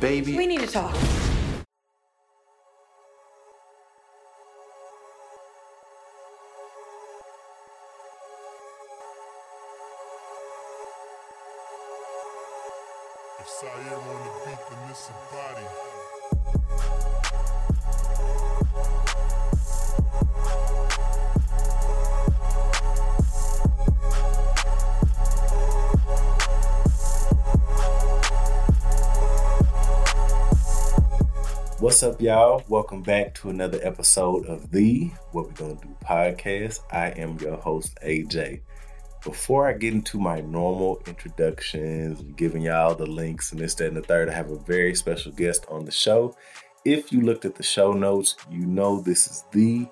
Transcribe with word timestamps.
baby. 0.00 0.36
We 0.36 0.46
need 0.46 0.60
to 0.60 0.66
talk. 0.66 0.94
What's 31.98 32.14
up, 32.14 32.22
y'all? 32.22 32.62
Welcome 32.68 33.02
back 33.02 33.34
to 33.34 33.50
another 33.50 33.80
episode 33.82 34.46
of 34.46 34.70
the 34.70 35.10
What 35.32 35.46
We're 35.46 35.52
Gonna 35.54 35.80
Do 35.80 35.96
podcast. 36.00 36.78
I 36.92 37.08
am 37.08 37.36
your 37.40 37.56
host, 37.56 37.98
AJ. 38.04 38.60
Before 39.24 39.66
I 39.66 39.72
get 39.72 39.94
into 39.94 40.20
my 40.20 40.40
normal 40.40 41.02
introductions, 41.08 42.22
giving 42.36 42.62
y'all 42.62 42.94
the 42.94 43.04
links 43.04 43.50
and 43.50 43.60
this, 43.60 43.74
that, 43.74 43.88
and 43.88 43.96
the 43.96 44.02
third, 44.02 44.28
I 44.28 44.32
have 44.32 44.52
a 44.52 44.60
very 44.60 44.94
special 44.94 45.32
guest 45.32 45.66
on 45.68 45.84
the 45.84 45.90
show. 45.90 46.36
If 46.84 47.10
you 47.12 47.22
looked 47.22 47.44
at 47.44 47.56
the 47.56 47.64
show 47.64 47.92
notes, 47.92 48.36
you 48.48 48.64
know 48.64 49.00
this 49.00 49.26
is 49.26 49.44
the 49.50 49.88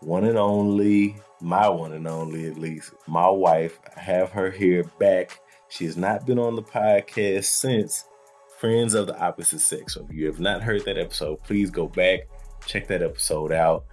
one 0.00 0.24
and 0.24 0.36
only, 0.36 1.16
my 1.40 1.70
one 1.70 1.94
and 1.94 2.06
only 2.06 2.48
at 2.48 2.58
least, 2.58 2.92
my 3.06 3.30
wife. 3.30 3.80
I 3.96 4.00
have 4.00 4.28
her 4.32 4.50
here 4.50 4.84
back. 5.00 5.40
She 5.70 5.86
has 5.86 5.96
not 5.96 6.26
been 6.26 6.38
on 6.38 6.54
the 6.54 6.62
podcast 6.62 7.44
since 7.44 8.04
Friends 8.58 8.94
of 8.94 9.06
the 9.06 9.18
Opposite 9.20 9.60
Sex. 9.60 9.94
So 9.94 10.06
if 10.08 10.16
you 10.16 10.24
have 10.26 10.40
not 10.40 10.62
heard 10.62 10.82
that 10.86 10.96
episode, 10.96 11.42
please 11.42 11.70
go 11.70 11.88
back, 11.88 12.20
check 12.64 12.86
that 12.88 13.02
episode 13.02 13.52
out. 13.52 13.84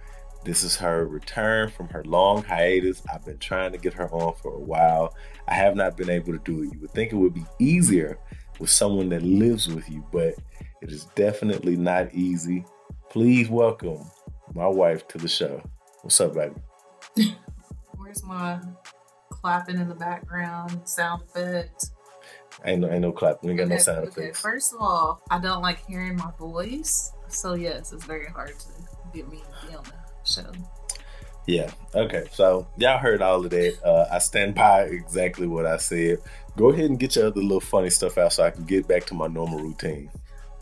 This 0.42 0.62
is 0.62 0.74
her 0.76 1.06
return 1.06 1.70
from 1.70 1.88
her 1.88 2.02
long 2.04 2.42
hiatus. 2.42 3.02
I've 3.12 3.26
been 3.26 3.38
trying 3.38 3.72
to 3.72 3.78
get 3.78 3.92
her 3.92 4.08
on 4.10 4.34
for 4.36 4.54
a 4.54 4.58
while. 4.58 5.14
I 5.48 5.54
have 5.54 5.76
not 5.76 5.98
been 5.98 6.08
able 6.08 6.32
to 6.32 6.38
do 6.44 6.62
it. 6.62 6.72
You 6.72 6.80
would 6.80 6.92
think 6.92 7.12
it 7.12 7.16
would 7.16 7.34
be 7.34 7.44
easier 7.58 8.18
with 8.58 8.70
someone 8.70 9.10
that 9.10 9.22
lives 9.22 9.68
with 9.68 9.88
you, 9.90 10.02
but 10.10 10.34
it 10.80 10.90
is 10.90 11.04
definitely 11.14 11.76
not 11.76 12.14
easy. 12.14 12.64
Please 13.10 13.50
welcome 13.50 14.02
my 14.54 14.66
wife 14.66 15.06
to 15.08 15.18
the 15.18 15.28
show. 15.28 15.62
What's 16.00 16.18
up, 16.22 16.34
baby? 16.34 16.54
Where's 17.96 18.24
my 18.24 18.60
clapping 19.28 19.78
in 19.78 19.88
the 19.90 19.94
background 19.94 20.88
sound 20.88 21.22
effect? 21.22 21.90
Ain't 22.64 22.80
no, 22.80 22.90
ain't 22.90 23.02
no 23.02 23.12
clap. 23.12 23.42
We 23.42 23.50
ain't 23.50 23.58
got 23.58 23.68
no 23.68 23.74
Okay, 23.74 23.82
sound 23.82 24.08
okay, 24.08 24.22
effects. 24.22 24.40
First 24.40 24.74
of 24.74 24.80
all, 24.80 25.22
I 25.30 25.38
don't 25.38 25.62
like 25.62 25.84
hearing 25.86 26.16
my 26.16 26.30
voice. 26.38 27.12
So 27.28 27.54
yes, 27.54 27.92
it's 27.92 28.04
very 28.04 28.26
hard 28.26 28.58
to 28.58 28.66
get 29.12 29.28
me 29.30 29.38
to 29.38 29.66
be 29.66 29.74
on 29.74 29.84
the 29.84 29.92
show. 30.24 30.50
Yeah. 31.46 31.70
Okay. 31.94 32.24
So 32.32 32.66
y'all 32.78 32.98
heard 32.98 33.20
all 33.20 33.44
of 33.44 33.50
that. 33.50 33.78
Uh, 33.84 34.06
I 34.10 34.18
stand 34.18 34.54
by 34.54 34.82
exactly 34.84 35.46
what 35.46 35.66
I 35.66 35.76
said. 35.76 36.18
Go 36.56 36.70
ahead 36.70 36.86
and 36.86 36.98
get 36.98 37.16
your 37.16 37.26
other 37.26 37.42
little 37.42 37.60
funny 37.60 37.90
stuff 37.90 38.16
out 38.16 38.32
so 38.32 38.44
I 38.44 38.50
can 38.50 38.64
get 38.64 38.88
back 38.88 39.04
to 39.06 39.14
my 39.14 39.26
normal 39.26 39.58
routine. 39.58 40.10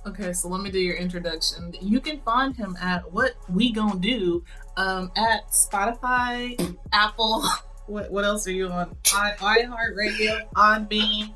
Okay, 0.05 0.33
so 0.33 0.49
let 0.49 0.61
me 0.61 0.71
do 0.71 0.81
your 0.81 0.97
introduction. 0.97 1.73
You 1.81 2.01
can 2.01 2.21
find 2.23 2.57
him 2.57 2.77
at 2.81 3.13
what 3.13 3.35
we 3.49 3.71
gonna 3.73 4.01
do 4.01 4.43
um, 4.77 5.13
at 5.17 5.51
Spotify, 5.53 6.77
Apple. 6.93 7.45
What 7.87 8.13
what 8.13 8.25
else 8.25 8.47
are 8.47 8.53
you 8.53 8.69
on? 8.69 8.97
I 9.13 9.33
iHeartRadio, 9.33 10.43
on 10.55 10.85
Beam, 10.85 11.31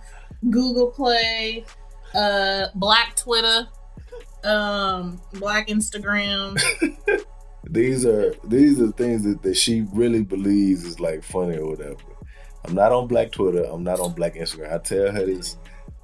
Google 0.50 0.90
Play, 0.90 1.64
uh, 2.14 2.66
Black 2.74 3.16
Twitter, 3.16 3.68
um, 4.44 5.20
Black 5.34 5.68
Instagram. 5.68 6.60
These 7.68 8.06
are 8.06 8.32
these 8.44 8.80
are 8.80 8.92
things 8.92 9.24
that, 9.24 9.42
that 9.42 9.56
she 9.56 9.86
really 9.92 10.22
believes 10.22 10.84
is 10.84 11.00
like 11.00 11.24
funny 11.24 11.56
or 11.56 11.68
whatever. 11.68 11.96
I'm 12.64 12.74
not 12.74 12.92
on 12.92 13.08
Black 13.08 13.32
Twitter. 13.32 13.64
I'm 13.64 13.82
not 13.82 14.00
on 14.00 14.12
Black 14.12 14.34
Instagram. 14.34 14.72
I 14.72 14.78
tell 14.78 15.10
her 15.10 15.26
this 15.26 15.56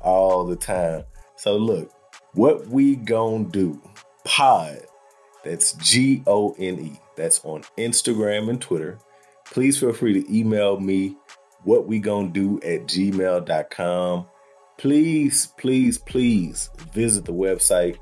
all 0.02 0.44
the 0.44 0.56
time. 0.56 1.04
So 1.36 1.56
look, 1.56 1.92
what 2.34 2.66
we 2.68 2.96
gonna 2.96 3.44
do? 3.44 3.80
Pod. 4.24 4.80
That's 5.44 5.74
G 5.74 6.22
O 6.26 6.54
N 6.58 6.80
E. 6.80 7.00
That's 7.16 7.44
on 7.44 7.62
Instagram 7.78 8.48
and 8.48 8.60
Twitter. 8.60 8.98
Please 9.44 9.78
feel 9.78 9.92
free 9.92 10.20
to 10.20 10.36
email 10.36 10.80
me 10.80 11.16
what 11.64 11.86
we 11.86 12.00
gonna 12.00 12.28
do 12.28 12.56
at 12.58 12.86
gmail.com. 12.86 14.26
Please, 14.82 15.46
please, 15.58 15.96
please 15.96 16.68
visit 16.92 17.24
the 17.24 17.32
website 17.32 17.98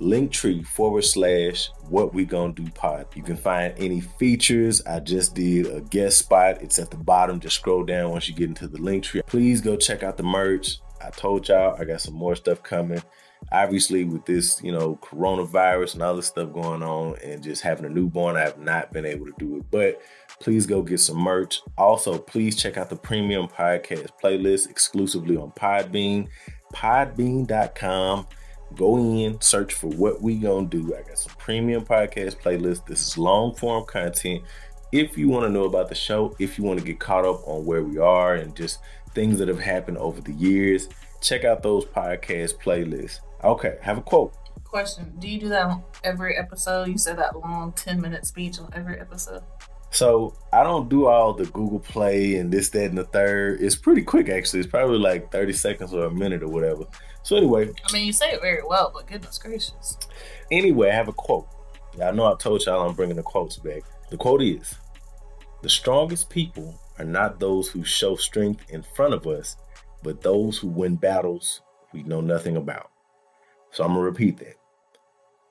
linktree 0.00 0.66
forward 0.66 1.04
slash 1.04 1.70
what 1.88 2.12
we 2.12 2.24
gonna 2.24 2.52
do 2.52 2.68
pod. 2.72 3.06
You 3.14 3.22
can 3.22 3.36
find 3.36 3.72
any 3.76 4.00
features. 4.00 4.84
I 4.84 4.98
just 4.98 5.36
did 5.36 5.68
a 5.68 5.80
guest 5.80 6.18
spot. 6.18 6.60
It's 6.60 6.80
at 6.80 6.90
the 6.90 6.96
bottom. 6.96 7.38
Just 7.38 7.54
scroll 7.54 7.84
down 7.84 8.10
once 8.10 8.28
you 8.28 8.34
get 8.34 8.48
into 8.48 8.66
the 8.66 8.82
link 8.82 9.04
tree. 9.04 9.22
Please 9.28 9.60
go 9.60 9.76
check 9.76 10.02
out 10.02 10.16
the 10.16 10.24
merch. 10.24 10.78
I 11.00 11.10
told 11.10 11.46
y'all 11.46 11.80
I 11.80 11.84
got 11.84 12.00
some 12.00 12.14
more 12.14 12.34
stuff 12.34 12.64
coming. 12.64 13.00
Obviously, 13.52 14.02
with 14.02 14.26
this, 14.26 14.60
you 14.60 14.72
know, 14.72 14.98
coronavirus 15.04 15.94
and 15.94 16.02
all 16.02 16.16
this 16.16 16.26
stuff 16.26 16.52
going 16.52 16.82
on 16.82 17.14
and 17.22 17.44
just 17.44 17.62
having 17.62 17.84
a 17.84 17.88
newborn, 17.88 18.34
I 18.34 18.40
have 18.40 18.58
not 18.58 18.92
been 18.92 19.06
able 19.06 19.26
to 19.26 19.34
do 19.38 19.58
it. 19.58 19.70
But 19.70 20.00
please 20.40 20.66
go 20.66 20.82
get 20.82 21.00
some 21.00 21.18
merch. 21.18 21.60
Also, 21.78 22.18
please 22.18 22.56
check 22.56 22.76
out 22.76 22.90
the 22.90 22.96
premium 22.96 23.48
podcast 23.48 24.08
playlist 24.22 24.68
exclusively 24.70 25.36
on 25.36 25.50
Podbean, 25.52 26.28
podbean.com 26.74 28.26
go 28.76 28.96
in, 28.98 29.40
search 29.40 29.74
for 29.74 29.88
what 29.88 30.22
we 30.22 30.36
gonna 30.36 30.66
do. 30.66 30.94
I 30.94 31.02
got 31.02 31.18
some 31.18 31.34
premium 31.38 31.84
podcast 31.84 32.40
playlist. 32.40 32.86
This 32.86 33.06
is 33.06 33.18
long 33.18 33.54
form 33.54 33.84
content. 33.86 34.42
If 34.92 35.18
you 35.18 35.28
want 35.28 35.44
to 35.44 35.50
know 35.50 35.64
about 35.64 35.88
the 35.88 35.94
show, 35.94 36.36
if 36.38 36.58
you 36.58 36.64
want 36.64 36.78
to 36.78 36.84
get 36.84 37.00
caught 37.00 37.24
up 37.24 37.46
on 37.46 37.64
where 37.64 37.82
we 37.82 37.98
are 37.98 38.36
and 38.36 38.54
just 38.54 38.78
things 39.14 39.38
that 39.38 39.48
have 39.48 39.58
happened 39.58 39.98
over 39.98 40.20
the 40.20 40.32
years, 40.32 40.88
check 41.20 41.44
out 41.44 41.62
those 41.62 41.84
podcast 41.84 42.54
playlists. 42.62 43.20
Okay, 43.42 43.76
have 43.80 43.98
a 43.98 44.02
quote. 44.02 44.34
Question: 44.64 45.12
Do 45.18 45.28
you 45.28 45.40
do 45.40 45.48
that 45.48 45.66
on 45.66 45.84
every 46.02 46.36
episode? 46.36 46.88
You 46.88 46.98
said 46.98 47.18
that 47.18 47.38
long 47.38 47.72
ten 47.72 48.00
minute 48.00 48.26
speech 48.26 48.58
on 48.58 48.70
every 48.74 48.98
episode. 49.00 49.42
So 49.94 50.34
I 50.52 50.64
don't 50.64 50.88
do 50.88 51.06
all 51.06 51.32
the 51.32 51.46
Google 51.46 51.78
Play 51.78 52.34
and 52.34 52.52
this, 52.52 52.68
that, 52.70 52.86
and 52.86 52.98
the 52.98 53.04
third. 53.04 53.60
It's 53.60 53.76
pretty 53.76 54.02
quick 54.02 54.28
actually. 54.28 54.58
It's 54.58 54.68
probably 54.68 54.98
like 54.98 55.30
30 55.30 55.52
seconds 55.52 55.94
or 55.94 56.06
a 56.06 56.10
minute 56.10 56.42
or 56.42 56.48
whatever. 56.48 56.84
So 57.22 57.36
anyway, 57.36 57.70
I 57.88 57.92
mean, 57.92 58.04
you 58.04 58.12
say 58.12 58.32
it 58.32 58.40
very 58.40 58.62
well, 58.66 58.90
but 58.92 59.06
goodness 59.06 59.38
gracious. 59.38 59.96
Anyway, 60.50 60.90
I 60.90 60.94
have 60.94 61.06
a 61.06 61.12
quote. 61.12 61.46
Y'all 61.96 62.12
know 62.12 62.26
I 62.26 62.34
told 62.36 62.66
y'all 62.66 62.88
I'm 62.88 62.96
bringing 62.96 63.14
the 63.14 63.22
quotes 63.22 63.56
back. 63.56 63.82
The 64.10 64.16
quote 64.16 64.42
is 64.42 64.74
The 65.62 65.68
strongest 65.68 66.28
people 66.28 66.76
are 66.98 67.04
not 67.04 67.38
those 67.38 67.68
who 67.68 67.84
show 67.84 68.16
strength 68.16 68.64
in 68.70 68.82
front 68.96 69.14
of 69.14 69.28
us, 69.28 69.56
but 70.02 70.22
those 70.22 70.58
who 70.58 70.68
win 70.68 70.96
battles 70.96 71.62
we 71.92 72.02
know 72.02 72.20
nothing 72.20 72.56
about. 72.56 72.90
So 73.70 73.84
I'm 73.84 73.92
going 73.92 74.00
to 74.00 74.10
repeat 74.10 74.38
that. 74.38 74.56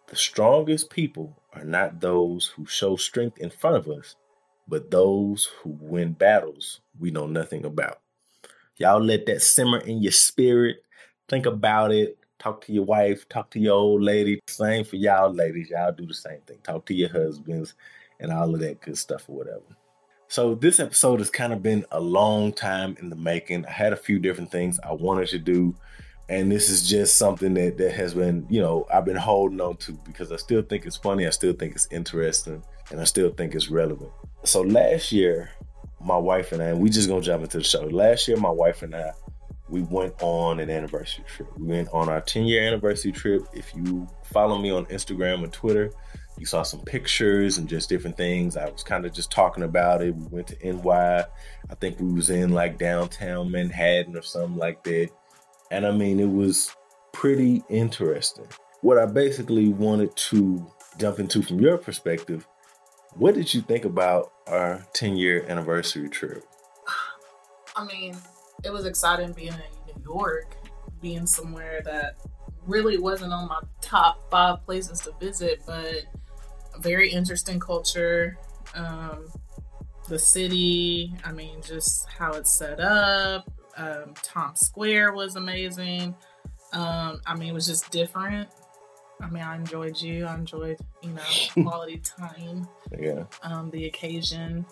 The 0.08 0.18
strongest 0.18 0.90
people 0.90 1.42
are 1.54 1.64
not 1.64 2.02
those 2.02 2.48
who 2.48 2.66
show 2.66 2.98
strength 2.98 3.38
in 3.38 3.50
front 3.50 3.78
of 3.78 3.88
us, 3.88 4.18
but 4.68 4.92
those 4.92 5.50
who 5.62 5.78
win 5.82 6.14
battles 6.14 6.82
we 7.00 7.12
know 7.12 7.28
nothing 7.28 7.66
about. 7.66 8.00
Y'all 8.78 9.02
let 9.02 9.26
that 9.26 9.42
simmer 9.42 9.80
in 9.80 10.02
your 10.02 10.12
spirit. 10.12 10.84
Think 11.28 11.46
about 11.46 11.92
it 11.92 12.18
talk 12.44 12.66
to 12.66 12.74
your 12.74 12.84
wife, 12.84 13.28
talk 13.30 13.50
to 13.52 13.60
your 13.60 13.74
old 13.74 14.02
lady. 14.02 14.40
Same 14.48 14.84
for 14.84 14.98
y'all 14.98 15.34
ladies. 15.34 15.70
Y'all 15.70 15.94
do 15.94 16.06
the 16.06 16.14
same 16.14 16.42
thing. 16.46 16.58
Talk 16.62 16.86
to 16.88 16.94
your 16.94 17.10
husbands 17.10 17.74
and 18.20 18.34
all 18.34 18.54
of 18.54 18.60
that 18.60 18.82
good 18.82 18.98
stuff 18.98 19.30
or 19.30 19.38
whatever. 19.38 19.64
So 20.28 20.56
this 20.56 20.80
episode 20.80 21.20
has 21.20 21.30
kind 21.30 21.54
of 21.54 21.64
been 21.64 21.86
a 21.92 22.02
long 22.02 22.52
time 22.52 22.98
in 23.00 23.10
the 23.10 23.16
making. 23.16 23.66
I 23.66 23.72
had 23.72 23.94
a 23.94 23.98
few 23.98 24.20
different 24.20 24.52
things 24.52 24.80
I 24.84 24.92
wanted 24.92 25.30
to 25.30 25.40
do. 25.40 25.76
And 26.28 26.52
this 26.52 26.70
is 26.70 26.88
just 26.88 27.18
something 27.18 27.54
that, 27.54 27.78
that 27.78 27.94
has 27.94 28.14
been, 28.14 28.46
you 28.50 28.60
know, 28.60 28.88
I've 28.94 29.06
been 29.06 29.16
holding 29.16 29.62
on 29.62 29.78
to 29.78 29.94
because 30.06 30.32
I 30.32 30.38
still 30.38 30.64
think 30.64 30.86
it's 30.86 30.98
funny. 30.98 31.28
I 31.28 31.30
still 31.30 31.54
think 31.54 31.76
it's 31.76 31.88
interesting 31.92 32.64
and 32.92 33.00
I 33.00 33.04
still 33.06 33.30
think 33.32 33.56
it's 33.56 33.70
relevant. 33.70 34.12
So 34.46 34.62
last 34.62 35.12
year, 35.12 35.50
my 36.02 36.18
wife 36.18 36.52
and 36.52 36.62
I, 36.62 36.68
and 36.68 36.80
we 36.80 36.90
just 36.90 37.08
gonna 37.08 37.22
jump 37.22 37.44
into 37.44 37.58
the 37.58 37.64
show. 37.64 37.82
Last 37.84 38.28
year, 38.28 38.38
my 38.38 38.50
wife 38.50 38.82
and 38.82 38.96
I, 38.96 39.12
we 39.70 39.82
went 39.84 40.14
on 40.22 40.60
an 40.60 40.70
anniversary 40.70 41.24
trip. 41.28 41.48
We 41.58 41.68
went 41.68 41.90
on 41.94 42.10
our 42.10 42.22
10 42.22 42.44
year 42.44 42.68
anniversary 42.68 43.12
trip. 43.12 43.44
If 43.54 43.74
you 43.74 44.08
follow 44.26 44.58
me 44.58 44.70
on 44.70 44.86
Instagram 44.88 45.44
and 45.44 45.54
Twitter, 45.54 45.92
you 46.38 46.46
saw 46.46 46.64
some 46.64 46.82
pictures 46.82 47.58
and 47.58 47.70
just 47.70 47.90
different 47.90 48.18
things. 48.18 48.58
I 48.58 48.70
was 48.70 48.84
kind 48.84 49.06
of 49.06 49.14
just 49.14 49.32
talking 49.32 49.64
about 49.64 50.02
it. 50.02 50.16
We 50.16 50.26
went 50.28 50.48
to 50.48 50.74
NY. 50.74 51.26
I 51.70 51.76
think 51.76 52.00
we 52.00 52.12
was 52.12 52.30
in 52.30 52.52
like 52.52 52.78
downtown 52.78 53.50
Manhattan 53.50 54.18
or 54.18 54.22
something 54.22 54.58
like 54.58 54.84
that. 54.84 55.10
And 55.72 55.86
I 55.86 55.92
mean, 55.92 56.20
it 56.20 56.30
was 56.30 56.76
pretty 57.14 57.64
interesting. 57.70 58.46
What 58.82 58.98
I 58.98 59.06
basically 59.06 59.70
wanted 59.70 60.16
to 60.16 60.70
jump 60.98 61.20
into 61.20 61.42
from 61.42 61.60
your 61.60 61.78
perspective, 61.78 62.46
what 63.16 63.36
did 63.36 63.54
you 63.54 63.62
think 63.62 63.86
about 63.86 64.34
our 64.48 64.86
10 64.94 65.18
year 65.18 65.46
anniversary 65.48 66.10
trip? 66.10 66.46
I 67.76 67.86
mean, 67.86 68.16
it 68.64 68.72
was 68.72 68.86
exciting 68.86 69.34
being 69.34 69.54
in 69.54 69.96
New 69.96 70.04
York, 70.04 70.56
being 71.02 71.26
somewhere 71.26 71.82
that 71.86 72.16
really 72.66 72.98
wasn't 72.98 73.34
on 73.34 73.48
my 73.48 73.60
top 73.82 74.30
five 74.32 74.64
places 74.66 75.00
to 75.02 75.12
visit, 75.20 75.62
but 75.66 76.06
very 76.80 77.10
interesting 77.10 77.60
culture. 77.60 78.38
Um, 78.74 79.28
the 80.08 80.20
city, 80.20 81.16
I 81.24 81.32
mean, 81.32 81.62
just 81.62 82.08
how 82.10 82.34
it's 82.34 82.58
set 82.58 82.80
up. 82.80 83.50
Um, 83.78 84.14
Times 84.22 84.60
Square 84.60 85.14
was 85.14 85.36
amazing. 85.36 86.16
Um, 86.74 87.22
I 87.26 87.36
mean, 87.36 87.50
it 87.50 87.54
was 87.54 87.68
just 87.68 87.92
different. 87.92 88.50
I 89.22 89.30
mean, 89.30 89.44
I 89.44 89.56
enjoyed 89.56 90.00
you. 90.02 90.26
I 90.26 90.36
enjoyed, 90.36 90.78
you 91.02 91.12
know, 91.14 91.22
quality 91.64 91.98
time. 92.00 92.68
Yeah. 93.00 93.24
Um, 93.42 93.70
the 93.72 93.86
occasion. 93.86 94.66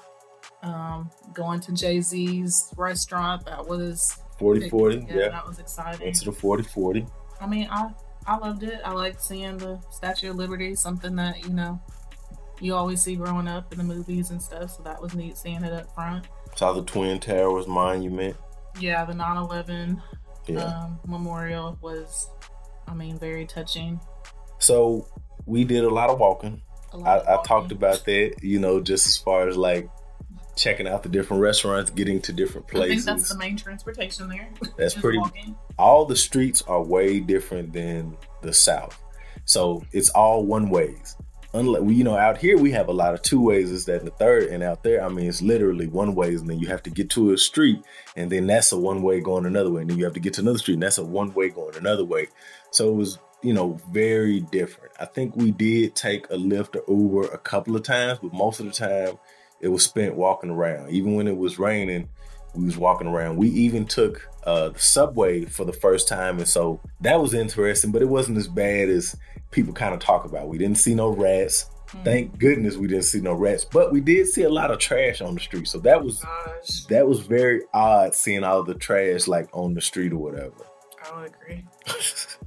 Um, 0.63 1.09
going 1.33 1.59
to 1.61 1.71
Jay 1.71 2.01
Z's 2.01 2.73
restaurant. 2.77 3.45
That 3.45 3.65
was 3.67 4.17
40 4.39 4.69
40. 4.69 4.95
yeah, 5.07 5.15
Yeah. 5.15 5.29
that 5.29 5.47
was 5.47 5.59
exciting. 5.59 6.01
Went 6.07 6.15
to 6.17 6.25
the 6.25 6.31
40 6.31 6.63
40. 6.63 7.05
I 7.39 7.47
mean, 7.47 7.67
I 7.71 7.91
I 8.27 8.38
loved 8.38 8.63
it. 8.63 8.79
I 8.83 8.91
liked 8.91 9.21
seeing 9.21 9.57
the 9.57 9.79
Statue 9.91 10.31
of 10.31 10.35
Liberty, 10.35 10.75
something 10.75 11.15
that 11.15 11.44
you 11.44 11.51
know 11.53 11.81
you 12.59 12.75
always 12.75 13.01
see 13.01 13.15
growing 13.15 13.47
up 13.47 13.71
in 13.71 13.77
the 13.79 13.83
movies 13.83 14.29
and 14.31 14.41
stuff. 14.41 14.71
So 14.77 14.83
that 14.83 15.01
was 15.01 15.15
neat 15.15 15.37
seeing 15.37 15.63
it 15.63 15.73
up 15.73 15.94
front. 15.95 16.27
Saw 16.55 16.73
the 16.73 16.83
Twin 16.83 17.19
Towers 17.19 17.67
Monument. 17.67 18.35
Yeah, 18.79 19.05
the 19.05 19.13
9/11 19.13 20.01
Yeah. 20.47 20.63
um, 20.63 20.99
memorial 21.07 21.77
was, 21.81 22.29
I 22.87 22.94
mean, 22.94 23.17
very 23.17 23.45
touching. 23.45 23.99
So 24.61 25.07
we 25.45 25.63
did 25.63 25.83
a 25.83 25.89
lot 25.89 26.09
of 26.09 26.19
walking. 26.19 26.61
A 26.93 26.97
I, 26.97 26.99
lot 26.99 27.19
of 27.25 27.39
I 27.39 27.43
talked 27.43 27.71
about 27.71 28.05
that, 28.05 28.35
you 28.41 28.59
know, 28.59 28.79
just 28.79 29.07
as 29.07 29.17
far 29.17 29.47
as 29.47 29.57
like 29.57 29.89
checking 30.55 30.87
out 30.87 31.03
the 31.03 31.09
different 31.09 31.41
restaurants, 31.41 31.89
getting 31.89 32.21
to 32.21 32.33
different 32.33 32.67
places. 32.67 33.07
I 33.07 33.11
think 33.11 33.19
that's 33.19 33.29
the 33.29 33.37
main 33.37 33.57
transportation 33.57 34.29
there. 34.29 34.49
That's 34.77 34.93
pretty. 34.93 35.17
walking. 35.17 35.55
All 35.77 36.05
the 36.05 36.15
streets 36.15 36.61
are 36.63 36.81
way 36.81 37.19
different 37.19 37.73
than 37.73 38.17
the 38.41 38.53
South, 38.53 39.01
so 39.45 39.83
it's 39.91 40.09
all 40.09 40.45
one 40.45 40.69
ways. 40.69 41.15
Unlike 41.53 41.81
we, 41.81 41.95
you 41.95 42.03
know, 42.03 42.15
out 42.15 42.37
here 42.37 42.57
we 42.57 42.71
have 42.71 42.87
a 42.87 42.93
lot 42.93 43.13
of 43.13 43.21
two 43.21 43.41
ways, 43.41 43.71
is 43.71 43.85
that 43.85 43.99
and 43.99 44.07
the 44.07 44.11
third, 44.11 44.49
and 44.49 44.61
out 44.61 44.83
there, 44.83 45.03
I 45.03 45.09
mean, 45.09 45.27
it's 45.27 45.41
literally 45.41 45.87
one 45.87 46.15
ways, 46.15 46.41
and 46.41 46.49
then 46.49 46.59
you 46.59 46.67
have 46.67 46.83
to 46.83 46.89
get 46.89 47.09
to 47.11 47.31
a 47.31 47.37
street, 47.37 47.81
and 48.15 48.31
then 48.31 48.47
that's 48.47 48.71
a 48.71 48.77
one 48.77 49.01
way 49.01 49.19
going 49.19 49.45
another 49.45 49.71
way, 49.71 49.81
and 49.81 49.89
then 49.89 49.97
you 49.97 50.03
have 50.03 50.13
to 50.13 50.19
get 50.19 50.33
to 50.35 50.41
another 50.41 50.59
street, 50.59 50.75
and 50.75 50.83
that's 50.83 50.97
a 50.97 51.03
one 51.03 51.33
way 51.33 51.49
going 51.49 51.75
another 51.75 52.05
way. 52.05 52.27
So 52.71 52.89
it 52.89 52.95
was, 52.95 53.19
you 53.41 53.53
know, 53.53 53.79
very 53.91 54.41
different. 54.41 54.93
I 54.99 55.05
think 55.05 55.35
we 55.35 55.51
did 55.51 55.95
take 55.95 56.29
a 56.29 56.35
Lyft 56.35 56.75
or 56.75 56.83
Uber 56.93 57.33
a 57.33 57.38
couple 57.38 57.75
of 57.75 57.83
times, 57.83 58.19
but 58.21 58.33
most 58.33 58.59
of 58.59 58.65
the 58.67 58.71
time 58.71 59.17
it 59.59 59.67
was 59.67 59.83
spent 59.83 60.15
walking 60.15 60.49
around. 60.49 60.91
Even 60.91 61.15
when 61.15 61.27
it 61.27 61.38
was 61.38 61.59
raining, 61.59 62.09
we 62.53 62.65
was 62.65 62.77
walking 62.77 63.07
around. 63.07 63.38
We 63.38 63.49
even 63.49 63.85
took 63.85 64.27
uh, 64.43 64.69
the 64.69 64.79
subway 64.79 65.45
for 65.45 65.65
the 65.65 65.73
first 65.73 66.07
time, 66.07 66.38
and 66.38 66.47
so 66.47 66.79
that 67.01 67.19
was 67.19 67.33
interesting. 67.33 67.91
But 67.91 68.01
it 68.01 68.09
wasn't 68.09 68.38
as 68.38 68.47
bad 68.47 68.89
as 68.89 69.15
people 69.51 69.73
kind 69.73 69.94
of 69.94 69.99
talk 69.99 70.25
about. 70.25 70.49
We 70.49 70.57
didn't 70.57 70.77
see 70.77 70.94
no 70.94 71.09
rats. 71.09 71.69
Hmm. 71.89 72.03
Thank 72.03 72.39
goodness 72.39 72.77
we 72.77 72.87
didn't 72.87 73.05
see 73.05 73.21
no 73.21 73.33
rats, 73.33 73.65
but 73.65 73.91
we 73.91 74.01
did 74.01 74.27
see 74.27 74.44
a 74.44 74.49
lot 74.49 74.71
of 74.71 74.79
trash 74.79 75.21
on 75.21 75.33
the 75.33 75.39
street. 75.39 75.67
So 75.67 75.79
that 75.79 76.03
was 76.03 76.21
Gosh, 76.21 76.85
that 76.85 77.07
was 77.07 77.19
very 77.21 77.61
odd 77.73 78.15
seeing 78.15 78.44
all 78.44 78.63
the 78.63 78.75
trash 78.75 79.27
like 79.27 79.49
on 79.53 79.73
the 79.73 79.81
street 79.81 80.13
or 80.13 80.17
whatever. 80.17 80.65
I 81.03 81.21
would 81.21 81.33
agree. 81.41 81.65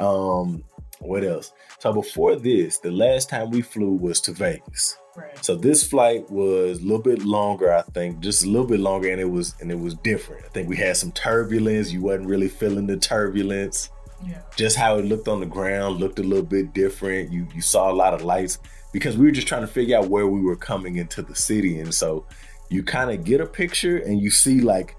um, 0.00 0.64
what 1.00 1.24
else? 1.24 1.52
So 1.78 1.92
before 1.92 2.36
this, 2.36 2.78
the 2.78 2.90
last 2.90 3.28
time 3.28 3.50
we 3.50 3.62
flew 3.62 3.92
was 3.92 4.20
to 4.22 4.32
Vegas. 4.32 4.98
Right. 5.16 5.44
So 5.44 5.56
this 5.56 5.86
flight 5.86 6.30
was 6.30 6.78
a 6.78 6.82
little 6.82 7.02
bit 7.02 7.24
longer, 7.24 7.72
I 7.72 7.82
think, 7.82 8.20
just 8.20 8.44
a 8.44 8.48
little 8.48 8.66
bit 8.66 8.80
longer, 8.80 9.10
and 9.10 9.20
it 9.20 9.30
was 9.30 9.54
and 9.60 9.70
it 9.70 9.78
was 9.78 9.94
different. 9.94 10.44
I 10.44 10.48
think 10.48 10.68
we 10.68 10.76
had 10.76 10.96
some 10.96 11.12
turbulence. 11.12 11.92
You 11.92 12.00
wasn't 12.02 12.28
really 12.28 12.48
feeling 12.48 12.86
the 12.86 12.96
turbulence. 12.96 13.90
Yeah. 14.26 14.42
Just 14.56 14.76
how 14.76 14.98
it 14.98 15.06
looked 15.06 15.28
on 15.28 15.40
the 15.40 15.46
ground 15.46 15.98
looked 15.98 16.18
a 16.18 16.22
little 16.22 16.44
bit 16.44 16.72
different. 16.74 17.32
You 17.32 17.48
you 17.54 17.60
saw 17.60 17.90
a 17.90 17.94
lot 17.94 18.14
of 18.14 18.22
lights 18.22 18.58
because 18.92 19.16
we 19.16 19.24
were 19.24 19.32
just 19.32 19.48
trying 19.48 19.62
to 19.62 19.66
figure 19.66 19.96
out 19.96 20.08
where 20.08 20.26
we 20.26 20.42
were 20.42 20.56
coming 20.56 20.96
into 20.96 21.22
the 21.22 21.34
city, 21.34 21.80
and 21.80 21.92
so 21.92 22.24
you 22.68 22.82
kind 22.84 23.10
of 23.10 23.24
get 23.24 23.40
a 23.40 23.46
picture 23.46 23.98
and 23.98 24.20
you 24.20 24.30
see 24.30 24.60
like 24.60 24.94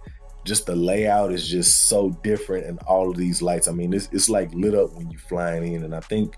just 0.46 0.66
the 0.66 0.76
layout 0.76 1.32
is 1.32 1.48
just 1.48 1.88
so 1.88 2.10
different 2.24 2.66
and 2.66 2.80
all 2.80 3.10
of 3.10 3.18
these 3.18 3.42
lights. 3.42 3.68
I 3.68 3.72
mean, 3.72 3.94
it's 3.94 4.10
it's 4.12 4.30
like 4.30 4.54
lit 4.54 4.76
up 4.76 4.94
when 4.94 5.10
you're 5.12 5.20
flying 5.20 5.74
in, 5.74 5.84
and 5.84 5.96
I 5.96 6.00
think 6.00 6.36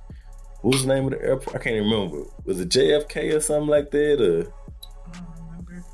what 0.61 0.73
was 0.73 0.85
the 0.85 0.93
name 0.93 1.05
of 1.05 1.11
the 1.11 1.21
airport? 1.21 1.55
I 1.55 1.59
can't 1.59 1.75
even 1.75 1.89
remember. 1.89 2.23
Was 2.45 2.59
it 2.59 2.69
JFK 2.69 3.35
or 3.35 3.39
something 3.41 3.67
like 3.67 3.91
that? 3.91 4.21
Or 4.21 4.53
I 5.13 5.19
don't 5.19 5.47
remember. 5.47 5.85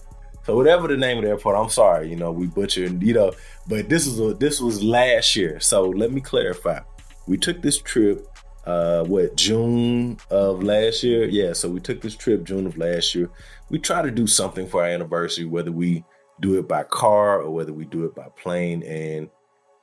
so 0.44 0.56
whatever 0.56 0.88
the 0.88 0.98
name 0.98 1.18
of 1.18 1.24
the 1.24 1.30
airport, 1.32 1.58
I'm 1.58 1.70
sorry, 1.70 2.10
you 2.10 2.16
know, 2.16 2.32
we 2.32 2.48
butchered, 2.48 3.02
you 3.02 3.14
know, 3.14 3.32
but 3.68 3.90
this 3.90 4.06
is 4.06 4.20
a 4.20 4.34
this 4.34 4.62
was 4.62 4.84
last 4.84 5.36
year. 5.36 5.60
So 5.60 5.90
let 5.90 6.12
me 6.12 6.22
clarify. 6.22 6.80
We 7.28 7.38
took 7.38 7.62
this 7.62 7.80
trip 7.80 8.28
uh 8.66 9.04
what 9.06 9.36
June 9.36 10.18
of 10.30 10.62
last 10.62 11.04
year? 11.04 11.26
Yeah, 11.26 11.54
so 11.54 11.70
we 11.70 11.80
took 11.80 12.02
this 12.02 12.16
trip 12.16 12.44
June 12.44 12.68
of 12.68 12.78
last 12.78 13.16
year. 13.16 13.30
We 13.70 13.80
try 13.80 14.02
to 14.02 14.12
do 14.12 14.28
something 14.28 14.68
for 14.68 14.82
our 14.82 14.90
anniversary, 14.90 15.46
whether 15.46 15.72
we 15.72 16.04
do 16.40 16.58
it 16.58 16.68
by 16.68 16.84
car 16.84 17.42
or 17.42 17.52
whether 17.52 17.74
we 17.74 17.86
do 17.86 18.06
it 18.06 18.16
by 18.16 18.28
plane. 18.38 18.84
And 18.84 19.30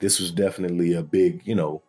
this 0.00 0.20
was 0.20 0.31
definitely 0.31 0.94
a 0.94 1.03
big, 1.03 1.43
you 1.44 1.55
know, 1.55 1.82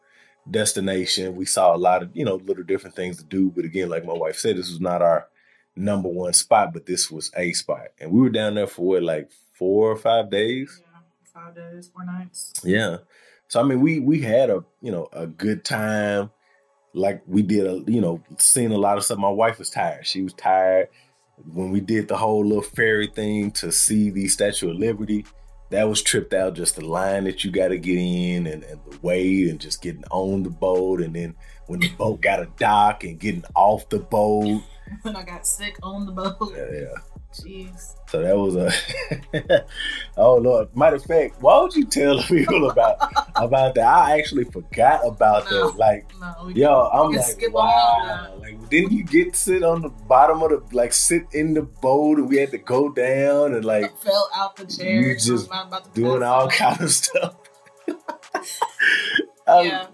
destination. 0.49 1.35
We 1.35 1.45
saw 1.45 1.75
a 1.75 1.77
lot 1.77 2.03
of, 2.03 2.15
you 2.15 2.25
know, 2.25 2.35
little 2.35 2.63
different 2.63 2.95
things 2.95 3.17
to 3.17 3.23
do. 3.23 3.51
But 3.51 3.65
again, 3.65 3.89
like 3.89 4.05
my 4.05 4.13
wife 4.13 4.37
said, 4.37 4.57
this 4.57 4.69
was 4.69 4.81
not 4.81 5.01
our 5.01 5.27
number 5.75 6.09
one 6.09 6.33
spot, 6.33 6.73
but 6.73 6.85
this 6.85 7.11
was 7.11 7.31
a 7.35 7.53
spot. 7.53 7.87
And 7.99 8.11
we 8.11 8.21
were 8.21 8.29
down 8.29 8.55
there 8.55 8.67
for 8.67 8.85
what, 8.85 9.03
like 9.03 9.31
four 9.53 9.91
or 9.91 9.97
five 9.97 10.29
days? 10.29 10.81
Yeah. 10.81 10.99
Five 11.33 11.55
days, 11.55 11.89
four 11.93 12.05
nights. 12.05 12.53
Yeah. 12.63 12.97
So 13.47 13.59
I 13.59 13.63
mean 13.63 13.79
we 13.81 13.99
we 13.99 14.21
had 14.21 14.49
a 14.49 14.63
you 14.81 14.91
know 14.91 15.07
a 15.13 15.27
good 15.27 15.63
time. 15.63 16.31
Like 16.93 17.21
we 17.27 17.41
did 17.41 17.65
a 17.67 17.91
you 17.91 18.01
know, 18.01 18.23
seeing 18.37 18.71
a 18.71 18.77
lot 18.77 18.97
of 18.97 19.05
stuff. 19.05 19.19
My 19.19 19.29
wife 19.29 19.59
was 19.59 19.69
tired. 19.69 20.05
She 20.05 20.21
was 20.21 20.33
tired. 20.33 20.89
When 21.45 21.71
we 21.71 21.79
did 21.79 22.07
the 22.07 22.17
whole 22.17 22.45
little 22.45 22.63
ferry 22.63 23.07
thing 23.07 23.51
to 23.51 23.71
see 23.71 24.09
the 24.09 24.27
Statue 24.27 24.71
of 24.71 24.77
Liberty, 24.77 25.25
that 25.69 25.87
was 25.87 26.01
tripped 26.01 26.33
out. 26.33 26.55
Just 26.55 26.75
the 26.75 26.85
line 26.85 27.25
that 27.25 27.43
you 27.43 27.51
got 27.51 27.69
to 27.69 27.77
get 27.77 27.97
in 27.97 28.47
and, 28.47 28.63
and 28.63 28.79
the 28.85 28.97
wait 29.01 29.49
and 29.49 29.59
just 29.59 29.81
getting 29.81 30.03
on 30.09 30.43
the 30.43 30.49
boat. 30.49 31.01
And 31.01 31.15
then 31.15 31.35
when 31.67 31.79
the 31.79 31.89
boat 31.89 32.21
got 32.21 32.41
a 32.41 32.49
dock 32.57 33.03
and 33.03 33.19
getting 33.19 33.43
off 33.55 33.87
the 33.89 33.99
boat. 33.99 34.61
When 35.01 35.17
I 35.17 35.23
got 35.23 35.45
sick 35.45 35.75
on 35.83 36.05
the 36.05 36.13
boat. 36.13 36.53
Yeah, 36.55 36.71
yeah. 36.71 37.16
Jeez. 37.33 37.93
So 38.09 38.21
that 38.21 38.35
was 38.37 38.55
a 38.55 38.71
oh 40.17 40.37
lord. 40.37 40.75
Matter 40.75 40.95
of 40.95 41.03
fact, 41.03 41.41
why 41.41 41.59
would 41.59 41.75
you 41.75 41.85
tell 41.85 42.21
people 42.23 42.69
about 42.71 42.97
about 43.35 43.75
that? 43.75 43.85
I 43.85 44.17
actually 44.17 44.45
forgot 44.45 45.05
about 45.05 45.49
No. 45.51 45.69
that. 45.71 45.77
Like, 45.77 46.11
No, 46.19 46.47
yo, 46.49 46.89
I'm 46.91 47.11
like, 47.11 47.53
wow. 47.53 48.37
Like, 48.39 48.69
didn't 48.69 48.93
you 48.93 49.03
get 49.03 49.33
to 49.33 49.39
sit 49.39 49.63
on 49.63 49.81
the 49.81 49.89
bottom 49.89 50.41
of 50.41 50.49
the 50.49 50.63
like 50.75 50.93
sit 50.93 51.25
in 51.33 51.53
the 51.53 51.61
boat 51.63 52.17
and 52.17 52.29
we 52.29 52.37
had 52.37 52.51
to 52.51 52.57
go 52.57 52.89
down 52.91 53.53
and 53.53 53.65
like 53.65 53.95
fell 53.99 54.29
out 54.33 54.55
the 54.55 54.65
chair. 54.65 55.01
You 55.01 55.15
just 55.17 55.49
I'm 55.51 55.67
about 55.67 55.93
to 55.93 56.01
doing 56.01 56.23
all 56.23 56.47
kind 56.49 56.79
of 56.81 56.91
stuff. 56.91 57.35
Um, 59.45 59.65
yeah. 59.65 59.87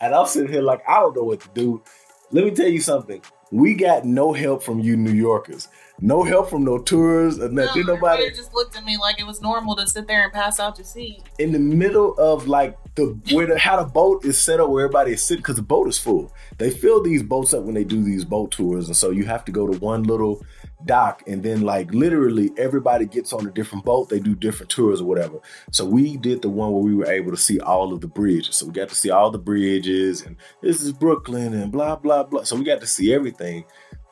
And 0.00 0.14
I'm 0.14 0.26
sitting 0.26 0.50
here 0.50 0.62
like 0.62 0.82
I 0.88 1.00
don't 1.00 1.14
know 1.16 1.22
what 1.24 1.40
to 1.40 1.48
do. 1.54 1.82
Let 2.30 2.44
me 2.44 2.50
tell 2.52 2.68
you 2.68 2.80
something. 2.80 3.20
We 3.50 3.74
got 3.74 4.04
no 4.04 4.32
help 4.32 4.62
from 4.62 4.78
you 4.80 4.96
New 4.96 5.12
Yorkers. 5.12 5.68
No 6.00 6.22
help 6.22 6.50
from 6.50 6.64
no 6.64 6.78
tours 6.78 7.40
or 7.40 7.48
nothing. 7.48 7.84
the 7.84 7.94
nobody 7.94 8.30
just 8.30 8.54
looked 8.54 8.76
at 8.76 8.84
me 8.84 8.96
like 8.96 9.18
it 9.18 9.26
was 9.26 9.40
normal 9.40 9.74
to 9.76 9.86
sit 9.86 10.06
there 10.06 10.22
and 10.22 10.32
pass 10.32 10.60
out 10.60 10.78
your 10.78 10.84
seat. 10.84 11.22
in 11.38 11.52
the 11.52 11.58
middle 11.58 12.14
of 12.18 12.46
like 12.46 12.76
the 12.94 13.18
where 13.32 13.46
the 13.46 13.58
how 13.58 13.82
the 13.82 13.88
boat 13.88 14.24
is 14.24 14.38
set 14.38 14.60
up 14.60 14.68
where 14.70 14.84
everybody 14.84 15.12
is 15.12 15.22
sitting 15.22 15.40
because 15.40 15.56
the 15.56 15.62
boat 15.62 15.88
is 15.88 15.98
full. 15.98 16.32
They 16.58 16.70
fill 16.70 17.02
these 17.02 17.22
boats 17.22 17.52
up 17.52 17.64
when 17.64 17.74
they 17.74 17.84
do 17.84 18.02
these 18.02 18.24
boat 18.24 18.52
tours, 18.52 18.86
and 18.86 18.96
so 18.96 19.10
you 19.10 19.24
have 19.24 19.44
to 19.46 19.52
go 19.52 19.66
to 19.66 19.78
one 19.78 20.04
little 20.04 20.44
dock, 20.84 21.22
and 21.26 21.42
then 21.42 21.62
like 21.62 21.92
literally 21.92 22.52
everybody 22.56 23.04
gets 23.06 23.32
on 23.32 23.46
a 23.46 23.50
different 23.50 23.84
boat. 23.84 24.08
They 24.08 24.20
do 24.20 24.34
different 24.36 24.70
tours 24.70 25.00
or 25.00 25.04
whatever. 25.04 25.40
So 25.72 25.84
we 25.84 26.16
did 26.16 26.42
the 26.42 26.48
one 26.48 26.72
where 26.72 26.82
we 26.82 26.94
were 26.94 27.10
able 27.10 27.32
to 27.32 27.36
see 27.36 27.58
all 27.60 27.92
of 27.92 28.00
the 28.00 28.08
bridges. 28.08 28.56
So 28.56 28.66
we 28.66 28.72
got 28.72 28.88
to 28.88 28.94
see 28.94 29.10
all 29.10 29.30
the 29.30 29.38
bridges, 29.38 30.22
and 30.22 30.36
this 30.62 30.80
is 30.80 30.92
Brooklyn, 30.92 31.54
and 31.54 31.72
blah 31.72 31.96
blah 31.96 32.22
blah. 32.22 32.44
So 32.44 32.54
we 32.54 32.64
got 32.64 32.80
to 32.80 32.86
see 32.86 33.12
everything. 33.12 33.64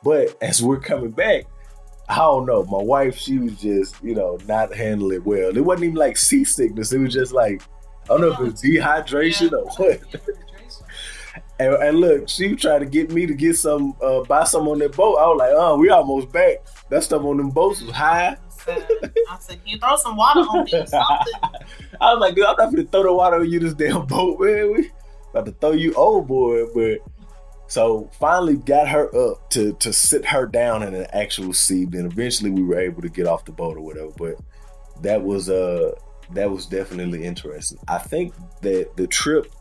But 0.03 0.37
as 0.41 0.61
we're 0.61 0.79
coming 0.79 1.11
back. 1.11 1.45
I 2.09 2.15
don't 2.17 2.45
know. 2.45 2.63
My 2.63 2.81
wife, 2.81 3.17
she 3.17 3.37
was 3.37 3.59
just, 3.59 4.01
you 4.03 4.15
know, 4.15 4.37
not 4.47 4.73
handling 4.73 5.17
it 5.17 5.25
well. 5.25 5.55
It 5.55 5.59
wasn't 5.63 5.85
even 5.85 5.95
like 5.97 6.15
seasickness. 6.17 6.93
It 6.93 6.99
was 6.99 7.13
just 7.13 7.33
like, 7.33 7.61
I 8.03 8.07
don't 8.07 8.21
know 8.21 8.31
if 8.31 8.39
it 8.39 8.43
was 8.43 8.61
dehydration 8.61 9.51
Yeah. 9.51 9.57
or 9.57 9.65
what. 9.75 10.01
And, 11.59 11.73
and 11.73 11.99
look, 11.99 12.29
she 12.29 12.55
tried 12.55 12.79
to 12.79 12.85
get 12.85 13.11
me 13.11 13.25
to 13.25 13.33
get 13.33 13.55
some, 13.55 13.95
uh, 14.01 14.21
buy 14.23 14.43
some 14.43 14.67
on 14.67 14.77
that 14.79 14.95
boat. 14.95 15.15
I 15.17 15.27
was 15.27 15.37
like, 15.39 15.51
oh, 15.53 15.77
we 15.77 15.89
almost 15.89 16.31
back. 16.31 16.57
That 16.89 17.03
stuff 17.03 17.23
on 17.23 17.37
them 17.37 17.49
boats 17.49 17.81
was 17.81 17.91
high. 17.91 18.37
I 18.69 19.37
said, 19.39 19.59
can 19.63 19.67
you 19.67 19.79
throw 19.79 19.95
some 19.95 20.15
water 20.17 20.41
on 20.41 20.65
me 20.65 20.71
something? 20.71 20.91
I 22.01 22.13
was 22.13 22.19
like, 22.19 22.35
dude, 22.35 22.45
I'm 22.45 22.55
not 22.57 22.71
gonna 22.71 22.83
throw 22.85 23.03
the 23.03 23.13
water 23.13 23.37
on 23.37 23.49
you 23.49 23.59
this 23.59 23.73
damn 23.73 24.05
boat, 24.05 24.39
man. 24.39 24.73
We 24.73 24.91
about 25.31 25.45
to 25.45 25.51
throw 25.53 25.71
you 25.71 25.93
overboard. 25.95 26.69
But 26.75 26.99
so 27.67 28.09
finally 28.19 28.55
got 28.55 28.87
her 28.87 29.13
up 29.15 29.49
to 29.51 29.73
to 29.73 29.91
sit 29.91 30.25
her 30.25 30.45
down 30.45 30.83
in 30.83 30.93
an 30.93 31.07
actual 31.13 31.53
seat. 31.53 31.91
Then 31.91 32.05
eventually 32.05 32.49
we 32.49 32.63
were 32.63 32.79
able 32.79 33.01
to 33.01 33.09
get 33.09 33.27
off 33.27 33.45
the 33.45 33.51
boat 33.51 33.77
or 33.77 33.81
whatever. 33.81 34.11
But 34.17 34.35
that 35.03 35.21
was 35.21 35.49
uh 35.49 35.91
that 36.31 36.49
was 36.49 36.65
definitely 36.65 37.23
interesting. 37.23 37.77
I 37.87 37.97
think 37.97 38.33
that 38.61 38.95
the 38.95 39.07
trip 39.07 39.51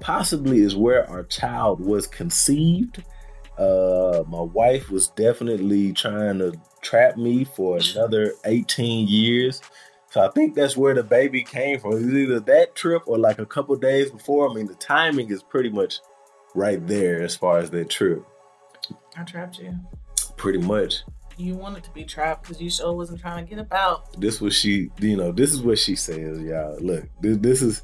possibly 0.00 0.60
is 0.60 0.76
where 0.76 1.08
our 1.10 1.24
child 1.24 1.80
was 1.80 2.06
conceived. 2.06 3.02
Uh, 3.58 4.22
my 4.28 4.40
wife 4.40 4.90
was 4.90 5.08
definitely 5.08 5.92
trying 5.92 6.38
to 6.38 6.52
trap 6.82 7.16
me 7.16 7.44
for 7.44 7.78
another 7.78 8.34
18 8.44 9.08
years. 9.08 9.62
So 10.10 10.22
I 10.22 10.30
think 10.30 10.54
that's 10.54 10.76
where 10.76 10.94
the 10.94 11.02
baby 11.02 11.42
came 11.42 11.80
from. 11.80 11.92
It 11.92 12.04
was 12.04 12.14
either 12.14 12.40
that 12.40 12.74
trip 12.74 13.02
or 13.06 13.18
like 13.18 13.38
a 13.38 13.46
couple 13.46 13.76
days 13.76 14.10
before. 14.10 14.50
I 14.50 14.54
mean, 14.54 14.66
the 14.66 14.74
timing 14.74 15.30
is 15.30 15.42
pretty 15.42 15.70
much 15.70 16.00
right 16.56 16.84
there 16.86 17.22
as 17.22 17.36
far 17.36 17.58
as 17.58 17.70
that 17.70 17.90
trip. 17.90 18.24
I 19.16 19.22
trapped 19.24 19.58
you. 19.58 19.78
Pretty 20.36 20.58
much. 20.58 21.02
You 21.38 21.54
wanted 21.54 21.84
to 21.84 21.90
be 21.90 22.04
trapped 22.04 22.42
because 22.42 22.60
you 22.60 22.70
sure 22.70 22.94
wasn't 22.94 23.20
trying 23.20 23.44
to 23.44 23.48
get 23.48 23.58
up 23.58 23.72
out. 23.72 24.18
This 24.20 24.40
was 24.40 24.54
she, 24.54 24.90
you 24.98 25.16
know, 25.16 25.32
this 25.32 25.52
is 25.52 25.62
what 25.62 25.78
she 25.78 25.94
says, 25.94 26.40
y'all. 26.40 26.78
Look, 26.80 27.04
this, 27.20 27.36
this 27.38 27.62
is, 27.62 27.82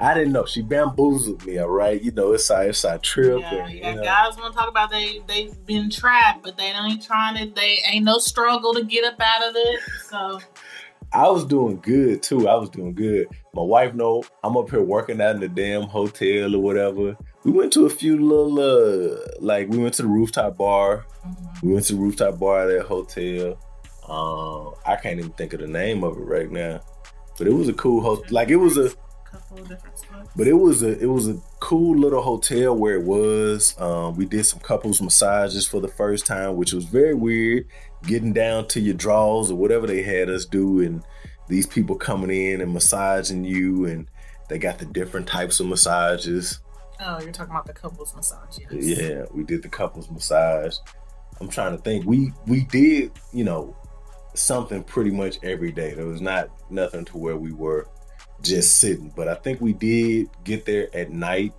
I 0.00 0.14
didn't 0.14 0.32
know. 0.32 0.46
She 0.46 0.62
bamboozled 0.62 1.46
me, 1.46 1.58
all 1.58 1.68
right? 1.68 2.02
You 2.02 2.10
know, 2.10 2.32
it's 2.32 2.50
our, 2.50 2.64
it's 2.64 2.84
our 2.84 2.98
trip. 2.98 3.40
Yeah, 3.40 3.66
and, 3.66 3.72
you 3.72 3.84
you 3.84 3.94
know. 3.94 4.02
guys 4.02 4.36
want 4.36 4.52
to 4.52 4.58
talk 4.58 4.68
about 4.68 4.90
they 4.90 5.20
they've 5.28 5.54
been 5.66 5.90
trapped, 5.90 6.42
but 6.42 6.56
they 6.56 6.64
ain't 6.64 7.02
trying 7.02 7.36
to. 7.36 7.54
They 7.54 7.78
ain't 7.90 8.04
no 8.04 8.18
struggle 8.18 8.74
to 8.74 8.84
get 8.84 9.04
up 9.04 9.20
out 9.20 9.48
of 9.48 9.54
it. 9.56 9.80
So 10.08 10.40
I 11.12 11.28
was 11.28 11.44
doing 11.44 11.80
good 11.80 12.22
too. 12.22 12.48
I 12.48 12.54
was 12.56 12.70
doing 12.70 12.94
good. 12.94 13.28
My 13.54 13.62
wife 13.62 13.94
know 13.94 14.22
I'm 14.44 14.56
up 14.56 14.70
here 14.70 14.82
working 14.82 15.20
out 15.20 15.34
in 15.34 15.40
the 15.40 15.48
damn 15.48 15.82
hotel 15.82 16.54
or 16.54 16.60
whatever. 16.60 17.16
We 17.44 17.52
went 17.52 17.72
to 17.74 17.86
a 17.86 17.90
few 17.90 18.16
little 18.18 18.58
uh 18.58 19.18
like 19.40 19.68
we 19.68 19.78
went 19.78 19.94
to 19.94 20.02
the 20.02 20.08
rooftop 20.08 20.56
bar. 20.58 21.06
mhm. 21.26 21.62
We 21.62 21.72
went 21.72 21.86
to 21.86 21.94
the 21.94 22.00
rooftop 22.00 22.38
bar 22.38 22.62
at 22.62 22.66
that 22.76 22.86
hotel. 22.86 23.58
Um 24.08 24.74
I 24.84 24.96
can't 24.96 25.18
even 25.18 25.32
think 25.32 25.52
of 25.52 25.60
the 25.60 25.66
name 25.68 26.02
of 26.04 26.16
it 26.16 26.22
right 26.24 26.50
now. 26.50 26.80
But 27.38 27.46
it 27.46 27.52
was 27.52 27.68
a 27.68 27.72
cool 27.74 28.00
hotel. 28.00 28.24
Like 28.30 28.48
it 28.48 28.56
was 28.56 28.76
a 28.76 28.90
couple 29.30 29.58
of 29.58 29.68
different 29.68 29.98
spots. 29.98 30.30
but 30.34 30.48
it 30.48 30.54
was 30.54 30.82
a 30.82 30.98
it 30.98 31.06
was 31.06 31.28
a 31.28 31.38
cool 31.60 31.96
little 31.96 32.22
hotel 32.22 32.74
where 32.76 32.94
it 32.94 33.04
was. 33.04 33.78
Um, 33.80 34.16
we 34.16 34.24
did 34.26 34.44
some 34.44 34.58
couples 34.60 35.00
massages 35.00 35.66
for 35.66 35.80
the 35.80 35.88
first 35.88 36.26
time, 36.26 36.56
which 36.56 36.72
was 36.72 36.84
very 36.84 37.14
weird. 37.14 37.66
Getting 38.04 38.32
down 38.32 38.66
to 38.68 38.80
your 38.80 38.94
draws 38.94 39.50
or 39.50 39.54
whatever 39.56 39.86
they 39.86 40.02
had 40.02 40.30
us 40.30 40.44
do, 40.44 40.80
and 40.80 41.02
these 41.48 41.66
people 41.66 41.96
coming 41.96 42.30
in 42.30 42.60
and 42.60 42.72
massaging 42.72 43.44
you, 43.44 43.84
and 43.86 44.08
they 44.48 44.58
got 44.58 44.78
the 44.78 44.86
different 44.86 45.26
types 45.26 45.60
of 45.60 45.66
massages. 45.66 46.60
Oh, 47.00 47.20
you're 47.20 47.32
talking 47.32 47.52
about 47.52 47.66
the 47.66 47.72
couples 47.72 48.14
massage. 48.14 48.58
Yes. 48.70 48.98
Yeah, 48.98 49.24
we 49.32 49.44
did 49.44 49.62
the 49.62 49.68
couples 49.68 50.10
massage. 50.10 50.76
I'm 51.40 51.48
trying 51.48 51.76
to 51.76 51.82
think. 51.82 52.04
We 52.04 52.32
we 52.46 52.64
did 52.64 53.12
you 53.32 53.44
know 53.44 53.76
something 54.34 54.82
pretty 54.82 55.10
much 55.10 55.38
every 55.42 55.72
day. 55.72 55.94
There 55.94 56.06
was 56.06 56.20
not 56.20 56.50
nothing 56.70 57.04
to 57.06 57.18
where 57.18 57.36
we 57.36 57.52
were 57.52 57.88
just 58.42 58.78
sitting, 58.78 59.12
but 59.16 59.28
I 59.28 59.34
think 59.34 59.60
we 59.60 59.72
did 59.72 60.28
get 60.44 60.64
there 60.64 60.88
at 60.94 61.10
night 61.10 61.52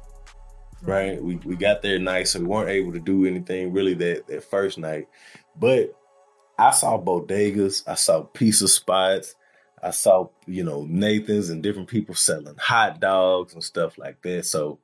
mm-hmm. 0.79 0.91
right? 0.91 1.23
We 1.23 1.35
we 1.37 1.55
got 1.55 1.81
there 1.81 1.95
at 1.95 2.01
night, 2.01 2.27
so 2.27 2.39
we 2.39 2.45
weren't 2.45 2.69
able 2.69 2.93
to 2.93 2.99
do 2.99 3.25
anything 3.25 3.71
really 3.71 3.93
that 3.95 4.27
that 4.27 4.43
first 4.43 4.77
night. 4.77 5.07
But 5.55 5.95
I 6.57 6.71
saw 6.71 6.99
bodegas, 6.99 7.83
I 7.87 7.95
saw 7.95 8.21
pizza 8.21 8.67
spots, 8.67 9.35
I 9.81 9.91
saw 9.91 10.29
you 10.45 10.63
know 10.63 10.85
Nathan's 10.89 11.49
and 11.49 11.63
different 11.63 11.89
people 11.89 12.15
selling 12.15 12.55
hot 12.57 12.99
dogs 12.99 13.53
and 13.53 13.63
stuff 13.63 13.97
like 13.97 14.21
that. 14.23 14.45
So 14.45 14.79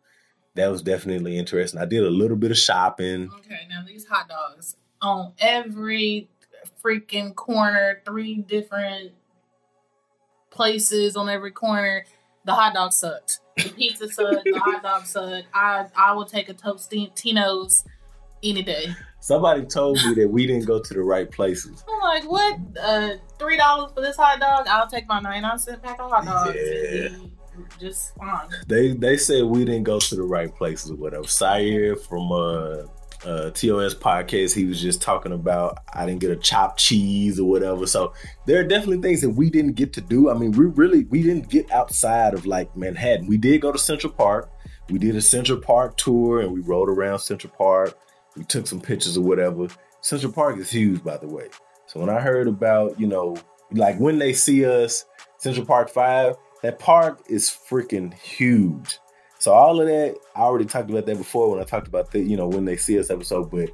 that 0.55 0.67
was 0.67 0.81
definitely 0.81 1.37
interesting. 1.37 1.79
I 1.79 1.85
did 1.85 2.03
a 2.03 2.09
little 2.09 2.37
bit 2.37 2.51
of 2.51 2.57
shopping. 2.57 3.29
Okay, 3.39 3.67
now 3.69 3.83
these 3.85 4.05
hot 4.05 4.27
dogs 4.29 4.75
on 5.01 5.33
every 5.39 6.27
freaking 6.83 7.35
corner, 7.35 8.01
three 8.05 8.35
different 8.37 9.11
places 10.49 11.15
on 11.15 11.29
every 11.29 11.51
corner. 11.51 12.05
The 12.45 12.53
hot 12.53 12.73
dog 12.73 12.93
sucked. 12.93 13.39
The 13.57 13.69
pizza 13.69 14.09
sucked. 14.09 14.43
the 14.45 14.59
hot 14.59 14.83
dog 14.83 15.05
sucked. 15.05 15.47
I 15.53 15.87
I 15.95 16.13
will 16.13 16.25
take 16.25 16.49
a 16.49 16.53
Totino's 16.53 17.83
any 18.43 18.63
day. 18.63 18.87
Somebody 19.19 19.65
told 19.65 19.97
me 20.05 20.13
that 20.15 20.29
we 20.29 20.45
didn't 20.45 20.65
go 20.65 20.79
to 20.79 20.93
the 20.93 21.01
right 21.01 21.29
places. 21.29 21.83
I'm 21.89 21.99
like, 22.01 22.29
what? 22.29 22.59
Uh, 22.79 23.15
three 23.39 23.57
dollars 23.57 23.91
for 23.93 24.01
this 24.01 24.15
hot 24.15 24.39
dog? 24.39 24.67
I'll 24.67 24.87
take 24.87 25.07
my 25.07 25.19
ninety 25.19 25.41
nine 25.41 25.57
cent 25.57 25.81
pack 25.81 25.99
of 25.99 26.11
hot 26.11 26.25
dogs. 26.25 26.55
Yeah. 26.55 27.09
Just 27.79 28.15
fine. 28.15 28.47
They 28.67 28.93
they 28.93 29.17
said 29.17 29.43
we 29.43 29.65
didn't 29.65 29.83
go 29.83 29.99
to 29.99 30.15
the 30.15 30.23
right 30.23 30.53
places 30.53 30.91
or 30.91 30.95
whatever. 30.95 31.27
Sire 31.27 31.95
from 31.95 32.31
uh 32.31 32.83
uh 33.25 33.49
TOS 33.51 33.95
podcast, 33.95 34.53
he 34.53 34.65
was 34.65 34.81
just 34.81 35.01
talking 35.01 35.31
about 35.31 35.79
I 35.93 36.05
didn't 36.05 36.21
get 36.21 36.31
a 36.31 36.35
chopped 36.35 36.79
cheese 36.79 37.39
or 37.39 37.49
whatever. 37.49 37.87
So 37.87 38.13
there 38.45 38.59
are 38.59 38.63
definitely 38.63 39.01
things 39.01 39.21
that 39.21 39.31
we 39.31 39.49
didn't 39.49 39.73
get 39.73 39.93
to 39.93 40.01
do. 40.01 40.29
I 40.29 40.33
mean, 40.33 40.51
we 40.51 40.65
really 40.65 41.05
we 41.05 41.21
didn't 41.21 41.49
get 41.49 41.71
outside 41.71 42.33
of 42.33 42.45
like 42.45 42.75
Manhattan. 42.75 43.27
We 43.27 43.37
did 43.37 43.61
go 43.61 43.71
to 43.71 43.79
Central 43.79 44.13
Park. 44.13 44.51
We 44.89 44.99
did 44.99 45.15
a 45.15 45.21
Central 45.21 45.59
Park 45.59 45.97
tour 45.97 46.41
and 46.41 46.51
we 46.51 46.61
rode 46.61 46.89
around 46.89 47.19
Central 47.19 47.51
Park. 47.57 47.97
We 48.35 48.43
took 48.43 48.67
some 48.67 48.81
pictures 48.81 49.17
or 49.17 49.21
whatever. 49.21 49.67
Central 50.01 50.31
Park 50.31 50.59
is 50.59 50.69
huge, 50.69 51.03
by 51.03 51.17
the 51.17 51.27
way. 51.27 51.49
So 51.87 51.99
when 51.99 52.09
I 52.09 52.19
heard 52.19 52.47
about, 52.47 52.99
you 52.99 53.07
know, 53.07 53.35
like 53.71 53.97
when 53.99 54.19
they 54.19 54.33
see 54.33 54.65
us, 54.65 55.05
Central 55.37 55.65
Park 55.65 55.89
5, 55.89 56.35
that 56.65 56.79
park 56.79 57.21
is 57.29 57.49
freaking 57.49 58.13
huge. 58.13 58.99
So 59.39 59.53
all 59.53 59.79
of 59.79 59.87
that, 59.87 60.17
I 60.35 60.39
already 60.39 60.65
talked 60.65 60.89
about 60.89 61.05
that 61.05 61.17
before 61.17 61.51
when 61.51 61.59
I 61.59 61.63
talked 61.63 61.87
about 61.87 62.11
the, 62.11 62.19
you 62.19 62.35
know, 62.35 62.47
when 62.47 62.65
they 62.65 62.77
see 62.77 62.97
us 62.97 63.09
episode, 63.09 63.51
but 63.51 63.69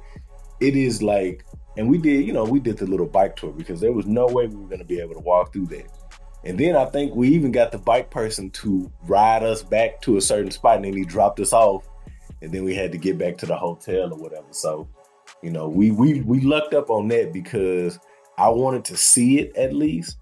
it 0.60 0.76
is 0.76 1.02
like, 1.02 1.44
and 1.76 1.88
we 1.88 1.96
did, 1.96 2.26
you 2.26 2.32
know, 2.32 2.44
we 2.44 2.60
did 2.60 2.76
the 2.76 2.86
little 2.86 3.06
bike 3.06 3.36
tour 3.36 3.52
because 3.52 3.80
there 3.80 3.92
was 3.92 4.06
no 4.06 4.26
way 4.26 4.46
we 4.46 4.56
were 4.56 4.68
gonna 4.68 4.84
be 4.84 5.00
able 5.00 5.14
to 5.14 5.20
walk 5.20 5.52
through 5.52 5.66
that. 5.68 5.86
And 6.44 6.58
then 6.58 6.76
I 6.76 6.84
think 6.86 7.14
we 7.14 7.28
even 7.28 7.52
got 7.52 7.72
the 7.72 7.78
bike 7.78 8.10
person 8.10 8.50
to 8.50 8.92
ride 9.04 9.42
us 9.42 9.62
back 9.62 10.02
to 10.02 10.16
a 10.16 10.20
certain 10.20 10.50
spot 10.50 10.76
and 10.76 10.84
then 10.84 10.92
he 10.92 11.04
dropped 11.04 11.40
us 11.40 11.52
off 11.52 11.88
and 12.42 12.52
then 12.52 12.64
we 12.64 12.74
had 12.74 12.92
to 12.92 12.98
get 12.98 13.16
back 13.16 13.38
to 13.38 13.46
the 13.46 13.56
hotel 13.56 14.12
or 14.12 14.18
whatever. 14.18 14.48
So, 14.50 14.88
you 15.42 15.50
know, 15.50 15.68
we 15.68 15.92
we 15.92 16.20
we 16.22 16.40
lucked 16.40 16.74
up 16.74 16.90
on 16.90 17.08
that 17.08 17.32
because 17.32 17.98
I 18.36 18.48
wanted 18.48 18.84
to 18.86 18.96
see 18.96 19.38
it 19.38 19.56
at 19.56 19.72
least. 19.72 20.18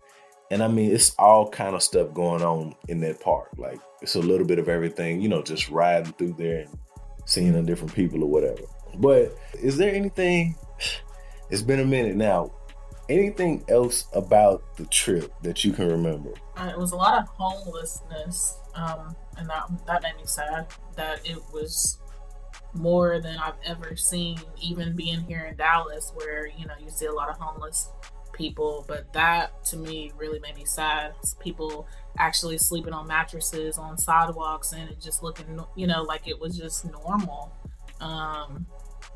And 0.50 0.62
I 0.62 0.68
mean, 0.68 0.90
it's 0.90 1.14
all 1.18 1.48
kind 1.48 1.74
of 1.76 1.82
stuff 1.82 2.12
going 2.12 2.42
on 2.42 2.74
in 2.88 3.00
that 3.00 3.20
park. 3.20 3.50
Like 3.56 3.78
it's 4.02 4.16
a 4.16 4.20
little 4.20 4.46
bit 4.46 4.58
of 4.58 4.68
everything, 4.68 5.20
you 5.20 5.28
know, 5.28 5.42
just 5.42 5.70
riding 5.70 6.12
through 6.14 6.34
there 6.38 6.60
and 6.60 6.78
seeing 7.24 7.52
the 7.52 7.62
different 7.62 7.94
people 7.94 8.22
or 8.24 8.30
whatever. 8.30 8.62
But 8.96 9.36
is 9.54 9.76
there 9.76 9.94
anything? 9.94 10.56
It's 11.52 11.62
been 11.62 11.80
a 11.80 11.84
minute 11.84 12.14
now. 12.14 12.52
Anything 13.08 13.64
else 13.68 14.06
about 14.14 14.76
the 14.76 14.86
trip 14.86 15.32
that 15.42 15.64
you 15.64 15.72
can 15.72 15.88
remember? 15.88 16.30
Uh, 16.56 16.70
it 16.72 16.78
was 16.78 16.92
a 16.92 16.96
lot 16.96 17.20
of 17.20 17.26
homelessness, 17.26 18.60
um, 18.76 19.16
and 19.36 19.50
that 19.50 19.64
that 19.88 20.00
made 20.04 20.14
me 20.14 20.22
sad. 20.26 20.68
That 20.94 21.28
it 21.28 21.38
was 21.52 21.98
more 22.72 23.20
than 23.20 23.36
I've 23.38 23.58
ever 23.64 23.96
seen, 23.96 24.38
even 24.62 24.94
being 24.94 25.22
here 25.22 25.44
in 25.46 25.56
Dallas, 25.56 26.12
where 26.14 26.46
you 26.46 26.66
know 26.66 26.74
you 26.80 26.88
see 26.88 27.06
a 27.06 27.12
lot 27.12 27.28
of 27.28 27.36
homeless 27.36 27.88
people. 28.40 28.84
But 28.88 29.12
that 29.12 29.64
to 29.66 29.76
me 29.76 30.12
really 30.16 30.40
made 30.40 30.56
me 30.56 30.64
sad. 30.64 31.14
People 31.38 31.86
actually 32.18 32.58
sleeping 32.58 32.92
on 32.92 33.06
mattresses 33.06 33.78
on 33.78 33.98
sidewalks, 33.98 34.72
and 34.72 34.88
it 34.90 35.00
just 35.00 35.22
looking, 35.22 35.60
you 35.76 35.86
know, 35.86 36.02
like 36.02 36.26
it 36.26 36.40
was 36.40 36.56
just 36.56 36.90
normal. 36.90 37.52
Um, 38.00 38.66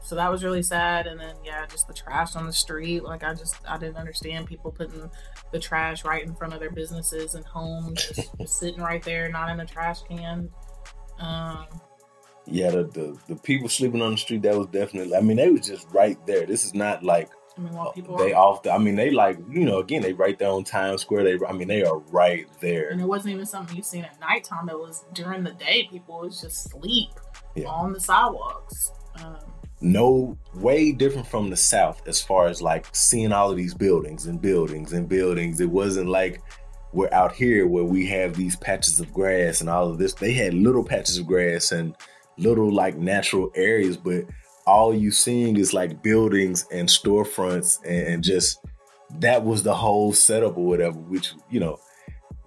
so 0.02 0.14
that 0.16 0.31
was 0.31 0.45
really 0.45 0.62
sad. 0.62 1.07
And 1.07 1.19
then 1.19 1.35
yeah, 1.45 1.64
just 1.66 1.88
the 1.88 1.95
trash 1.95 2.37
on 2.37 2.47
the 2.47 2.52
street. 2.52 3.02
Like 3.02 3.25
I 3.25 3.33
just 3.35 3.57
I 3.66 3.78
didn't 3.78 3.97
understand 3.97 4.47
people 4.47 4.71
putting 4.71 5.11
the 5.50 5.59
trash 5.59 6.04
right 6.04 6.23
in 6.23 6.35
front 6.35 6.52
of 6.52 6.61
their 6.61 6.71
businesses 6.71 7.35
and 7.35 7.45
homes, 7.45 8.07
just, 8.07 8.38
just 8.38 8.59
sitting 8.61 8.81
right 8.81 9.02
there, 9.02 9.28
not 9.31 9.49
in 9.50 9.61
a 9.61 9.66
trash 9.66 10.02
can. 10.02 10.50
Um, 11.19 11.66
Yeah, 12.47 12.71
the, 12.71 12.85
the 12.85 13.19
the 13.28 13.37
people 13.37 13.71
sleeping 13.71 14.02
on 14.02 14.12
the 14.12 14.19
street 14.19 14.43
that 14.43 14.57
was 14.57 14.66
definitely. 14.66 15.16
I 15.16 15.23
mean, 15.23 15.38
they 15.38 15.49
was 15.50 15.66
just 15.66 15.87
right 15.93 16.19
there. 16.26 16.45
This 16.45 16.64
is 16.64 16.75
not 16.75 17.02
like 17.02 17.31
I 17.56 17.61
mean, 17.61 17.73
while 17.73 17.92
people 17.92 18.16
they 18.16 18.32
are, 18.32 18.42
off. 18.42 18.62
The, 18.64 18.73
I 18.73 18.78
mean, 18.78 18.96
they 18.96 19.11
like 19.11 19.38
you 19.49 19.64
know 19.64 19.78
again 19.78 20.02
they 20.02 20.12
right 20.12 20.38
there 20.38 20.50
on 20.50 20.64
Times 20.64 21.02
Square. 21.02 21.25
They 21.25 21.38
I 21.46 21.52
mean 21.52 21.68
they 21.68 21.84
are 21.84 21.99
right 22.11 22.46
there. 22.61 22.90
and 22.90 23.00
it 23.00 23.06
wasn't 23.06 23.34
even 23.34 23.46
something 23.46 23.76
you 23.76 23.82
seen 23.82 24.04
at 24.04 24.18
nighttime. 24.20 24.68
It 24.68 24.78
was 24.78 25.04
during 25.12 25.44
the 25.44 25.52
day. 25.52 25.87
People 25.90 26.20
was 26.20 26.40
just 26.40 26.70
sleep 26.70 27.11
Yeah. 27.54 27.66
on 27.68 27.92
the 27.92 28.00
sidewalks. 28.00 28.90
Um, 29.23 29.37
no 29.80 30.37
way 30.54 30.92
different 30.92 31.26
from 31.26 31.50
the 31.50 31.56
south 31.56 32.00
as 32.08 32.20
far 32.20 32.46
as 32.46 32.62
like 32.62 32.87
seeing 32.92 33.32
all 33.32 33.50
of 33.50 33.56
these 33.56 33.75
buildings 33.75 34.26
and 34.26 34.40
buildings 34.40 34.92
and 34.94 35.08
buildings 35.08 35.61
it 35.61 35.68
wasn't 35.68 36.08
like 36.08 36.40
we're 36.92 37.12
out 37.12 37.32
here 37.32 37.66
where 37.66 37.84
we 37.84 38.06
have 38.06 38.34
these 38.34 38.56
patches 38.56 38.99
of 38.99 39.12
grass 39.12 39.61
and 39.61 39.68
all 39.68 39.90
of 39.90 39.99
this 39.99 40.14
they 40.14 40.32
had 40.32 40.54
little 40.54 40.82
patches 40.84 41.18
of 41.18 41.26
grass 41.26 41.70
and 41.73 41.94
little 42.38 42.73
like 42.73 42.96
natural 42.96 43.50
areas 43.56 43.96
but 43.96 44.25
all 44.66 44.94
you 44.94 45.11
seeing 45.11 45.56
is 45.56 45.75
like 45.75 46.02
buildings 46.02 46.66
and 46.73 46.88
storefronts 46.88 47.78
and, 47.85 48.23
just 48.25 48.59
that 49.21 49.44
was 49.44 49.62
the 49.62 49.75
whole 49.75 50.12
setup 50.12 50.56
or 50.56 50.64
whatever 50.64 50.99
which 50.99 51.35
you 51.50 51.61
know 51.61 51.78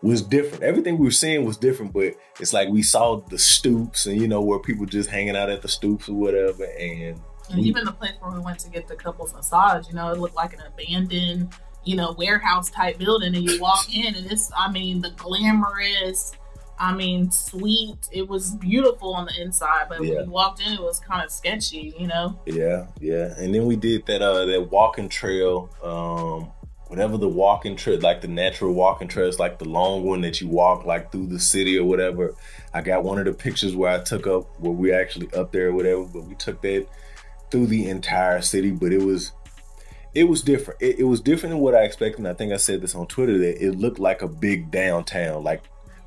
was 0.02 0.22
different 0.22 0.64
everything 0.64 0.98
we 0.98 1.06
were 1.06 1.12
seeing 1.12 1.46
was 1.46 1.58
different 1.58 1.94
but 1.94 2.14
it's 2.40 2.54
like 2.54 2.68
we 2.70 2.82
saw 2.82 3.18
the 3.30 3.38
stoops 3.38 4.06
and 4.06 4.20
you 4.20 4.28
know 4.28 4.42
where 4.42 4.60
people 4.60 4.86
just 4.86 5.10
hanging 5.10 5.36
out 5.36 5.50
at 5.50 5.62
the 5.62 5.68
stoops 5.68 6.10
or 6.10 6.14
whatever 6.14 6.66
and 6.80 7.20
And 7.50 7.66
even 7.66 7.86
the 7.86 7.92
place 7.92 8.14
where 8.20 8.32
we 8.32 8.40
went 8.40 8.60
to 8.60 8.70
get 8.70 8.88
the 8.88 8.96
couples 8.96 9.34
massage, 9.34 9.88
you 9.88 9.96
know, 9.96 10.12
it 10.12 10.20
looked 10.20 10.36
like 10.36 10.54
an 10.54 10.62
abandoned, 10.68 11.54
you 11.86 11.96
know, 11.96 12.14
warehouse 12.18 12.70
type 12.70 12.98
building. 12.98 13.36
And 13.36 13.50
you 13.50 13.62
walk 13.62 13.94
in, 13.94 14.16
and 14.16 14.30
it's, 14.32 14.52
I 14.58 14.70
mean, 14.70 15.02
the 15.02 15.12
glamorous 15.12 16.34
I 16.80 16.94
mean, 16.94 17.32
sweet. 17.32 17.98
It 18.12 18.28
was 18.28 18.52
beautiful 18.52 19.14
on 19.16 19.26
the 19.26 19.42
inside, 19.42 19.88
but 19.90 20.04
Yeah. 20.04 20.16
when 20.16 20.26
you 20.26 20.32
walked 20.32 20.62
in, 20.66 20.74
it 20.74 20.82
was 20.82 21.00
kind 21.00 21.24
of 21.24 21.32
sketchy. 21.32 21.96
You 21.98 22.08
know. 22.08 22.40
Yeah, 22.46 22.88
yeah. 23.00 23.34
And 23.38 23.54
then 23.54 23.66
we 23.66 23.76
did 23.76 24.06
that 24.06 24.22
uh 24.22 24.46
that 24.46 24.72
walking 24.72 25.10
trail, 25.10 25.70
um, 25.84 26.52
whatever 26.88 27.18
the 27.18 27.28
walking 27.28 27.76
trail, 27.76 28.00
like 28.00 28.22
the 28.22 28.28
natural 28.28 28.74
walking 28.74 29.08
trail, 29.08 29.26
trails, 29.26 29.40
like 29.40 29.58
the 29.60 29.68
long 29.68 30.04
one 30.04 30.22
that 30.22 30.40
you 30.40 30.48
walk 30.48 30.86
like 30.86 31.12
through 31.12 31.28
the 31.28 31.40
city 31.40 31.78
or 31.78 31.86
whatever. 31.86 32.36
I 32.74 32.82
got 32.82 33.04
one 33.04 33.18
of 33.18 33.26
the 33.26 33.34
pictures 33.34 33.76
where 33.76 33.92
I 33.92 34.04
took 34.04 34.28
up 34.28 34.60
where 34.60 34.72
we 34.72 34.92
actually 34.94 35.30
up 35.34 35.52
there 35.52 35.70
or 35.70 35.74
whatever, 35.74 36.04
but 36.04 36.26
we 36.26 36.36
took 36.36 36.62
that 36.62 36.86
through 37.50 37.68
the 37.68 37.90
entire 37.90 38.42
city, 38.42 38.72
but 38.72 38.92
it 38.92 39.02
was 39.02 39.32
it 40.14 40.26
was 40.26 40.42
different. 40.42 40.82
It, 40.82 41.00
it 41.00 41.04
was 41.04 41.22
different 41.22 41.54
than 41.54 41.62
what 41.62 41.76
I 41.76 41.84
expected. 41.84 42.20
And 42.20 42.28
I 42.28 42.34
think 42.34 42.52
I 42.54 42.58
said 42.58 42.82
this 42.82 42.96
on 42.96 43.08
Twitter 43.08 43.38
that 43.38 43.64
it 43.64 43.74
looked 43.78 44.00
like 44.00 44.22
a 44.22 44.28
big 44.28 44.72
downtown. 44.72 45.44
Like 45.44 45.64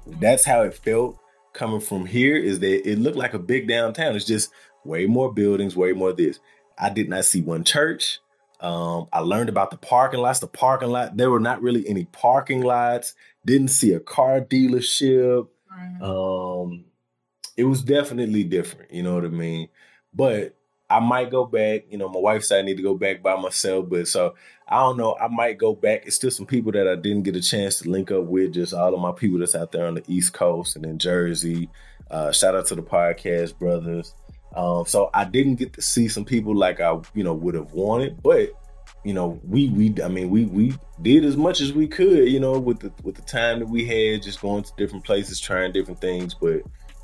that's 0.07 0.45
how 0.45 0.63
it 0.63 0.75
felt 0.75 1.19
coming 1.53 1.81
from 1.81 2.07
here 2.07 2.37
is 2.37 2.61
that 2.61 2.89
it 2.89 2.99
looked 2.99 3.17
like 3.17 3.35
a 3.35 3.39
big 3.39 3.69
downtown. 3.69 4.17
It's 4.17 4.25
just 4.25 4.53
way 4.85 5.07
more 5.07 5.33
buildings, 5.33 5.77
way 5.77 5.93
more 5.93 6.13
this. 6.13 6.39
I 6.79 6.91
did 6.91 7.09
not 7.09 7.25
see 7.25 7.41
one 7.41 7.65
church. 7.65 8.21
Um, 8.61 9.09
I 9.13 9.21
learned 9.21 9.49
about 9.49 9.71
the 9.71 9.77
parking 9.77 10.21
lots. 10.21 10.41
The 10.41 10.47
parking 10.47 10.91
lot, 10.91 11.17
there 11.17 11.31
were 11.31 11.41
not 11.41 11.63
really 11.63 11.87
any 11.89 12.05
parking 12.07 12.63
lots. 12.63 13.15
Didn't 13.45 13.69
see 13.69 13.93
a 13.93 14.01
car 14.01 14.41
dealership. 14.41 15.49
Um, 16.03 16.85
it 17.57 17.65
was 17.65 17.83
definitely 17.83 18.45
different. 18.45 18.93
You 18.93 19.03
know 19.03 19.15
what 19.15 19.25
I 19.25 19.29
mean? 19.29 19.69
But 20.13 20.57
I 20.89 21.01
might 21.01 21.31
go 21.31 21.45
back. 21.45 21.85
You 21.91 21.99
know, 21.99 22.09
my 22.09 22.21
wife 22.21 22.45
said 22.45 22.59
I 22.59 22.63
need 22.63 22.77
to 22.77 22.83
go 22.83 22.95
back 22.95 23.23
by 23.23 23.37
myself, 23.37 23.89
but 23.89 24.09
so 24.09 24.35
I 24.71 24.81
don't 24.81 24.97
know. 24.97 25.17
I 25.21 25.27
might 25.27 25.59
go 25.59 25.75
back. 25.75 26.07
It's 26.07 26.15
still 26.15 26.31
some 26.31 26.47
people 26.47 26.71
that 26.73 26.87
I 26.87 26.95
didn't 26.95 27.25
get 27.25 27.35
a 27.35 27.43
chance 27.43 27.81
to 27.81 27.91
link 27.91 28.13
up 28.13 28.25
with. 28.25 28.55
Just 28.55 28.73
all 28.73 28.95
of 28.95 29.01
my 29.01 29.11
people 29.11 29.41
that's 29.41 29.57
out 29.57 29.73
there 29.73 29.87
on 29.87 29.95
the 29.95 30.05
East 30.07 30.33
Coast 30.33 30.77
and 30.77 30.87
in 30.87 30.99
Jersey. 30.99 31.69
Uh, 32.09 32.31
shout 32.31 32.55
out 32.55 32.67
to 32.67 32.77
the 32.77 32.83
podcast 32.83 33.59
brothers. 33.59 34.15
Um, 34.55 34.87
so 34.87 35.11
I 35.13 35.25
didn't 35.25 35.57
get 35.57 35.73
to 35.75 35.83
see 35.83 36.09
some 36.09 36.25
people 36.25 36.57
like 36.57 36.81
I, 36.81 36.97
you 37.15 37.25
know, 37.25 37.35
would 37.35 37.55
have 37.55 37.73
wanted, 37.73 38.23
but 38.23 38.51
you 39.05 39.15
know, 39.15 39.41
we 39.45 39.69
we 39.71 39.95
I 40.03 40.09
mean 40.09 40.29
we 40.31 40.45
we 40.45 40.75
did 41.03 41.25
as 41.25 41.37
much 41.37 41.61
as 41.61 41.73
we 41.73 41.87
could, 41.87 42.29
you 42.29 42.39
know, 42.41 42.59
with 42.59 42.81
the 42.81 42.93
with 43.03 43.15
the 43.15 43.23
time 43.23 43.61
that 43.61 43.69
we 43.69 43.85
had, 43.85 44.23
just 44.23 44.41
going 44.41 44.63
to 44.63 44.73
different 44.77 45.05
places, 45.05 45.41
trying 45.41 45.73
different 45.73 46.01
things, 46.01 46.35
but 46.35 46.63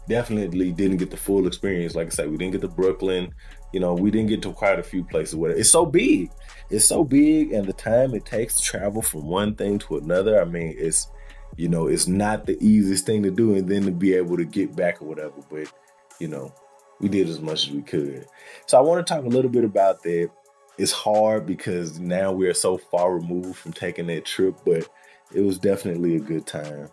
definitely 0.09 0.73
didn't 0.73 0.99
get 0.99 1.11
the 1.11 1.17
full 1.17 1.47
experience. 1.47 1.95
Like 1.95 2.07
I 2.09 2.11
said, 2.11 2.31
we 2.31 2.37
didn't 2.37 2.53
get 2.53 2.61
to 2.63 2.69
Brooklyn, 2.69 3.35
you 3.73 3.81
know, 3.81 3.95
we 3.95 4.11
didn't 4.11 4.29
get 4.29 4.43
to 4.43 4.53
quite 4.53 4.79
a 4.79 4.83
few 4.83 5.05
places 5.05 5.37
where 5.37 5.51
it's 5.51 5.71
so 5.71 5.85
big. 5.85 6.31
It's 6.71 6.85
so 6.85 7.05
big 7.05 7.53
and 7.53 7.67
the 7.67 7.73
time 7.73 8.15
it 8.15 8.25
takes 8.25 8.57
to 8.57 8.63
travel 8.63 9.03
from 9.03 9.27
one 9.27 9.55
thing 9.55 9.79
to 9.81 9.99
another. 9.99 10.41
I 10.41 10.45
mean, 10.45 10.75
it's 10.79 11.09
you 11.57 11.69
know, 11.69 11.87
it's 11.87 12.07
not 12.07 12.47
the 12.47 12.59
easiest 12.61 13.07
thing 13.07 13.23
to 13.23 13.31
do 13.31 13.55
and 13.55 13.69
then 13.69 13.85
to 13.85 13.91
be 13.91 14.15
able 14.15 14.37
to 14.37 14.45
get 14.45 14.77
back 14.77 15.01
or 15.01 15.07
whatever. 15.07 15.41
But, 15.51 15.73
you 16.21 16.29
know, 16.29 16.53
we 17.01 17.09
did 17.09 17.29
as 17.29 17.41
much 17.41 17.67
as 17.67 17.71
we 17.71 17.83
could. 17.83 18.27
So 18.67 18.79
I 18.79 18.83
want 18.83 19.05
to 19.05 19.15
talk 19.15 19.25
a 19.25 19.29
little 19.29 19.51
bit 19.51 19.65
about 19.65 20.03
that. 20.03 20.31
It's 20.79 20.93
hard 20.93 21.47
because 21.47 21.99
now 21.99 22.33
we 22.33 22.47
are 22.49 22.55
so 22.55 22.77
far 22.77 23.15
removed 23.15 23.57
from 23.57 23.73
taking 23.73 24.07
that 24.09 24.27
trip, 24.27 24.57
but 24.67 24.87
it 25.35 25.41
was 25.41 25.59
definitely 25.59 26.17
a 26.17 26.21
good 26.21 26.47
time. 26.47 26.89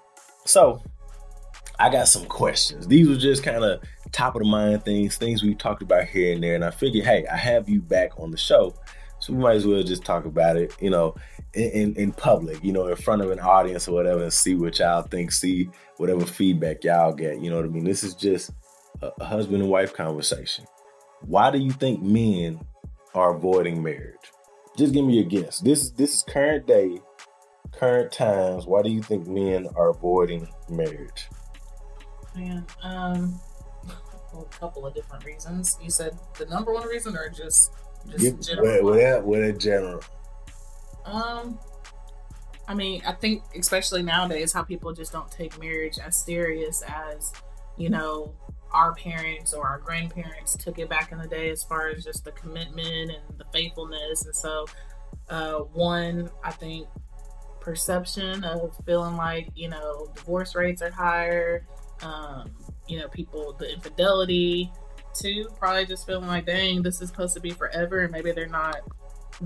So 0.46 0.82
I 1.80 1.90
got 1.90 2.08
some 2.08 2.26
questions. 2.26 2.88
These 2.88 3.10
were 3.10 3.16
just 3.16 3.44
kind 3.44 3.64
of 3.64 3.82
top 4.12 4.36
of 4.36 4.44
the 4.44 4.48
mind 4.48 4.86
things, 4.86 5.18
things 5.18 5.44
we've 5.44 5.58
talked 5.58 5.82
about 5.82 6.06
here 6.06 6.34
and 6.34 6.44
there. 6.44 6.56
And 6.56 6.64
I 6.64 6.72
figured, 6.72 7.06
hey, 7.06 7.26
I 7.28 7.36
have 7.36 7.68
you 7.68 7.82
back 7.82 8.12
on 8.18 8.32
the 8.32 8.38
show. 8.38 8.76
So 9.20 9.34
we 9.34 9.40
might 9.40 9.56
as 9.56 9.66
well 9.66 9.82
just 9.84 10.04
talk 10.04 10.26
about 10.26 10.58
it, 10.58 10.76
you 10.82 10.90
know, 10.90 11.16
in, 11.54 11.70
in, 11.72 11.96
in 11.96 12.12
public, 12.12 12.64
you 12.64 12.74
know, 12.74 12.88
in 12.88 12.96
front 12.96 13.22
of 13.22 13.32
an 13.32 13.40
audience 13.40 13.88
or 13.88 13.94
whatever, 13.94 14.22
and 14.22 14.34
see 14.34 14.54
what 14.56 14.80
y'all 14.80 15.02
think, 15.02 15.32
see 15.32 15.70
whatever 15.98 16.26
feedback 16.26 16.84
y'all 16.84 17.14
get. 17.14 17.40
You 17.40 17.50
know 17.50 17.56
what 17.56 17.66
I 17.66 17.70
mean? 17.70 17.86
This 17.86 18.04
is 18.04 18.14
just 18.16 18.52
a, 19.02 19.12
a 19.20 19.26
husband 19.26 19.62
and 19.62 19.72
wife 19.72 19.94
conversation. 19.94 20.66
Why 21.22 21.52
do 21.52 21.58
you 21.58 21.72
think 21.72 22.02
men 22.02 22.60
are 23.16 23.36
avoiding 23.36 23.82
marriage? 23.82 24.16
Just 24.78 24.94
give 24.94 25.06
me 25.06 25.20
a 25.20 25.24
guess. 25.24 25.60
This 25.60 25.84
is 25.84 25.92
this 25.94 26.16
is 26.16 26.24
current 26.24 26.68
day, 26.68 27.00
current 27.72 28.12
times. 28.12 28.66
Why 28.66 28.82
do 28.82 28.90
you 28.90 29.02
think 29.02 29.28
men 29.28 29.68
are 29.76 29.90
avoiding 29.90 30.50
marriage? 30.70 31.30
Man, 32.36 32.66
um, 32.82 33.40
well, 34.34 34.48
a 34.52 34.56
couple 34.60 34.86
of 34.86 34.94
different 34.94 35.24
reasons. 35.26 35.78
You 35.82 35.90
said 35.90 36.18
the 36.38 36.46
number 36.46 36.74
one 36.74 36.88
reason, 36.88 37.16
or 37.16 37.30
just 37.30 37.72
just 38.10 38.24
Give, 38.24 38.42
general? 38.42 38.84
what, 38.84 39.24
what, 39.24 39.42
in 39.42 39.60
general? 39.60 40.02
Um, 41.06 41.60
I 42.68 42.74
mean, 42.74 43.02
I 43.06 43.14
think 43.14 43.44
especially 43.58 44.04
nowadays, 44.04 44.54
how 44.54 44.64
people 44.64 44.94
just 44.94 45.12
don't 45.12 45.30
take 45.32 45.60
marriage 45.60 46.00
as 46.00 46.18
serious 46.18 46.82
as 46.88 47.34
you 47.78 47.90
know 47.90 48.34
our 48.72 48.94
parents 48.96 49.54
or 49.54 49.68
our 49.68 49.80
grandparents 49.80 50.56
took 50.58 50.80
it 50.80 50.90
back 50.90 51.12
in 51.12 51.20
the 51.20 51.28
day, 51.28 51.50
as 51.50 51.64
far 51.64 51.90
as 51.90 52.04
just 52.04 52.26
the 52.26 52.32
commitment 52.32 53.12
and 53.12 53.38
the 53.38 53.46
faithfulness. 53.54 54.26
And 54.26 54.36
so, 54.36 54.66
uh, 55.30 55.60
one, 55.60 56.30
I 56.44 56.52
think 56.52 56.88
perception 57.60 58.44
of 58.44 58.76
feeling 58.86 59.16
like 59.16 59.50
you 59.56 59.70
know 59.70 60.12
divorce 60.16 60.56
rates 60.56 60.82
are 60.82 60.92
higher. 60.92 61.66
Um, 62.04 62.52
you 62.88 63.00
know, 63.00 63.08
people 63.08 63.54
the 63.54 63.72
infidelity. 63.74 64.72
Two, 65.14 65.48
probably 65.60 65.86
just 65.86 66.08
feeling 66.08 66.28
like, 66.28 66.46
dang, 66.48 66.82
this 66.82 67.02
is 67.02 67.10
supposed 67.10 67.36
to 67.36 67.40
be 67.40 67.52
forever, 67.52 68.00
and 68.00 68.12
maybe 68.12 68.32
they're 68.32 68.48
not 68.48 68.82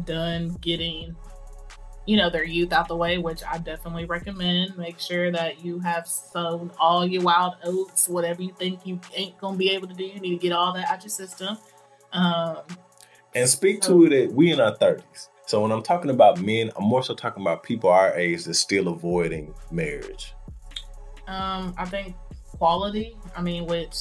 done 0.05 0.57
getting 0.61 1.15
you 2.05 2.15
know 2.15 2.29
their 2.29 2.45
youth 2.45 2.71
out 2.71 2.87
the 2.87 2.95
way 2.95 3.17
which 3.17 3.41
i 3.49 3.57
definitely 3.57 4.05
recommend 4.05 4.77
make 4.77 4.97
sure 4.99 5.29
that 5.31 5.63
you 5.63 5.79
have 5.79 6.07
sown 6.07 6.71
all 6.79 7.05
your 7.05 7.21
wild 7.21 7.55
oats 7.63 8.07
whatever 8.07 8.41
you 8.41 8.53
think 8.57 8.85
you 8.85 8.99
ain't 9.13 9.37
gonna 9.39 9.57
be 9.57 9.69
able 9.71 9.87
to 9.87 9.93
do 9.93 10.05
you 10.05 10.19
need 10.19 10.31
to 10.31 10.37
get 10.37 10.53
all 10.53 10.73
that 10.73 10.87
out 10.89 11.03
your 11.03 11.09
system 11.09 11.57
um 12.13 12.59
And 13.35 13.47
speak 13.49 13.81
to 13.83 14.05
it 14.05 14.09
that 14.09 14.33
we 14.33 14.51
in 14.51 14.59
our 14.59 14.75
thirties. 14.75 15.29
So 15.45 15.61
when 15.61 15.71
I'm 15.71 15.83
talking 15.83 16.09
about 16.09 16.41
men, 16.41 16.71
I'm 16.77 16.85
more 16.85 17.03
so 17.03 17.13
talking 17.13 17.41
about 17.43 17.63
people 17.63 17.89
our 17.89 18.13
age 18.17 18.45
that's 18.45 18.59
still 18.59 18.87
avoiding 18.87 19.53
marriage. 19.71 20.33
um 21.27 21.73
i 21.77 21.85
think 21.85 22.15
quality. 22.57 23.17
I 23.35 23.41
mean 23.41 23.65
which 23.65 23.95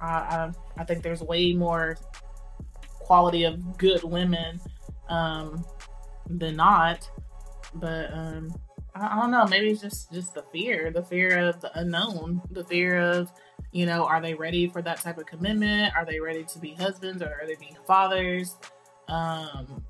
i 0.00 0.06
i, 0.06 0.50
I 0.78 0.84
think 0.84 1.02
there's 1.02 1.22
way 1.22 1.52
more 1.52 1.96
quality 3.00 3.44
of 3.44 3.78
good 3.78 4.02
women 4.02 4.60
um 5.08 5.64
than 6.28 6.56
not. 6.56 7.08
But 7.74 8.12
um 8.12 8.54
I, 8.94 9.16
I 9.16 9.20
don't 9.20 9.30
know. 9.30 9.46
Maybe 9.46 9.70
it's 9.70 9.80
just 9.80 10.12
just 10.12 10.34
the 10.34 10.42
fear 10.52 10.90
the 10.90 11.02
fear 11.04 11.48
of 11.48 11.60
the 11.60 11.78
unknown 11.78 12.42
the 12.50 12.64
fear 12.64 12.98
of 12.98 13.30
you 13.72 13.86
know 13.86 14.04
are 14.04 14.20
they 14.20 14.34
ready 14.34 14.66
for 14.68 14.82
that 14.82 15.00
type 15.00 15.18
of 15.18 15.26
commitment? 15.26 15.94
Are 15.94 16.04
they 16.04 16.20
ready 16.20 16.44
to 16.44 16.58
be 16.58 16.74
husbands 16.74 17.22
or 17.22 17.28
are 17.40 17.46
they 17.46 17.56
being 17.56 17.76
fathers? 17.86 18.56
Um 19.08 19.84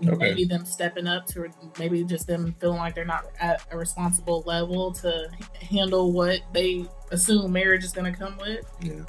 Okay. 0.00 0.16
maybe 0.16 0.44
them 0.44 0.64
stepping 0.64 1.06
up 1.06 1.26
to 1.26 1.48
maybe 1.78 2.02
just 2.04 2.26
them 2.26 2.54
feeling 2.60 2.78
like 2.78 2.94
they're 2.94 3.04
not 3.04 3.26
at 3.38 3.62
a 3.70 3.76
responsible 3.76 4.42
level 4.46 4.92
to 4.92 5.28
handle 5.70 6.12
what 6.12 6.40
they 6.54 6.86
assume 7.10 7.52
marriage 7.52 7.84
is 7.84 7.92
going 7.92 8.10
to 8.10 8.18
come 8.18 8.38
with 8.38 8.64
Yeah. 8.80 9.04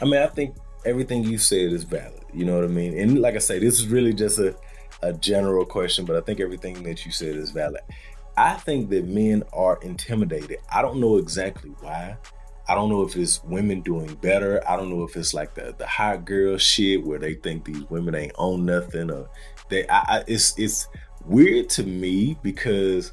I 0.00 0.04
mean, 0.04 0.20
I 0.20 0.26
think 0.26 0.56
everything 0.84 1.24
you 1.24 1.38
said 1.38 1.72
is 1.72 1.84
valid. 1.84 2.24
You 2.32 2.44
know 2.44 2.54
what 2.56 2.64
I 2.64 2.68
mean? 2.68 2.98
And 2.98 3.20
like 3.20 3.34
I 3.34 3.38
say, 3.38 3.58
this 3.58 3.78
is 3.78 3.86
really 3.86 4.12
just 4.12 4.38
a, 4.38 4.54
a 5.02 5.12
general 5.12 5.64
question, 5.64 6.04
but 6.04 6.16
I 6.16 6.20
think 6.20 6.40
everything 6.40 6.82
that 6.82 7.06
you 7.06 7.12
said 7.12 7.36
is 7.36 7.50
valid. 7.50 7.82
I 8.36 8.54
think 8.54 8.90
that 8.90 9.06
men 9.06 9.42
are 9.52 9.78
intimidated. 9.82 10.58
I 10.70 10.82
don't 10.82 11.00
know 11.00 11.16
exactly 11.16 11.70
why. 11.80 12.18
I 12.68 12.74
don't 12.74 12.90
know 12.90 13.02
if 13.02 13.16
it's 13.16 13.42
women 13.44 13.80
doing 13.80 14.14
better. 14.16 14.60
I 14.68 14.76
don't 14.76 14.90
know 14.90 15.04
if 15.04 15.16
it's 15.16 15.32
like 15.32 15.54
the 15.54 15.74
the 15.78 15.86
hot 15.86 16.24
girl 16.24 16.58
shit 16.58 17.04
where 17.04 17.18
they 17.18 17.34
think 17.34 17.64
these 17.64 17.88
women 17.88 18.14
ain't 18.14 18.32
own 18.36 18.66
nothing 18.66 19.10
or 19.10 19.28
they 19.68 19.86
I, 19.88 20.18
I 20.18 20.24
it's 20.26 20.58
it's 20.58 20.88
weird 21.24 21.68
to 21.70 21.84
me 21.84 22.38
because 22.42 23.12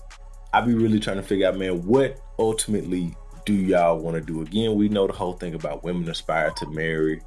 I 0.54 0.62
be 0.62 0.74
really 0.74 1.00
trying 1.00 1.18
to 1.18 1.24
figure 1.24 1.48
out, 1.48 1.58
man, 1.58 1.82
what 1.84 2.20
ultimately 2.38 3.16
do 3.46 3.54
y'all 3.54 3.98
want 3.98 4.16
to 4.16 4.22
do? 4.22 4.42
Again, 4.42 4.76
we 4.76 4.88
know 4.88 5.08
the 5.08 5.14
whole 5.14 5.34
thing 5.34 5.56
about 5.56 5.84
women 5.84 6.10
aspire 6.10 6.52
to 6.52 6.70
marry 6.70 7.22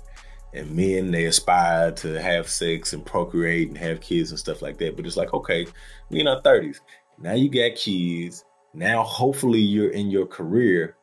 and 0.55 0.71
men 0.71 1.11
they 1.11 1.27
aspire 1.27 1.93
to 1.93 2.21
have 2.21 2.49
sex 2.49 2.93
and 2.93 3.05
procreate 3.05 3.69
and 3.69 3.77
have 3.77 4.01
kids 4.01 4.31
and 4.31 4.39
stuff 4.39 4.63
like 4.63 4.79
that. 4.79 4.97
But 4.97 5.07
it's 5.07 5.17
like, 5.17 5.35
okay, 5.35 5.67
we 6.09 6.21
in 6.21 6.29
our 6.29 6.41
30s. 6.43 6.81
Now 7.19 7.35
you 7.35 7.51
got 7.51 7.77
kids. 7.77 8.45
Now 8.73 9.03
hopefully 9.03 9.61
you're 9.61 9.91
in 9.91 10.11
your 10.11 10.27
career. 10.27 10.97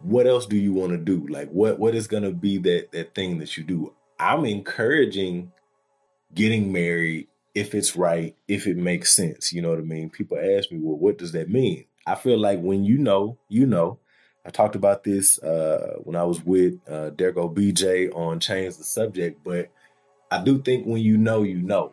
What 0.00 0.26
else 0.26 0.46
do 0.46 0.56
you 0.56 0.72
want 0.72 0.92
to 0.92 0.98
do? 0.98 1.26
Like 1.28 1.48
what 1.50 1.78
what 1.78 1.94
is 1.94 2.06
gonna 2.06 2.32
be 2.32 2.58
that 2.58 2.92
that 2.92 3.14
thing 3.14 3.38
that 3.38 3.56
you 3.56 3.64
do? 3.64 3.94
I'm 4.18 4.44
encouraging 4.44 5.52
getting 6.34 6.72
married 6.72 7.28
if 7.54 7.74
it's 7.74 7.96
right, 7.96 8.34
if 8.48 8.66
it 8.66 8.76
makes 8.76 9.14
sense. 9.14 9.52
You 9.52 9.62
know 9.62 9.70
what 9.70 9.78
I 9.78 9.82
mean? 9.82 10.10
People 10.10 10.38
ask 10.38 10.70
me, 10.70 10.78
well, 10.80 10.96
what 10.96 11.18
does 11.18 11.32
that 11.32 11.50
mean? 11.50 11.84
I 12.06 12.14
feel 12.14 12.38
like 12.38 12.60
when 12.60 12.84
you 12.84 12.98
know, 12.98 13.38
you 13.48 13.66
know. 13.66 13.98
I 14.44 14.50
talked 14.50 14.74
about 14.74 15.04
this 15.04 15.38
uh, 15.40 15.98
when 16.02 16.16
I 16.16 16.24
was 16.24 16.44
with 16.44 16.80
uh, 16.88 17.10
Dergo 17.10 17.54
BJ 17.54 18.12
on 18.12 18.40
Change 18.40 18.76
the 18.76 18.82
Subject, 18.82 19.44
but 19.44 19.70
I 20.32 20.42
do 20.42 20.60
think 20.60 20.84
when 20.84 21.00
you 21.00 21.16
know, 21.16 21.44
you 21.44 21.62
know. 21.62 21.92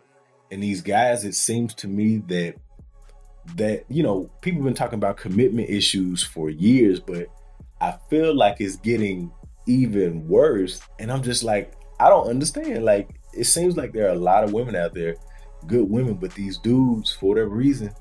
And 0.49 0.63
these 0.63 0.81
guys, 0.81 1.25
it 1.25 1.35
seems 1.35 1.75
to 1.75 1.87
me 1.87 2.23
that 2.27 2.55
that 3.55 3.85
you 3.87 4.01
know 4.01 4.31
people 4.41 4.61
have 4.61 4.65
been 4.65 4.73
talking 4.73 4.97
about 4.97 5.17
commitment 5.17 5.69
issues 5.69 6.23
for 6.23 6.49
years, 6.49 6.99
but 6.99 7.27
I 7.81 7.97
feel 8.09 8.35
like 8.35 8.59
it's 8.59 8.77
getting 8.77 9.31
even 9.67 10.27
worse. 10.27 10.81
And 10.97 11.11
I'm 11.11 11.23
just 11.23 11.43
like, 11.43 11.73
I 11.99 12.09
don't 12.09 12.27
understand. 12.27 12.83
Like, 12.83 13.09
it 13.33 13.45
seems 13.45 13.77
like 13.77 13.93
there 13.93 14.07
are 14.07 14.13
a 14.13 14.19
lot 14.19 14.43
of 14.43 14.53
women 14.53 14.75
out 14.75 14.93
there, 14.93 15.15
good 15.67 15.89
women, 15.89 16.15
but 16.15 16.33
these 16.33 16.57
dudes, 16.57 17.11
for 17.11 17.29
whatever 17.29 17.49
reason, 17.49 17.93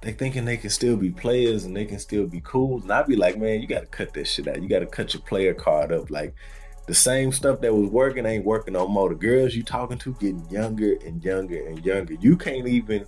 they 0.00 0.12
thinking 0.12 0.44
they 0.44 0.56
can 0.56 0.70
still 0.70 0.96
be 0.96 1.10
players 1.10 1.64
and 1.64 1.76
they 1.76 1.84
can 1.84 1.98
still 1.98 2.26
be 2.26 2.40
cool. 2.44 2.80
And 2.82 2.92
I'd 2.92 3.06
be 3.06 3.16
like, 3.16 3.38
man, 3.38 3.60
you 3.60 3.66
gotta 3.66 3.86
cut 3.86 4.14
this 4.14 4.30
shit 4.30 4.48
out. 4.48 4.62
You 4.62 4.68
gotta 4.68 4.86
cut 4.86 5.12
your 5.12 5.22
player 5.22 5.54
card 5.54 5.92
up. 5.92 6.10
Like 6.10 6.34
the 6.86 6.94
same 6.94 7.32
stuff 7.32 7.60
that 7.60 7.74
was 7.74 7.90
working 7.90 8.24
ain't 8.24 8.44
working 8.44 8.74
no 8.74 8.86
more. 8.86 9.08
The 9.08 9.16
girls 9.16 9.54
you 9.54 9.62
talking 9.62 9.98
to 9.98 10.14
getting 10.14 10.48
younger 10.50 10.96
and 11.04 11.22
younger 11.22 11.66
and 11.66 11.84
younger. 11.84 12.14
You 12.14 12.36
can't 12.36 12.68
even 12.68 13.06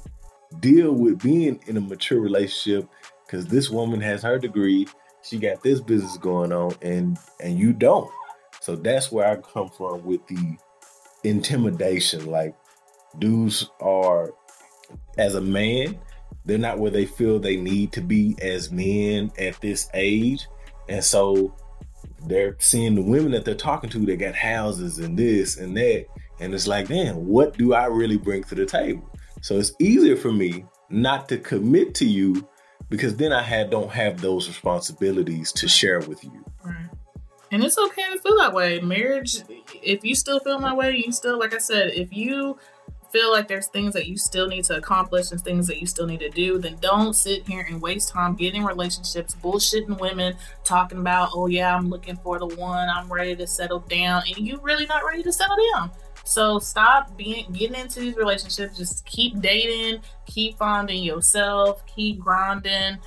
deal 0.59 0.93
with 0.93 1.23
being 1.23 1.61
in 1.67 1.77
a 1.77 1.81
mature 1.81 2.21
relationship 2.21 2.89
because 3.25 3.47
this 3.47 3.71
woman 3.71 4.01
has 4.01 4.23
her 4.23 4.39
degree. 4.39 4.87
She 5.23 5.39
got 5.39 5.63
this 5.63 5.81
business 5.81 6.19
going 6.19 6.53
on 6.53 6.75
and 6.83 7.19
and 7.41 7.59
you 7.59 7.73
don't. 7.73 8.11
So 8.61 8.75
that's 8.75 9.13
where 9.13 9.27
I 9.27 9.37
come 9.37 9.69
from 9.69 10.05
with 10.05 10.27
the 10.27 10.57
intimidation. 11.23 12.27
Like 12.27 12.55
dudes 13.19 13.69
are 13.81 14.33
as 15.19 15.35
a 15.35 15.41
man, 15.41 15.99
they're 16.45 16.59
not 16.59 16.79
where 16.79 16.91
they 16.91 17.07
feel 17.07 17.39
they 17.39 17.57
need 17.57 17.93
to 17.93 18.01
be 18.01 18.37
as 18.41 18.71
men 18.71 19.31
at 19.39 19.61
this 19.61 19.89
age. 19.95 20.47
And 20.89 21.05
so 21.05 21.55
they're 22.27 22.57
seeing 22.59 22.95
the 22.95 23.03
women 23.03 23.33
that 23.33 23.45
they're 23.45 23.55
talking 23.55 23.91
to 23.91 23.99
that 24.07 24.17
got 24.17 24.35
houses 24.35 24.99
and 24.99 25.19
this 25.19 25.57
and 25.59 25.77
that. 25.77 26.07
And 26.41 26.55
it's 26.55 26.67
like, 26.67 26.89
damn, 26.89 27.27
what 27.27 27.57
do 27.59 27.75
I 27.75 27.87
really 27.87 28.17
bring 28.17 28.45
to 28.45 28.55
the 28.55 28.67
table? 28.67 29.09
So 29.43 29.59
it's 29.59 29.73
easier 29.79 30.17
for 30.17 30.33
me 30.33 30.65
not 30.89 31.29
to 31.29 31.39
commit 31.39 31.95
to 31.97 32.07
you 32.07 32.49
because 32.89 33.17
then 33.17 33.33
I 33.33 33.43
had 33.43 33.71
don't 33.71 33.91
have 33.91 34.21
those 34.21 34.49
responsibilities 34.49 35.53
to 35.53 35.69
share 35.69 36.01
with 36.01 36.25
you. 36.25 36.45
Right. 36.65 36.89
And 37.53 37.65
it's 37.65 37.79
okay 37.79 38.11
to 38.13 38.19
feel 38.19 38.37
that 38.39 38.53
way. 38.53 38.81
Marriage, 38.81 39.43
if 39.83 40.05
you 40.05 40.15
still 40.15 40.41
feel 40.41 40.59
that 40.61 40.77
way, 40.77 40.97
you 40.97 41.13
still, 41.13 41.39
like 41.39 41.55
I 41.55 41.59
said, 41.59 41.91
if 41.91 42.13
you 42.13 42.59
feel 43.13 43.31
like 43.31 43.49
there's 43.49 43.67
things 43.67 43.93
that 43.95 44.07
you 44.07 44.17
still 44.17 44.49
need 44.49 44.65
to 44.65 44.77
accomplish 44.77 45.33
and 45.33 45.41
things 45.41 45.67
that 45.67 45.81
you 45.81 45.87
still 45.87 46.07
need 46.07 46.21
to 46.21 46.31
do, 46.31 46.59
then 46.59 46.77
don't 46.81 47.15
sit 47.15 47.47
here 47.47 47.67
and 47.69 47.81
waste 47.81 48.11
time 48.11 48.35
getting 48.35 48.65
relationships, 48.65 49.35
bullshitting 49.43 49.99
women, 50.01 50.35
talking 50.65 50.99
about, 50.99 51.31
oh 51.35 51.47
yeah, 51.47 51.75
I'm 51.75 51.89
looking 51.89 52.17
for 52.17 52.39
the 52.39 52.47
one, 52.47 52.89
I'm 52.89 53.13
ready 53.13 53.37
to 53.37 53.47
settle 53.47 53.81
down, 53.81 54.23
and 54.27 54.47
you 54.47 54.59
really 54.63 54.87
not 54.87 55.05
ready 55.05 55.23
to 55.23 55.33
settle 55.33 55.57
down. 55.75 55.91
So 56.25 56.59
stop 56.59 57.17
being 57.17 57.51
getting 57.53 57.81
into 57.81 58.01
these 58.01 58.17
relationships. 58.17 58.77
Just 58.77 59.05
keep 59.07 59.41
dating, 59.41 60.03
keep 60.27 60.59
finding 60.59 61.03
yourself, 61.03 61.85
keep 61.87 62.21
grinding 62.21 62.99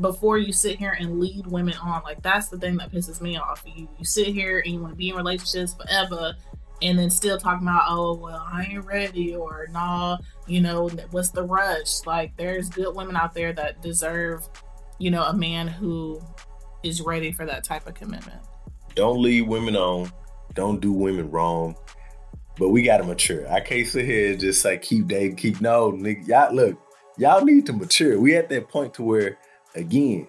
before 0.00 0.38
you 0.38 0.52
sit 0.52 0.78
here 0.78 0.96
and 1.00 1.18
lead 1.18 1.46
women 1.46 1.74
on. 1.82 2.02
Like 2.04 2.22
that's 2.22 2.48
the 2.48 2.58
thing 2.58 2.76
that 2.76 2.92
pisses 2.92 3.20
me 3.20 3.36
off. 3.36 3.64
You 3.66 3.88
you 3.98 4.04
sit 4.04 4.28
here 4.28 4.60
and 4.60 4.74
you 4.74 4.80
want 4.80 4.92
to 4.92 4.96
be 4.96 5.08
in 5.08 5.16
relationships 5.16 5.74
forever 5.74 6.34
and 6.82 6.98
then 6.98 7.10
still 7.10 7.38
talking 7.38 7.66
about, 7.66 7.84
oh, 7.88 8.14
well, 8.14 8.46
I 8.50 8.64
ain't 8.64 8.84
ready, 8.84 9.34
or 9.34 9.68
nah, 9.70 10.18
you 10.46 10.60
know, 10.60 10.88
what's 11.10 11.30
the 11.30 11.42
rush? 11.42 12.06
Like, 12.06 12.36
there's 12.36 12.68
good 12.68 12.94
women 12.94 13.16
out 13.16 13.34
there 13.34 13.52
that 13.52 13.82
deserve, 13.82 14.48
you 14.98 15.10
know, 15.10 15.24
a 15.24 15.34
man 15.34 15.68
who 15.68 16.20
is 16.82 17.00
ready 17.02 17.32
for 17.32 17.44
that 17.46 17.64
type 17.64 17.86
of 17.86 17.94
commitment. 17.94 18.40
Don't 18.94 19.22
lead 19.22 19.42
women 19.42 19.76
on. 19.76 20.10
Don't 20.54 20.80
do 20.80 20.92
women 20.92 21.30
wrong. 21.30 21.76
But 22.58 22.70
we 22.70 22.82
gotta 22.82 23.04
mature. 23.04 23.50
I 23.50 23.60
can't 23.60 23.86
sit 23.86 24.04
here 24.04 24.32
and 24.32 24.40
just 24.40 24.64
like 24.64 24.82
keep 24.82 25.06
dating, 25.06 25.36
keep 25.36 25.60
no, 25.60 25.92
nigga. 25.92 26.26
Y'all 26.26 26.54
look, 26.54 26.78
y'all 27.16 27.44
need 27.44 27.66
to 27.66 27.72
mature. 27.72 28.20
We 28.20 28.36
at 28.36 28.48
that 28.48 28.68
point 28.68 28.94
to 28.94 29.02
where, 29.02 29.38
again, 29.74 30.28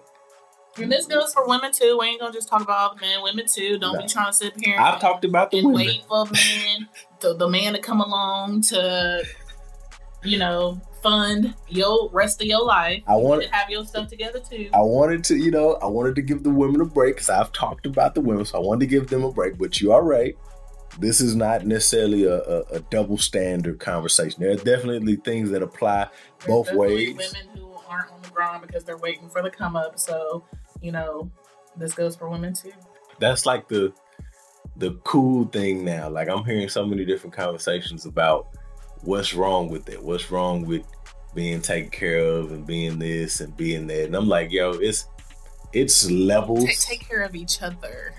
and 0.76 0.90
this 0.90 1.06
goes 1.06 1.32
for 1.32 1.46
women 1.46 1.72
too. 1.72 1.98
We 2.00 2.06
ain't 2.06 2.20
gonna 2.20 2.32
just 2.32 2.48
talk 2.48 2.62
about 2.62 2.78
all 2.78 2.94
the 2.94 3.00
men, 3.00 3.22
women 3.22 3.46
too. 3.46 3.78
Don't 3.78 3.94
no. 3.94 4.02
be 4.02 4.08
trying 4.08 4.26
to 4.26 4.32
sit 4.32 4.54
here. 4.64 4.76
I've 4.78 5.00
talked 5.00 5.24
about 5.24 5.50
the 5.50 5.58
and 5.58 5.68
women. 5.68 5.86
wait 5.86 6.04
for 6.08 6.26
the 6.26 6.32
man, 6.32 6.88
the, 7.20 7.34
the 7.34 7.48
man 7.48 7.74
to 7.74 7.78
come 7.78 8.00
along 8.00 8.62
to, 8.62 9.24
you 10.24 10.38
know, 10.38 10.80
fund 11.02 11.54
your 11.68 12.08
rest 12.12 12.40
of 12.40 12.46
your 12.46 12.64
life. 12.64 13.02
I 13.06 13.16
wanted 13.16 13.48
to 13.48 13.54
have 13.54 13.68
your 13.68 13.84
stuff 13.84 14.08
together 14.08 14.40
too. 14.40 14.70
I 14.72 14.80
wanted 14.80 15.24
to, 15.24 15.36
you 15.36 15.50
know, 15.50 15.74
I 15.82 15.86
wanted 15.86 16.14
to 16.16 16.22
give 16.22 16.42
the 16.42 16.50
women 16.50 16.80
a 16.80 16.84
break 16.84 17.16
because 17.16 17.28
I've 17.28 17.52
talked 17.52 17.86
about 17.86 18.14
the 18.14 18.20
women, 18.20 18.44
so 18.44 18.58
I 18.58 18.60
wanted 18.60 18.80
to 18.80 18.86
give 18.86 19.08
them 19.08 19.24
a 19.24 19.32
break. 19.32 19.58
But 19.58 19.80
you 19.80 19.92
are 19.92 20.02
right. 20.02 20.36
This 20.98 21.20
is 21.20 21.34
not 21.34 21.66
necessarily 21.66 22.24
a, 22.24 22.36
a, 22.36 22.60
a 22.72 22.80
double 22.90 23.16
standard 23.16 23.80
conversation. 23.80 24.42
There 24.42 24.52
are 24.52 24.56
definitely 24.56 25.16
things 25.16 25.50
that 25.50 25.62
apply 25.62 26.08
There's 26.40 26.48
both 26.48 26.72
ways. 26.74 27.16
Women 27.16 27.56
who 27.56 27.71
aren't 27.92 28.10
on 28.10 28.22
the 28.22 28.30
ground 28.30 28.66
because 28.66 28.84
they're 28.84 28.98
waiting 28.98 29.28
for 29.28 29.42
the 29.42 29.50
come 29.50 29.76
up. 29.76 29.98
So 29.98 30.44
you 30.80 30.92
know, 30.92 31.30
this 31.76 31.94
goes 31.94 32.16
for 32.16 32.28
women 32.28 32.54
too. 32.54 32.72
That's 33.18 33.46
like 33.46 33.68
the 33.68 33.92
the 34.76 34.92
cool 35.04 35.44
thing 35.46 35.84
now. 35.84 36.08
Like 36.08 36.28
I'm 36.28 36.44
hearing 36.44 36.68
so 36.68 36.84
many 36.84 37.04
different 37.04 37.34
conversations 37.34 38.06
about 38.06 38.48
what's 39.02 39.34
wrong 39.34 39.68
with 39.68 39.88
it. 39.88 40.02
What's 40.02 40.30
wrong 40.30 40.64
with 40.64 40.84
being 41.34 41.60
taken 41.60 41.90
care 41.90 42.18
of 42.18 42.52
and 42.52 42.66
being 42.66 42.98
this 42.98 43.40
and 43.40 43.56
being 43.56 43.86
that. 43.86 44.04
And 44.04 44.16
I'm 44.16 44.28
like, 44.28 44.50
yo, 44.50 44.72
it's 44.72 45.06
it's 45.72 46.10
levels. 46.10 46.64
Take, 46.64 46.80
take 46.80 47.08
care 47.08 47.22
of 47.22 47.34
each 47.34 47.62
other. 47.62 48.14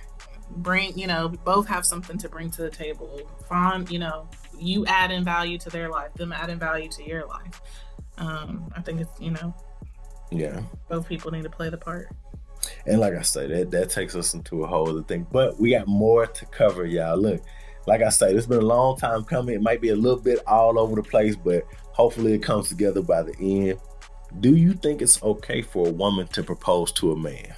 Bring, 0.57 0.97
you 0.97 1.07
know, 1.07 1.29
both 1.29 1.67
have 1.67 1.86
something 1.86 2.17
to 2.19 2.29
bring 2.29 2.51
to 2.51 2.63
the 2.63 2.69
table. 2.69 3.21
Find, 3.47 3.89
you 3.89 3.99
know, 3.99 4.27
you 4.57 4.86
add 4.86 5.12
in 5.12 5.23
value 5.23 5.57
to 5.59 5.69
their 5.69 5.89
life, 5.89 6.13
them 6.13 6.31
adding 6.31 6.59
value 6.59 6.89
to 6.89 7.03
your 7.03 7.25
life. 7.25 7.62
Um, 8.17 8.71
I 8.76 8.82
think 8.82 9.02
it's, 9.02 9.19
you 9.19 9.32
know, 9.32 9.56
yeah, 10.32 10.62
both 10.89 11.08
people 11.08 11.32
need 11.32 11.43
to 11.43 11.49
play 11.49 11.69
the 11.69 11.78
part. 11.78 12.10
And 12.86 12.99
like 12.99 13.13
I 13.13 13.21
said, 13.21 13.49
that, 13.49 13.71
that 13.71 13.89
takes 13.89 14.15
us 14.15 14.34
into 14.34 14.63
a 14.63 14.67
whole 14.67 14.89
other 14.89 15.04
thing. 15.04 15.28
But 15.32 15.60
we 15.60 15.71
got 15.71 15.88
more 15.88 16.26
to 16.26 16.45
cover, 16.47 16.86
y'all. 16.86 17.17
Look, 17.17 17.41
like 17.88 18.02
I 18.02 18.10
said, 18.10 18.36
it's 18.36 18.45
been 18.45 18.60
a 18.60 18.62
long 18.62 18.97
time 18.97 19.23
coming. 19.23 19.56
It 19.56 19.62
might 19.62 19.82
be 19.82 19.89
a 19.89 19.95
little 19.95 20.19
bit 20.19 20.39
all 20.47 20.80
over 20.80 20.95
the 20.95 21.04
place, 21.04 21.36
but 21.36 21.63
hopefully 21.91 22.34
it 22.34 22.43
comes 22.43 22.69
together 22.69 23.02
by 23.02 23.23
the 23.23 23.36
end. 23.39 23.80
Do 24.39 24.56
you 24.56 24.73
think 24.73 25.02
it's 25.02 25.21
okay 25.21 25.62
for 25.62 25.88
a 25.88 25.91
woman 25.91 26.28
to 26.30 26.43
propose 26.43 26.91
to 26.93 27.12
a 27.12 27.15
man? 27.17 27.54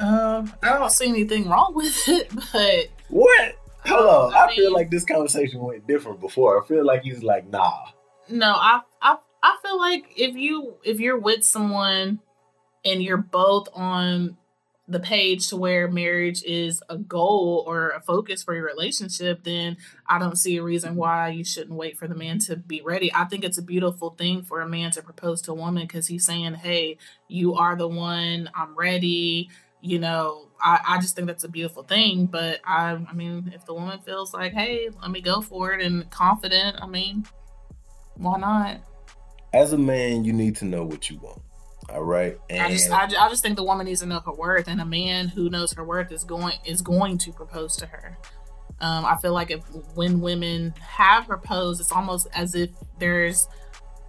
Um, 0.00 0.54
I 0.62 0.78
don't 0.78 0.92
see 0.92 1.08
anything 1.08 1.48
wrong 1.48 1.72
with 1.74 1.96
it, 2.08 2.30
but 2.52 2.88
what? 3.08 3.56
Hold 3.86 4.06
on, 4.06 4.34
I, 4.34 4.38
I 4.38 4.46
mean, 4.48 4.56
feel 4.56 4.72
like 4.72 4.90
this 4.90 5.04
conversation 5.04 5.60
went 5.60 5.86
different 5.86 6.20
before. 6.20 6.62
I 6.62 6.66
feel 6.66 6.84
like 6.84 7.02
he's 7.02 7.22
like, 7.22 7.48
nah. 7.48 7.86
No, 8.30 8.52
I, 8.52 8.80
I, 9.00 9.16
I 9.42 9.58
feel 9.62 9.78
like 9.78 10.12
if 10.16 10.36
you 10.36 10.74
if 10.84 11.00
you're 11.00 11.18
with 11.18 11.44
someone 11.44 12.20
and 12.84 13.02
you're 13.02 13.16
both 13.18 13.68
on 13.74 14.36
the 14.88 15.00
page 15.00 15.48
to 15.48 15.56
where 15.56 15.88
marriage 15.88 16.42
is 16.44 16.82
a 16.88 16.96
goal 16.98 17.64
or 17.66 17.90
a 17.90 18.00
focus 18.00 18.42
for 18.42 18.54
your 18.54 18.64
relationship, 18.64 19.44
then 19.44 19.76
I 20.08 20.18
don't 20.18 20.36
see 20.36 20.56
a 20.56 20.62
reason 20.62 20.96
why 20.96 21.30
you 21.30 21.44
shouldn't 21.44 21.76
wait 21.76 21.98
for 21.98 22.08
the 22.08 22.14
man 22.14 22.38
to 22.40 22.56
be 22.56 22.82
ready. 22.82 23.12
I 23.14 23.24
think 23.24 23.44
it's 23.44 23.58
a 23.58 23.62
beautiful 23.62 24.10
thing 24.10 24.42
for 24.42 24.60
a 24.62 24.68
man 24.68 24.90
to 24.92 25.02
propose 25.02 25.42
to 25.42 25.52
a 25.52 25.54
woman 25.54 25.84
because 25.86 26.06
he's 26.08 26.24
saying, 26.26 26.54
Hey, 26.54 26.98
you 27.28 27.54
are 27.54 27.76
the 27.76 27.88
one, 27.88 28.50
I'm 28.54 28.76
ready. 28.76 29.50
You 29.80 29.98
know, 30.00 30.48
I, 30.60 30.80
I 30.88 30.98
just 31.00 31.16
think 31.16 31.28
that's 31.28 31.44
a 31.44 31.48
beautiful 31.48 31.84
thing. 31.84 32.26
But 32.26 32.60
I 32.66 32.98
I 33.08 33.12
mean, 33.14 33.52
if 33.54 33.66
the 33.66 33.74
woman 33.74 34.00
feels 34.00 34.34
like, 34.34 34.52
hey, 34.54 34.88
let 35.02 35.10
me 35.10 35.20
go 35.20 35.40
for 35.42 35.72
it 35.72 35.82
and 35.84 36.10
confident, 36.10 36.78
I 36.82 36.86
mean, 36.86 37.24
why 38.18 38.38
not? 38.38 38.80
As 39.52 39.72
a 39.72 39.78
man, 39.78 40.24
you 40.24 40.32
need 40.32 40.56
to 40.56 40.64
know 40.64 40.84
what 40.84 41.08
you 41.08 41.18
want. 41.18 41.40
All 41.88 42.04
right. 42.04 42.38
And 42.50 42.60
I 42.60 42.70
just, 42.70 42.90
I, 42.90 43.04
I 43.04 43.28
just 43.30 43.42
think 43.42 43.56
the 43.56 43.64
woman 43.64 43.86
needs 43.86 44.00
to 44.00 44.06
know 44.06 44.20
her 44.20 44.32
worth, 44.32 44.68
and 44.68 44.80
a 44.80 44.84
man 44.84 45.28
who 45.28 45.48
knows 45.48 45.72
her 45.72 45.84
worth 45.84 46.12
is 46.12 46.22
going 46.24 46.58
is 46.66 46.82
going 46.82 47.16
to 47.18 47.32
propose 47.32 47.76
to 47.76 47.86
her. 47.86 48.18
Um, 48.80 49.04
I 49.04 49.16
feel 49.16 49.32
like 49.32 49.50
if 49.50 49.60
when 49.94 50.20
women 50.20 50.74
have 50.80 51.26
proposed, 51.26 51.80
it's 51.80 51.90
almost 51.90 52.28
as 52.34 52.54
if 52.54 52.70
there's 52.98 53.48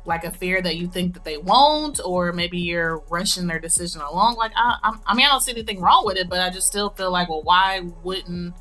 like 0.05 0.23
a 0.23 0.31
fear 0.31 0.61
that 0.61 0.75
you 0.75 0.89
think 0.89 1.13
that 1.13 1.23
they 1.23 1.37
won't, 1.37 1.99
or 2.03 2.33
maybe 2.33 2.57
you're 2.57 3.01
rushing 3.09 3.47
their 3.47 3.59
decision 3.59 4.01
along. 4.01 4.35
Like 4.35 4.51
I, 4.55 4.75
I, 4.83 4.97
I 5.07 5.15
mean, 5.15 5.25
I 5.25 5.29
don't 5.29 5.41
see 5.41 5.51
anything 5.51 5.79
wrong 5.79 6.05
with 6.05 6.17
it, 6.17 6.29
but 6.29 6.41
I 6.41 6.49
just 6.49 6.67
still 6.67 6.89
feel 6.89 7.11
like, 7.11 7.29
well, 7.29 7.43
why 7.43 7.81
wouldn't 8.03 8.53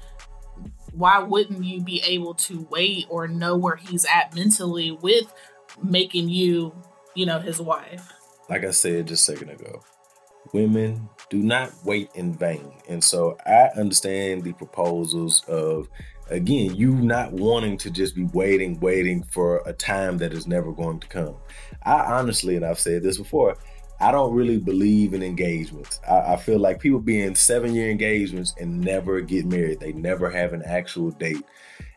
why 0.99 1.19
wouldn't 1.21 1.65
you 1.65 1.81
be 1.81 2.03
able 2.05 2.35
to 2.35 2.67
wait 2.71 3.07
or 3.09 3.29
know 3.29 3.57
where 3.57 3.77
he's 3.77 4.05
at 4.05 4.35
mentally 4.35 4.91
with 4.91 5.33
making 5.83 6.29
you, 6.29 6.75
you 7.15 7.25
know, 7.25 7.39
his 7.39 7.61
wife? 7.61 8.13
like 8.49 8.65
I 8.65 8.71
said 8.71 9.07
just 9.07 9.29
a 9.29 9.33
second 9.33 9.51
ago, 9.51 9.83
women 10.53 11.09
do 11.31 11.39
not 11.39 11.73
wait 11.85 12.11
in 12.15 12.35
vain. 12.35 12.73
And 12.89 13.03
so 13.03 13.37
I 13.47 13.71
understand 13.77 14.43
the 14.43 14.55
proposals 14.55 15.45
of, 15.47 15.89
again, 16.31 16.75
you 16.75 16.95
not 16.95 17.33
wanting 17.33 17.77
to 17.79 17.91
just 17.91 18.15
be 18.15 18.25
waiting, 18.33 18.81
waiting 18.81 19.23
for 19.23 19.63
a 19.67 19.73
time 19.73 20.19
that 20.19 20.33
is 20.33 20.47
never 20.47 20.73
going 20.73 21.01
to 21.01 21.09
come. 21.09 21.37
I 21.83 22.15
honestly, 22.15 22.57
and 22.57 22.65
I've 22.65 22.79
said 22.79 23.03
this 23.03 23.19
before, 23.19 23.57
I 24.01 24.13
don't 24.13 24.35
really 24.35 24.59
believe 24.59 25.13
in 25.13 25.23
engagements. 25.23 26.01
I, 26.09 26.35
I 26.35 26.37
feel 26.37 26.59
like 26.59 26.81
people 26.81 27.01
be 27.01 27.21
in 27.21 27.35
seven 27.35 27.75
year 27.75 27.91
engagements 27.91 28.55
and 28.59 28.81
never 28.81 29.21
get 29.21 29.47
married, 29.47 29.81
they 29.81 29.93
never 29.93 30.31
have 30.31 30.53
an 30.53 30.63
actual 30.65 31.11
date. 31.11 31.45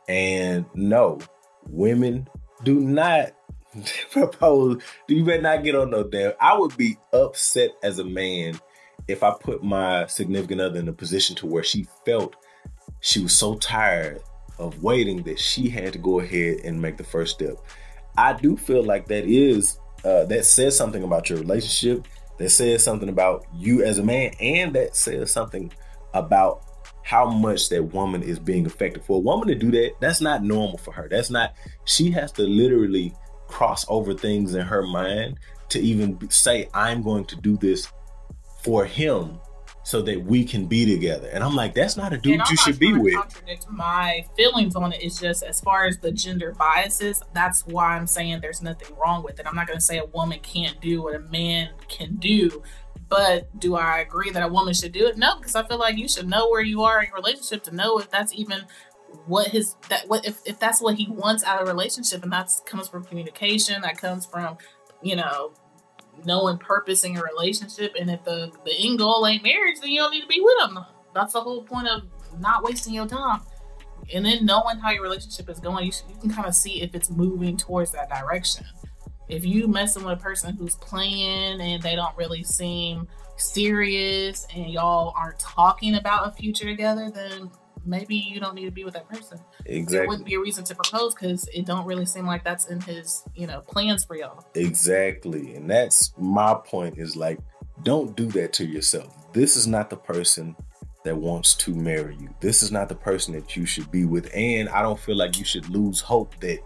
And 0.08 0.66
no, 0.74 1.20
women 1.68 2.28
do 2.64 2.80
not 2.80 3.34
propose, 4.12 4.82
you 5.08 5.24
better 5.24 5.42
not 5.42 5.64
get 5.64 5.76
on 5.76 5.92
no 5.92 6.04
damn. 6.04 6.34
I 6.40 6.58
would 6.58 6.76
be 6.76 6.98
upset 7.14 7.72
as 7.84 8.00
a 8.00 8.04
man 8.04 8.60
if 9.08 9.24
I 9.24 9.32
put 9.40 9.64
my 9.64 10.08
significant 10.08 10.62
other 10.62 10.80
in 10.80 10.88
a 10.88 10.94
position 10.94 11.36
to 11.38 11.48
where 11.48 11.64
she 11.64 11.88
felt 12.06 12.36
she 13.00 13.22
was 13.22 13.34
so 13.34 13.56
tired 13.56 14.22
of 14.60 14.84
waiting 14.84 15.24
that 15.24 15.40
she 15.40 15.70
had 15.70 15.94
to 15.94 16.00
go 16.00 16.20
ahead 16.20 16.60
and 16.64 16.82
make 16.82 16.98
the 16.98 17.04
first 17.04 17.36
step. 17.36 17.56
I 18.18 18.34
do 18.34 18.58
feel 18.58 18.84
like 18.84 19.08
that 19.08 19.26
is 19.26 19.80
uh, 20.04 20.26
that 20.26 20.46
says 20.46 20.76
something 20.76 21.04
about 21.04 21.30
your 21.30 21.40
relationship. 21.40 22.08
That 22.38 22.50
says 22.50 22.84
something 22.84 23.10
about 23.10 23.46
you 23.54 23.84
as 23.84 24.00
a 24.00 24.04
man, 24.04 24.32
and 24.40 24.74
that 24.74 24.96
says 24.96 25.32
something 25.32 25.72
about 26.14 26.64
how 27.04 27.30
much 27.30 27.70
that 27.70 27.84
woman 27.84 28.24
is 28.24 28.40
being 28.40 28.66
affected. 28.66 29.04
For 29.04 29.18
a 29.18 29.20
woman 29.20 29.48
to 29.48 29.56
do 29.56 29.70
that, 29.72 29.94
that's 30.00 30.22
not 30.22 30.44
normal 30.44 30.78
for 30.78 30.92
her. 30.92 31.08
That's 31.10 31.30
not. 31.30 31.54
She 31.86 32.10
has 32.12 32.32
to 32.34 32.44
literally 32.44 33.14
cross 33.48 33.86
over 33.90 34.14
things 34.14 34.56
in 34.56 34.62
her 34.62 34.82
mind 34.82 35.38
to 35.70 35.80
even 35.80 36.30
say, 36.30 36.68
"I'm 36.74 37.04
going 37.04 37.26
to 37.26 37.36
do 37.36 37.58
this 37.58 37.88
for 38.64 38.86
him 38.86 39.40
so 39.92 40.02
that 40.02 40.24
we 40.24 40.46
can 40.46 40.68
be 40.68 40.86
together. 40.86 41.28
And 41.34 41.44
I'm 41.44 41.54
like, 41.54 41.74
that's 41.74 41.98
not 41.98 42.14
a 42.14 42.18
dude 42.18 42.40
you 42.50 42.56
should 42.56 42.80
be 42.80 42.94
with. 42.94 43.14
Contradict 43.14 43.70
my 43.70 44.26
feelings 44.38 44.74
on. 44.74 44.94
It's 44.94 45.20
just 45.20 45.44
as 45.44 45.60
far 45.60 45.86
as 45.86 45.98
the 45.98 46.14
gender 46.14 46.56
biases, 46.58 47.22
that's 47.34 47.68
why 47.68 47.98
I'm 47.98 48.08
saying 48.08 48.40
there's 48.40 48.62
nothing 48.62 48.96
wrong 48.96 49.22
with 49.22 49.38
it. 49.42 49.46
I'm 49.46 49.54
not 49.54 49.68
going 49.68 49.78
to 49.78 49.84
say 49.84 49.98
a 49.98 50.06
woman 50.06 50.40
can't 50.40 50.80
do 50.80 51.02
what 51.04 51.16
a 51.16 51.20
man 51.20 51.72
can 51.90 52.16
do. 52.16 52.64
But 53.10 53.60
do 53.60 53.76
I 53.76 54.00
agree 54.00 54.30
that 54.32 54.42
a 54.42 54.48
woman 54.48 54.74
should 54.74 54.94
do 54.94 55.08
it? 55.08 55.18
No, 55.18 55.36
because 55.38 55.58
I 55.58 55.68
feel 55.68 55.78
like 55.78 55.98
you 55.98 56.08
should 56.08 56.30
know 56.30 56.50
where 56.50 56.62
you 56.62 56.84
are 56.84 57.02
in 57.02 57.08
your 57.08 57.16
relationship 57.16 57.62
to 57.64 57.76
know 57.76 58.00
if 58.00 58.10
that's 58.10 58.34
even 58.34 58.64
what 59.26 59.48
his 59.48 59.76
that 59.90 60.08
what 60.08 60.26
if, 60.26 60.40
if 60.46 60.58
that's 60.58 60.82
what 60.82 60.96
he 60.96 61.10
wants 61.10 61.44
out 61.44 61.62
of 61.62 61.68
a 61.68 61.70
relationship 61.70 62.24
and 62.24 62.32
that's 62.32 62.62
comes 62.62 62.88
from 62.88 63.04
communication 63.04 63.82
that 63.82 63.98
comes 63.98 64.26
from 64.26 64.58
you 65.02 65.18
know 65.18 65.52
knowing 66.26 66.58
purpose 66.58 67.04
in 67.04 67.14
your 67.14 67.24
relationship. 67.24 67.94
And 68.00 68.10
if 68.10 68.24
the, 68.24 68.52
the 68.66 68.74
end 68.78 69.00
goal 69.00 69.26
ain't 69.26 69.44
marriage, 69.44 69.78
then 69.82 69.92
you 69.92 70.00
don't 70.00 70.12
need 70.12 70.22
to 70.22 70.28
be 70.28 70.42
with 70.42 70.58
them. 70.60 70.80
That's 71.14 71.34
the 71.34 71.42
whole 71.42 71.64
point 71.64 71.88
of 71.88 72.04
not 72.40 72.64
wasting 72.64 72.94
your 72.94 73.08
time. 73.08 73.42
And 74.14 74.26
then 74.26 74.46
knowing 74.46 74.78
how 74.78 74.92
your 74.92 75.04
relationship 75.04 75.50
is 75.50 75.60
going, 75.60 75.86
you, 75.86 75.92
you 76.10 76.16
can 76.20 76.30
kind 76.30 76.48
of 76.48 76.56
see 76.56 76.82
if 76.82 76.96
it's 76.96 77.10
moving 77.10 77.58
towards 77.58 77.92
that 77.92 78.10
direction. 78.10 78.66
If 79.30 79.46
you 79.46 79.68
messing 79.68 80.04
with 80.04 80.20
a 80.20 80.22
person 80.22 80.56
who's 80.56 80.76
playing 80.76 81.62
and 81.62 81.82
they 81.82 81.96
don't 81.96 82.16
really 82.18 82.44
seem 82.44 83.08
serious 83.38 84.46
and 84.54 84.70
y'all 84.70 85.14
aren't 85.18 85.40
talking 85.40 85.96
about 85.96 86.28
a 86.28 86.32
future 86.32 86.66
together, 86.66 87.10
then 87.10 87.50
maybe 87.86 88.16
you 88.16 88.40
don't 88.40 88.56
need 88.56 88.66
to 88.66 88.72
be 88.72 88.84
with 88.84 88.94
that 88.94 89.10
person. 89.10 89.40
Exactly. 89.66 89.98
There 89.98 90.08
wouldn't 90.08 90.26
be 90.26 90.36
a 90.36 90.40
reason 90.40 90.64
to 90.66 90.76
propose 90.76 91.14
because 91.14 91.48
it 91.54 91.66
don't 91.66 91.86
really 91.86 92.06
seem 92.06 92.26
like 92.26 92.44
that's 92.44 92.68
in 92.68 92.82
his, 92.82 93.24
you 93.36 93.48
know, 93.48 93.62
plans 93.62 94.04
for 94.04 94.16
y'all. 94.16 94.46
Exactly. 94.56 95.56
And 95.56 95.70
that's 95.70 96.14
my 96.18 96.54
point 96.54 96.98
is 96.98 97.16
like, 97.16 97.40
don't 97.84 98.16
do 98.16 98.28
that 98.28 98.54
to 98.54 98.66
yourself. 98.66 99.34
This 99.34 99.56
is 99.56 99.68
not 99.68 99.90
the 99.90 99.98
person 99.98 100.56
that 101.04 101.16
wants 101.16 101.56
to 101.56 101.74
marry 101.74 102.16
you. 102.16 102.30
This 102.40 102.62
is 102.62 102.72
not 102.72 102.90
the 102.90 102.96
person 102.96 103.34
that 103.34 103.56
you 103.56 103.66
should 103.66 103.90
be 103.92 104.06
with. 104.06 104.30
And 104.36 104.70
I 104.70 104.82
don't 104.82 105.00
feel 105.00 105.16
like 105.16 105.38
you 105.38 105.46
should 105.46 105.68
lose 105.70 106.00
hope 106.00 106.40
that 106.42 106.60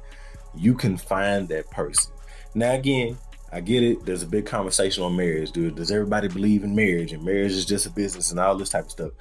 you 0.53 0.73
can 0.73 0.97
find 0.97 1.47
that 1.49 1.69
person. 1.71 2.11
Now, 2.53 2.73
again, 2.73 3.17
I 3.51 3.61
get 3.61 3.83
it. 3.83 4.05
There's 4.05 4.23
a 4.23 4.27
big 4.27 4.45
conversation 4.45 5.03
on 5.03 5.15
marriage, 5.15 5.51
dude. 5.51 5.75
Does 5.75 5.91
everybody 5.91 6.27
believe 6.27 6.63
in 6.63 6.75
marriage? 6.75 7.13
And 7.13 7.23
marriage 7.23 7.53
is 7.53 7.65
just 7.65 7.85
a 7.85 7.89
business 7.89 8.31
and 8.31 8.39
all 8.39 8.57
this 8.57 8.69
type 8.69 8.85
of 8.85 8.91
stuff 8.91 9.11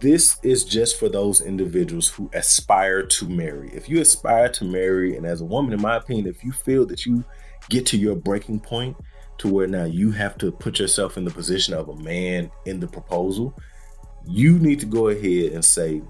this 0.00 0.38
is 0.42 0.64
just 0.64 0.98
for 0.98 1.08
those 1.08 1.40
individuals 1.40 2.08
who 2.08 2.30
aspire 2.32 3.04
to 3.04 3.28
marry. 3.28 3.70
If 3.72 3.88
you 3.88 4.00
aspire 4.00 4.48
to 4.50 4.64
marry, 4.64 5.16
and 5.16 5.26
as 5.26 5.40
a 5.40 5.44
woman, 5.44 5.72
in 5.72 5.82
my 5.82 5.96
opinion, 5.96 6.26
if 6.26 6.44
you 6.44 6.52
feel 6.52 6.86
that 6.86 7.04
you 7.04 7.24
get 7.68 7.86
to 7.86 7.96
your 7.96 8.14
breaking 8.14 8.60
point 8.60 8.96
to 9.38 9.48
where 9.48 9.66
now 9.66 9.84
you 9.84 10.10
have 10.12 10.38
to 10.38 10.52
put 10.52 10.78
yourself 10.78 11.16
in 11.16 11.24
the 11.24 11.30
position 11.30 11.74
of 11.74 11.88
a 11.88 11.96
man 11.96 12.50
in 12.66 12.80
the 12.80 12.86
proposal, 12.86 13.54
you 14.26 14.58
need 14.58 14.80
to 14.80 14.86
go 14.86 15.08
ahead 15.08 15.52
and 15.52 15.64
say, 15.64 16.02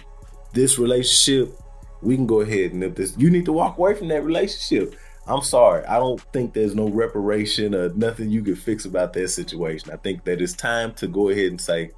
This 0.53 0.79
relationship, 0.79 1.55
we 2.03 2.17
can 2.17 2.27
go 2.27 2.41
ahead 2.41 2.73
and 2.73 2.85
if 2.85 2.95
this, 2.95 3.17
you 3.17 3.31
need 3.31 3.45
to 3.47 3.53
walk 3.53 3.79
away 3.79 3.95
from 3.95 4.09
that 4.09 4.25
relationship. 4.25 4.95
I'm 5.27 5.43
sorry. 5.43 5.85
I 5.85 5.99
don't 5.99 6.21
think 6.33 6.55
there's 6.55 6.75
no 6.75 6.89
reparation 6.89 7.75
or 7.75 7.91
nothing 7.91 8.31
you 8.31 8.43
can 8.43 8.57
fix 8.57 8.87
about 8.87 9.13
that 9.13 9.29
situation. 9.29 9.91
I 9.93 9.97
think 9.97 10.25
that 10.25 10.41
it's 10.41 10.55
time 10.55 10.95
to 10.95 11.07
go 11.07 11.29
ahead 11.29 11.49
and 11.49 11.61
say, 11.61 11.91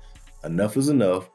enough 0.43 0.77
is 0.77 0.89
enough. 0.89 1.31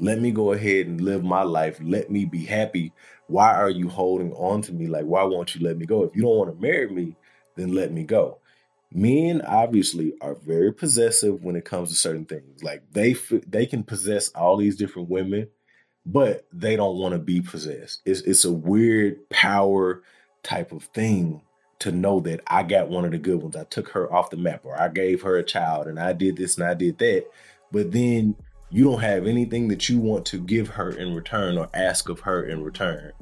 Let 0.00 0.20
me 0.20 0.30
go 0.32 0.52
ahead 0.52 0.86
and 0.86 1.00
live 1.00 1.22
my 1.22 1.42
life. 1.42 1.78
Let 1.82 2.10
me 2.10 2.24
be 2.24 2.44
happy. 2.44 2.92
Why 3.26 3.54
are 3.54 3.70
you 3.70 3.88
holding 3.88 4.32
on 4.32 4.62
to 4.62 4.72
me? 4.72 4.86
Like, 4.88 5.04
why 5.04 5.22
won't 5.24 5.54
you 5.54 5.64
let 5.64 5.76
me 5.76 5.86
go? 5.86 6.02
If 6.02 6.16
you 6.16 6.22
don't 6.22 6.36
want 6.36 6.54
to 6.54 6.60
marry 6.60 6.88
me, 6.88 7.16
then 7.56 7.72
let 7.74 7.92
me 7.92 8.04
go. 8.04 8.38
Men 8.92 9.42
obviously 9.42 10.14
are 10.20 10.34
very 10.34 10.72
possessive 10.72 11.44
when 11.44 11.54
it 11.54 11.64
comes 11.64 11.90
to 11.90 11.94
certain 11.94 12.24
things. 12.24 12.62
Like 12.62 12.82
they 12.92 13.14
they 13.46 13.66
can 13.66 13.84
possess 13.84 14.30
all 14.30 14.56
these 14.56 14.76
different 14.76 15.08
women, 15.08 15.48
but 16.04 16.46
they 16.52 16.74
don't 16.74 16.98
want 16.98 17.12
to 17.12 17.20
be 17.20 17.40
possessed. 17.40 18.02
It's 18.04 18.22
it's 18.22 18.44
a 18.44 18.52
weird 18.52 19.28
power 19.28 20.02
type 20.42 20.72
of 20.72 20.84
thing 20.84 21.42
to 21.80 21.92
know 21.92 22.20
that 22.20 22.40
I 22.48 22.64
got 22.64 22.88
one 22.88 23.04
of 23.04 23.12
the 23.12 23.18
good 23.18 23.40
ones. 23.40 23.54
I 23.54 23.64
took 23.64 23.88
her 23.90 24.12
off 24.12 24.30
the 24.30 24.36
map, 24.36 24.62
or 24.64 24.80
I 24.80 24.88
gave 24.88 25.22
her 25.22 25.36
a 25.36 25.44
child, 25.44 25.86
and 25.86 26.00
I 26.00 26.12
did 26.12 26.36
this 26.36 26.56
and 26.56 26.66
I 26.66 26.74
did 26.74 26.98
that. 26.98 27.26
But 27.70 27.92
then 27.92 28.34
you 28.70 28.84
don't 28.84 29.00
have 29.00 29.26
anything 29.26 29.68
that 29.68 29.88
you 29.88 29.98
want 29.98 30.24
to 30.26 30.38
give 30.38 30.68
her 30.68 30.90
in 30.90 31.14
return 31.14 31.58
or 31.58 31.68
ask 31.74 32.08
of 32.08 32.20
her 32.20 32.44
in 32.44 32.62
return. 32.62 33.12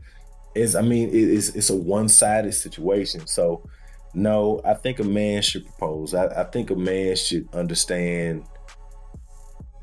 Is 0.54 0.74
I 0.74 0.82
mean, 0.82 1.10
it's 1.12 1.48
it's 1.50 1.70
a 1.70 1.76
one 1.76 2.08
sided 2.08 2.52
situation. 2.52 3.26
So 3.26 3.68
no, 4.14 4.60
I 4.64 4.74
think 4.74 4.98
a 4.98 5.04
man 5.04 5.42
should 5.42 5.64
propose. 5.64 6.14
I, 6.14 6.26
I 6.26 6.44
think 6.44 6.70
a 6.70 6.76
man 6.76 7.16
should 7.16 7.48
understand 7.54 8.44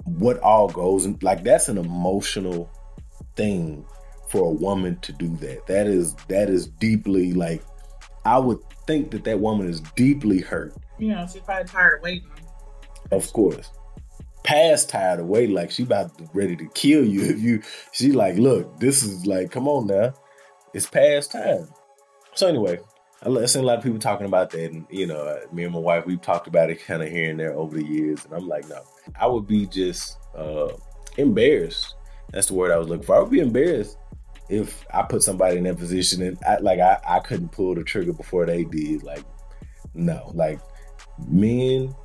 what 0.04 0.40
all 0.42 0.70
goes 0.70 1.06
and 1.06 1.22
like 1.24 1.44
that's 1.44 1.68
an 1.68 1.80
emotional 1.80 2.70
thing 3.36 3.84
for 4.30 4.50
a 4.50 4.54
woman 4.54 5.00
to 5.00 5.12
do 5.14 5.36
that. 5.38 5.66
That 5.66 5.88
is 5.88 6.14
that 6.28 6.50
is 6.50 6.68
deeply 6.68 7.34
like 7.34 7.64
I 8.24 8.38
would 8.38 8.60
think 8.86 9.12
that 9.12 9.24
that 9.24 9.40
woman 9.40 9.68
is 9.68 9.82
deeply 9.96 10.42
hurt. 10.42 10.76
Yeah, 11.00 11.26
she's 11.26 11.42
probably 11.42 11.66
tired 11.66 11.98
of 11.98 12.04
waiting. 12.04 12.30
Of 13.12 13.32
course 13.34 13.72
past 14.46 14.90
tired 14.90 15.20
away. 15.20 15.48
Like 15.48 15.72
she 15.72 15.84
about 15.84 16.18
to, 16.18 16.30
ready 16.34 16.56
to 16.56 16.68
kill 16.70 17.04
you 17.04 17.24
if 17.24 17.40
you. 17.42 17.62
She 17.92 18.12
like, 18.12 18.38
look, 18.38 18.80
this 18.80 19.04
is 19.04 19.26
like, 19.26 19.52
come 19.52 19.68
on 19.68 19.88
now, 19.88 20.14
it's 20.74 20.88
past 20.88 21.32
time. 21.32 21.68
So 22.36 22.48
anyway, 22.48 22.80
I 23.22 23.46
seen 23.46 23.64
a 23.64 23.66
lot 23.66 23.78
of 23.78 23.84
people 23.84 24.00
talking 24.00 24.28
about 24.28 24.52
that, 24.52 24.72
and 24.72 24.86
you 24.90 25.08
know, 25.08 25.40
me 25.52 25.64
and 25.64 25.74
my 25.74 25.80
wife 25.80 26.06
we've 26.06 26.22
talked 26.22 26.48
about 26.48 26.70
it 26.70 26.86
kind 26.86 27.02
of 27.02 27.10
here 27.10 27.32
and 27.32 27.40
there 27.40 27.54
over 27.54 27.76
the 27.76 27.86
years, 27.86 28.24
and 28.24 28.34
I'm 28.34 28.48
like, 28.48 28.70
no, 28.70 28.84
I 29.20 29.28
would 29.28 29.48
be 29.48 29.66
just 29.66 30.18
uh, 30.36 30.70
embarrassed. 31.18 31.96
That's 32.32 32.48
the 32.48 32.54
word 32.54 32.72
I 32.72 32.78
was 32.78 32.88
looking 32.88 33.06
for. 33.06 33.16
I 33.16 33.20
would 33.20 33.32
be 33.32 33.40
embarrassed 33.40 33.98
if 34.50 34.86
I 34.94 35.02
put 35.04 35.24
somebody 35.24 35.58
in 35.58 35.64
that 35.64 35.78
position 35.78 36.22
and 36.22 36.38
I, 36.48 36.58
like 36.58 36.80
I, 36.80 37.00
I 37.08 37.20
couldn't 37.20 37.52
pull 37.52 37.74
the 37.74 37.84
trigger 37.84 38.14
before 38.14 38.46
they 38.46 38.64
did. 38.64 39.04
Like, 39.04 39.24
no, 39.94 40.32
like 40.36 40.60
men 41.28 41.96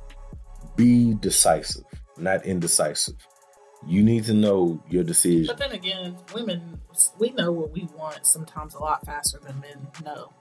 be 0.75 1.13
decisive 1.15 1.83
not 2.17 2.45
indecisive. 2.45 3.15
You 3.87 4.03
need 4.03 4.25
to 4.25 4.33
know 4.33 4.83
your 4.89 5.03
decision. 5.03 5.47
But 5.47 5.57
then 5.57 5.71
again, 5.71 6.17
women, 6.33 6.79
we 7.17 7.31
know 7.31 7.51
what 7.51 7.71
we 7.71 7.87
want 7.95 8.25
sometimes 8.27 8.75
a 8.75 8.79
lot 8.79 9.05
faster 9.05 9.39
than 9.43 9.59
men 9.59 9.87
know. 10.03 10.31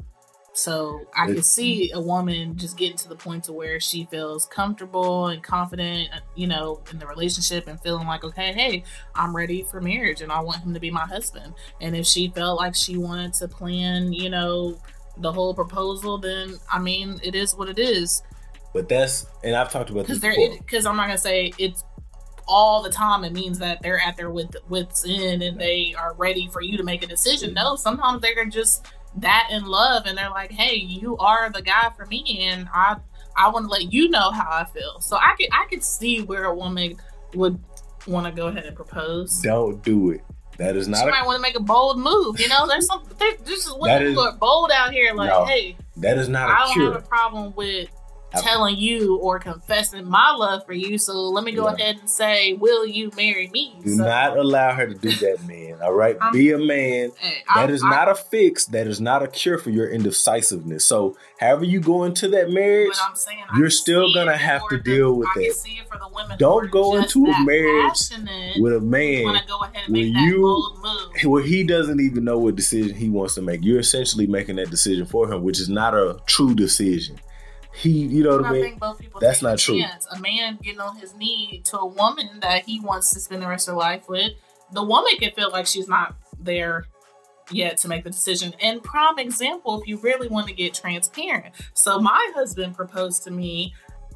So 0.52 1.06
I 1.16 1.26
can 1.26 1.42
see 1.42 1.92
a 1.92 2.00
woman 2.00 2.56
just 2.56 2.76
getting 2.76 2.96
to 2.98 3.08
the 3.08 3.16
point 3.16 3.44
to 3.44 3.52
where 3.52 3.78
she 3.78 4.06
feels 4.10 4.46
comfortable 4.46 5.28
and 5.28 5.42
confident, 5.42 6.10
uh, 6.12 6.20
you 6.34 6.48
know, 6.48 6.82
in 6.90 6.98
the 6.98 7.06
relationship 7.06 7.68
and 7.68 7.80
feeling 7.80 8.06
like, 8.06 8.24
okay, 8.24 8.52
hey, 8.52 8.84
I'm 9.14 9.34
ready 9.34 9.62
for 9.62 9.80
marriage 9.80 10.22
and 10.22 10.32
I 10.32 10.40
want 10.40 10.62
him 10.62 10.74
to 10.74 10.80
be 10.80 10.90
my 10.90 11.06
husband. 11.06 11.54
And 11.80 11.96
if 11.96 12.04
she 12.04 12.32
felt 12.34 12.58
like 12.58 12.74
she 12.74 12.98
wanted 12.98 13.32
to 13.34 13.48
plan, 13.48 14.12
you 14.12 14.28
know, 14.28 14.78
the 15.18 15.32
whole 15.32 15.54
proposal, 15.54 16.18
then 16.18 16.56
I 16.70 16.78
mean, 16.78 17.20
it 17.22 17.34
is 17.34 17.54
what 17.54 17.68
it 17.68 17.78
is. 17.78 18.22
But 18.72 18.88
that's 18.88 19.26
and 19.42 19.56
I've 19.56 19.70
talked 19.70 19.90
about 19.90 20.06
this 20.06 20.18
because 20.18 20.86
I'm 20.86 20.96
not 20.96 21.06
gonna 21.06 21.18
say 21.18 21.52
it's 21.58 21.84
all 22.46 22.82
the 22.82 22.90
time. 22.90 23.24
It 23.24 23.32
means 23.32 23.58
that 23.58 23.82
they're 23.82 24.00
at 24.00 24.16
their 24.16 24.30
with 24.30 24.54
wits 24.68 25.04
in 25.04 25.42
and 25.42 25.58
they 25.58 25.94
are 25.98 26.14
ready 26.14 26.48
for 26.48 26.62
you 26.62 26.76
to 26.76 26.82
make 26.82 27.02
a 27.02 27.06
decision. 27.06 27.54
No, 27.54 27.76
sometimes 27.76 28.22
they're 28.22 28.44
just 28.44 28.86
that 29.16 29.48
in 29.50 29.64
love 29.64 30.06
and 30.06 30.16
they're 30.16 30.30
like, 30.30 30.50
hey, 30.50 30.76
you 30.76 31.16
are 31.18 31.50
the 31.50 31.62
guy 31.62 31.90
for 31.96 32.06
me, 32.06 32.46
and 32.48 32.68
I 32.72 32.96
I 33.36 33.48
want 33.48 33.66
to 33.66 33.70
let 33.70 33.92
you 33.92 34.08
know 34.08 34.30
how 34.30 34.48
I 34.50 34.64
feel. 34.64 35.00
So 35.00 35.16
I 35.16 35.34
could 35.36 35.48
I 35.52 35.66
could 35.68 35.82
see 35.82 36.22
where 36.22 36.44
a 36.44 36.54
woman 36.54 36.96
would 37.34 37.58
want 38.06 38.26
to 38.26 38.32
go 38.32 38.48
ahead 38.48 38.66
and 38.66 38.76
propose. 38.76 39.40
Don't 39.40 39.82
do 39.82 40.10
it. 40.10 40.22
That 40.58 40.76
is 40.76 40.88
not. 40.88 40.98
She 40.98 41.08
a, 41.08 41.10
might 41.10 41.24
want 41.24 41.36
to 41.36 41.42
make 41.42 41.56
a 41.56 41.62
bold 41.62 41.98
move. 41.98 42.38
You 42.38 42.48
know, 42.48 42.66
there's 42.66 42.86
some. 42.86 43.02
There's 43.18 43.40
just 43.42 43.80
women 43.80 44.12
who 44.12 44.20
are 44.20 44.36
bold 44.36 44.70
out 44.70 44.92
here. 44.92 45.14
Like, 45.14 45.30
no, 45.30 45.46
hey, 45.46 45.76
that 45.96 46.18
is 46.18 46.28
not. 46.28 46.50
I 46.50 46.58
don't 46.66 46.72
cure. 46.74 46.92
have 46.92 47.02
a 47.02 47.06
problem 47.06 47.54
with 47.56 47.88
telling 48.32 48.76
you 48.76 49.16
or 49.16 49.38
confessing 49.38 50.04
my 50.08 50.30
love 50.36 50.64
for 50.66 50.72
you. 50.72 50.98
So 50.98 51.12
let 51.14 51.44
me 51.44 51.52
go 51.52 51.66
Yeah. 51.68 51.74
ahead 51.74 51.96
and 52.00 52.08
say, 52.10 52.52
will 52.54 52.86
you 52.86 53.10
marry 53.16 53.48
me? 53.52 53.74
Do 53.84 53.96
So, 53.96 54.04
not 54.04 54.36
allow 54.36 54.72
her 54.74 54.86
to 54.86 54.94
do 54.94 55.10
that, 55.10 55.46
man. 55.46 55.78
All 55.82 55.92
right? 55.92 56.16
Be 56.32 56.52
a 56.52 56.58
man. 56.58 57.12
hey, 57.18 57.42
That 57.54 57.56
I'm- 57.62 57.70
is 57.70 57.82
I'm- 57.82 57.90
not 57.90 58.08
a 58.08 58.14
fix. 58.14 58.64
That 58.66 58.86
is 58.86 59.00
not 59.00 59.22
a 59.22 59.26
cure 59.28 59.58
for 59.58 59.70
your 59.70 59.88
indecisiveness. 59.88 60.84
So, 60.84 61.16
however 61.38 61.64
you 61.64 61.80
go 61.80 62.04
into 62.04 62.28
that 62.28 62.50
marriage, 62.50 62.96
I'm 63.08 63.16
saying 63.16 63.38
you're 63.56 63.70
still 63.70 64.12
gonna 64.14 64.36
have 64.36 64.62
to 64.70 64.78
deal 64.78 65.14
with 65.14 65.28
I 65.36 65.40
that. 65.48 65.54
see 65.56 65.80
it 65.80 65.88
for 65.90 65.98
the 65.98 66.08
women. 66.14 66.36
Don't 66.38 66.70
go 66.70 66.96
into 66.96 67.24
a 67.26 67.44
marriage 67.44 68.10
with 68.58 68.74
a 68.74 68.80
man 68.80 69.24
want 69.24 69.38
to 69.38 69.46
go 69.48 69.58
where 69.88 70.00
you- 70.02 70.40
bold 70.42 70.78
move. 70.82 71.24
where 71.24 71.42
he 71.42 71.62
doesn't 71.64 72.00
even 72.00 72.24
know 72.24 72.38
what 72.38 72.56
decision 72.56 72.94
he 72.96 73.08
wants 73.08 73.34
to 73.34 73.42
make. 73.42 73.60
You're 73.62 73.80
essentially 73.80 74.26
making 74.26 74.56
that 74.56 74.70
decision 74.70 75.06
for 75.06 75.30
him, 75.32 75.42
which 75.42 75.60
is 75.60 75.68
not 75.68 75.94
a 75.94 76.18
true 76.26 76.54
decision. 76.54 77.18
He, 77.80 77.90
you 77.90 78.24
know 78.24 78.36
what 78.36 78.46
I 78.46 78.52
mean? 78.52 78.62
think 78.62 78.78
both 78.78 78.98
people 78.98 79.20
That's 79.20 79.40
not 79.40 79.58
true. 79.58 79.80
chance. 79.80 80.06
A 80.14 80.20
man 80.20 80.58
getting 80.62 80.80
on 80.80 80.96
his 80.96 81.14
knee 81.14 81.62
to 81.64 81.78
a 81.78 81.86
woman 81.86 82.40
that 82.40 82.64
he 82.66 82.78
wants 82.80 83.10
to 83.14 83.20
spend 83.20 83.42
the 83.42 83.48
rest 83.48 83.68
of 83.68 83.76
life 83.76 84.06
with, 84.08 84.32
the 84.72 84.82
woman 84.82 85.12
can 85.18 85.32
feel 85.32 85.50
like 85.50 85.66
she's 85.66 85.88
not 85.88 86.14
there 86.38 86.84
yet 87.50 87.78
to 87.78 87.88
make 87.88 88.04
the 88.04 88.10
decision. 88.10 88.54
And 88.60 88.82
prime 88.82 89.18
example, 89.18 89.80
if 89.80 89.88
you 89.88 89.96
really 89.98 90.28
want 90.28 90.46
to 90.48 90.52
get 90.52 90.74
transparent. 90.74 91.54
So 91.72 91.98
my 91.98 92.32
husband 92.34 92.76
proposed 92.76 93.22
to 93.24 93.30
me, 93.30 93.74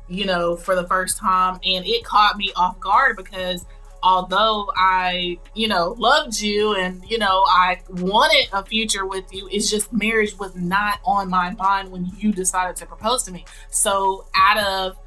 you 0.09 0.27
know, 0.27 0.57
for 0.57 0.75
the 0.75 0.87
first 0.87 1.17
time, 1.17 1.55
and 1.65 1.87
it 1.87 2.05
caught 2.05 2.37
me 2.37 2.53
off 2.57 2.79
guard 2.81 3.17
because 3.17 3.65
although 4.05 4.71
I, 4.77 5.39
you 5.55 5.67
know, 5.67 5.97
loved 5.99 6.39
you 6.39 6.75
and, 6.75 7.03
you 7.09 7.19
know, 7.19 7.45
I 7.49 7.81
wanted 7.89 8.49
a 8.53 8.65
future 8.65 9.07
with 9.07 9.25
you, 9.33 9.49
it's 9.51 9.71
just 9.71 9.93
marriage 9.93 10.39
was 10.39 10.55
not 10.55 11.01
on 11.05 11.31
my 11.31 11.55
mind 11.55 11.91
when 11.91 12.13
you 12.19 12.31
decided 12.31 12.77
to 12.77 12.87
propose 12.87 13.23
to 13.25 13.33
me. 13.33 13.47
So 13.71 14.27
out 14.37 14.59
of 14.59 14.99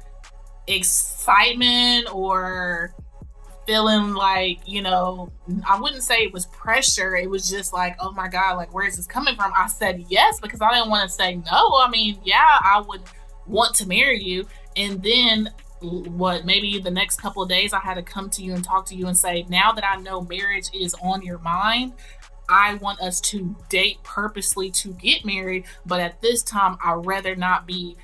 excitement 0.66 2.12
or 2.12 2.92
feeling 3.68 4.14
like, 4.14 4.58
you 4.66 4.82
know, 4.82 5.30
I 5.68 5.80
wouldn't 5.80 6.02
say 6.02 6.24
it 6.24 6.32
was 6.32 6.46
pressure. 6.46 7.14
It 7.14 7.30
was 7.30 7.48
just 7.48 7.72
like, 7.72 7.94
oh 8.00 8.10
my 8.10 8.26
God, 8.26 8.56
like, 8.56 8.74
where 8.74 8.86
is 8.86 8.96
this 8.96 9.06
coming 9.06 9.36
from? 9.36 9.52
I 9.56 9.68
said 9.68 10.06
yes 10.08 10.40
because 10.40 10.60
I 10.60 10.72
didn't 10.74 10.90
want 10.90 11.08
to 11.08 11.14
say 11.14 11.36
no. 11.36 11.76
I 11.76 11.88
mean, 11.88 12.18
yeah, 12.24 12.44
I 12.44 12.82
would 12.84 13.02
want 13.46 13.76
to 13.76 13.86
marry 13.86 14.20
you. 14.20 14.48
And 14.76 15.00
then 15.02 15.50
what 15.80 16.44
maybe 16.44 16.78
the 16.78 16.90
next 16.90 17.20
couple 17.20 17.42
of 17.42 17.48
days 17.48 17.72
I 17.72 17.80
had 17.80 17.94
to 17.94 18.02
come 18.02 18.30
to 18.30 18.42
you 18.42 18.54
and 18.54 18.64
talk 18.64 18.86
to 18.86 18.94
you 18.94 19.06
and 19.06 19.16
say, 19.16 19.46
now 19.48 19.72
that 19.72 19.84
I 19.84 19.96
know 19.96 20.20
marriage 20.20 20.68
is 20.74 20.94
on 21.02 21.22
your 21.22 21.38
mind, 21.38 21.94
I 22.48 22.74
want 22.74 23.00
us 23.00 23.20
to 23.22 23.54
date 23.68 24.02
purposely 24.02 24.70
to 24.70 24.94
get 24.94 25.24
married, 25.24 25.64
but 25.84 26.00
at 26.00 26.20
this 26.22 26.42
time 26.42 26.78
I'd 26.82 27.04
rather 27.04 27.36
not 27.36 27.66
be 27.66 27.96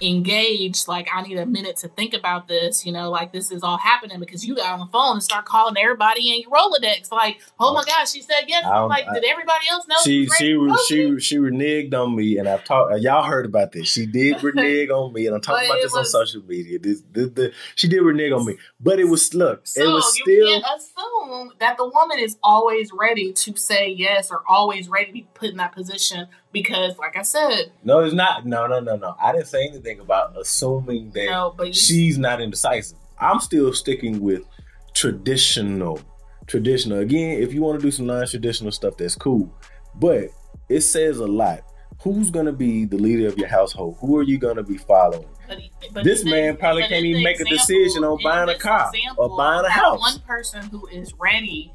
engaged. 0.00 0.88
Like 0.88 1.08
I 1.12 1.22
need 1.22 1.38
a 1.38 1.46
minute 1.46 1.76
to 1.78 1.88
think 1.88 2.14
about 2.14 2.48
this, 2.48 2.84
you 2.84 2.92
know, 2.92 3.10
like 3.10 3.32
this 3.32 3.50
is 3.50 3.62
all 3.62 3.78
happening 3.78 4.20
because 4.20 4.46
you 4.46 4.54
got 4.56 4.72
on 4.72 4.80
the 4.80 4.92
phone 4.92 5.14
and 5.14 5.22
start 5.22 5.44
calling 5.44 5.76
everybody 5.76 6.32
in 6.34 6.40
your 6.42 6.50
Rolodex, 6.50 7.10
like, 7.12 7.40
oh 7.60 7.72
my 7.74 7.80
oh. 7.80 7.84
gosh, 7.86 8.12
she 8.12 8.22
said 8.22 8.44
yes. 8.46 8.64
I 8.64 8.74
don't- 8.74 8.88
like, 8.88 9.06
I- 9.08 9.14
did 9.14 9.24
everybody 9.24 9.66
else 9.70 9.86
know? 9.86 9.96
she 10.04 10.26
she 10.38 10.52
to 10.52 10.58
propose 10.64 10.86
to 10.88 11.12
me? 11.12 11.20
she 11.20 11.34
she 11.34 11.36
reneged 11.38 11.94
on 11.94 12.16
me, 12.16 12.38
and 12.38 12.48
I've 12.48 12.64
talked. 12.64 12.92
Uh, 12.92 12.96
y'all 12.96 13.24
heard 13.24 13.46
about 13.46 13.72
this. 13.72 13.88
She 13.88 14.06
did 14.06 14.42
renege 14.42 14.90
on 14.90 15.12
me, 15.12 15.26
and 15.26 15.34
I'm 15.34 15.40
talking 15.40 15.66
about 15.68 15.80
this 15.80 15.92
was- 15.92 16.14
on 16.14 16.26
social 16.26 16.42
media. 16.46 16.78
This, 16.78 17.02
this, 17.12 17.30
the 17.30 17.52
she 17.74 17.88
did 17.88 18.00
renege 18.00 18.32
on 18.32 18.44
me, 18.44 18.56
but 18.80 18.98
it 18.98 19.08
was 19.08 19.34
look, 19.34 19.66
So 19.66 19.82
it 19.82 19.86
was 19.92 20.16
you 20.18 20.24
can't 20.46 20.64
assume 20.76 21.52
that 21.60 21.76
the 21.76 21.88
woman 21.88 22.18
is 22.18 22.36
always 22.42 22.90
ready 22.92 23.32
to 23.32 23.56
say 23.56 23.88
yes 23.88 24.30
or 24.30 24.42
always 24.48 24.88
ready 24.88 25.06
to 25.06 25.12
be 25.12 25.26
put 25.34 25.50
in 25.50 25.56
that 25.56 25.72
position 25.72 26.28
because, 26.54 26.96
like 26.96 27.16
I 27.16 27.22
said, 27.22 27.72
No, 27.82 28.00
it's 28.00 28.14
not. 28.14 28.46
No, 28.46 28.66
no, 28.66 28.80
no, 28.80 28.96
no. 28.96 29.14
I 29.20 29.32
didn't 29.32 29.48
say 29.48 29.66
anything 29.68 30.00
about 30.00 30.34
assuming 30.40 31.10
that 31.10 31.52
but 31.58 31.66
you, 31.66 31.72
she's 31.74 32.16
not 32.16 32.40
indecisive. 32.40 32.96
I'm 33.18 33.40
still 33.40 33.74
sticking 33.74 34.20
with 34.20 34.42
traditional. 34.94 36.00
Traditional. 36.46 36.98
Again, 37.00 37.42
if 37.42 37.52
you 37.52 37.60
want 37.62 37.80
to 37.80 37.86
do 37.86 37.90
some 37.90 38.06
non-traditional 38.06 38.70
stuff, 38.72 38.96
that's 38.96 39.14
cool. 39.14 39.52
But 39.96 40.28
it 40.68 40.80
says 40.80 41.18
a 41.18 41.26
lot. 41.26 41.60
Who's 42.02 42.30
gonna 42.30 42.52
be 42.52 42.84
the 42.84 42.96
leader 42.96 43.26
of 43.28 43.38
your 43.38 43.48
household? 43.48 43.96
Who 44.00 44.16
are 44.18 44.22
you 44.22 44.38
gonna 44.38 44.62
be 44.62 44.76
following? 44.76 45.26
but, 45.48 45.58
but 45.92 46.04
This 46.04 46.24
man 46.24 46.56
probably 46.56 46.82
can't 46.82 47.04
even 47.04 47.22
make 47.22 47.40
a 47.40 47.44
decision 47.44 48.04
on 48.04 48.18
buying 48.22 48.48
a 48.48 48.58
car 48.58 48.90
or 49.16 49.36
buying 49.36 49.64
a 49.64 49.70
house. 49.70 50.00
One 50.00 50.20
person 50.20 50.62
who 50.64 50.86
is 50.88 51.14
ready 51.18 51.72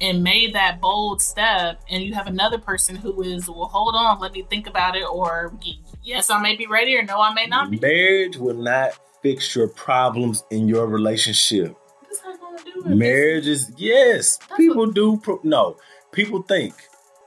and 0.00 0.22
made 0.22 0.54
that 0.54 0.80
bold 0.80 1.22
step, 1.22 1.80
and 1.88 2.02
you 2.02 2.14
have 2.14 2.26
another 2.26 2.58
person 2.58 2.96
who 2.96 3.22
is, 3.22 3.48
well, 3.48 3.66
hold 3.66 3.94
on, 3.94 4.20
let 4.20 4.32
me 4.32 4.44
think 4.50 4.66
about 4.66 4.96
it, 4.96 5.04
or 5.04 5.54
yes, 6.02 6.30
I 6.30 6.40
may 6.40 6.56
be 6.56 6.66
ready, 6.66 6.96
or 6.96 7.02
no, 7.02 7.20
I 7.20 7.32
may 7.32 7.46
not 7.46 7.70
be. 7.70 7.78
Marriage 7.78 8.36
will 8.36 8.54
not 8.54 8.98
fix 9.22 9.54
your 9.54 9.68
problems 9.68 10.44
in 10.50 10.68
your 10.68 10.86
relationship. 10.86 11.76
What's 12.00 12.20
that 12.20 12.40
gonna 12.40 12.58
do 12.64 12.82
with 12.82 12.96
Marriage 12.96 13.46
is 13.46 13.72
yes. 13.76 14.36
That's 14.36 14.56
People 14.56 14.86
do 14.86 15.16
pro- 15.18 15.40
no. 15.42 15.78
People 16.12 16.42
think 16.42 16.74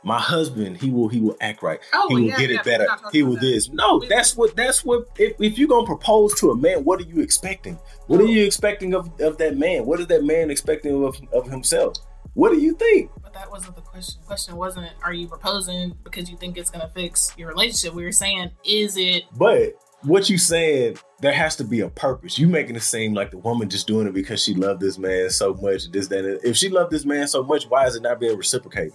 my 0.04 0.20
husband 0.20 0.78
he 0.78 0.90
will 0.90 1.10
he 1.10 1.20
will 1.20 1.36
act 1.42 1.62
right. 1.62 1.80
Oh, 1.94 2.08
he 2.10 2.16
will 2.16 2.22
yeah, 2.22 2.38
get 2.38 2.50
yeah, 2.50 2.60
it 2.60 2.66
better. 2.66 2.88
He 3.12 3.24
will 3.24 3.36
this. 3.36 3.70
No, 3.70 4.02
that's 4.08 4.38
what 4.38 4.56
that's 4.56 4.86
what 4.86 5.08
if, 5.18 5.34
if 5.42 5.58
you're 5.58 5.68
gonna 5.68 5.86
propose 5.86 6.34
to 6.36 6.52
a 6.52 6.56
man, 6.56 6.84
what 6.84 7.02
are 7.02 7.06
you 7.06 7.22
expecting? 7.22 7.78
What 8.06 8.22
are 8.22 8.26
you 8.26 8.46
expecting 8.46 8.94
of, 8.94 9.10
of 9.20 9.38
that 9.40 9.58
man? 9.58 9.86
What 9.86 10.00
is 10.00 10.08
that 10.08 10.24
man 10.24 10.50
expecting 10.50 11.04
of, 11.04 11.20
of 11.34 11.50
himself? 11.50 11.98
What 12.38 12.52
do 12.52 12.60
you 12.62 12.76
think? 12.76 13.10
But 13.24 13.34
that 13.34 13.50
wasn't 13.50 13.76
the 13.78 13.82
question. 13.82 14.22
The 14.22 14.28
question 14.28 14.56
wasn't, 14.58 14.92
are 15.04 15.12
you 15.12 15.28
proposing 15.28 15.98
because 16.04 16.30
you 16.30 16.38
think 16.38 16.56
it's 16.56 16.70
gonna 16.70 16.92
fix 16.94 17.34
your 17.36 17.48
relationship? 17.48 17.96
We 17.96 18.04
were 18.04 18.12
saying, 18.12 18.52
is 18.64 18.96
it 18.96 19.24
But 19.36 19.74
what 20.04 20.30
you 20.30 20.38
saying, 20.38 21.00
there 21.20 21.32
has 21.34 21.56
to 21.56 21.64
be 21.64 21.80
a 21.80 21.90
purpose. 21.90 22.38
You 22.38 22.48
making 22.48 22.76
it 22.76 22.84
seem 22.84 23.16
like 23.16 23.32
the 23.32 23.40
woman 23.40 23.70
just 23.70 23.88
doing 23.88 24.06
it 24.06 24.14
because 24.14 24.44
she 24.44 24.54
loved 24.54 24.82
this 24.82 25.00
man 25.00 25.32
so 25.32 25.56
much. 25.56 25.90
This, 25.92 26.10
that, 26.10 26.26
and- 26.26 26.40
if 26.44 26.56
she 26.56 26.70
loved 26.70 26.92
this 26.92 27.06
man 27.06 27.28
so 27.28 27.42
much, 27.42 27.64
why 27.70 27.88
is 27.88 27.96
it 27.96 28.04
not 28.04 28.20
being 28.20 28.38
reciprocated? 28.38 28.94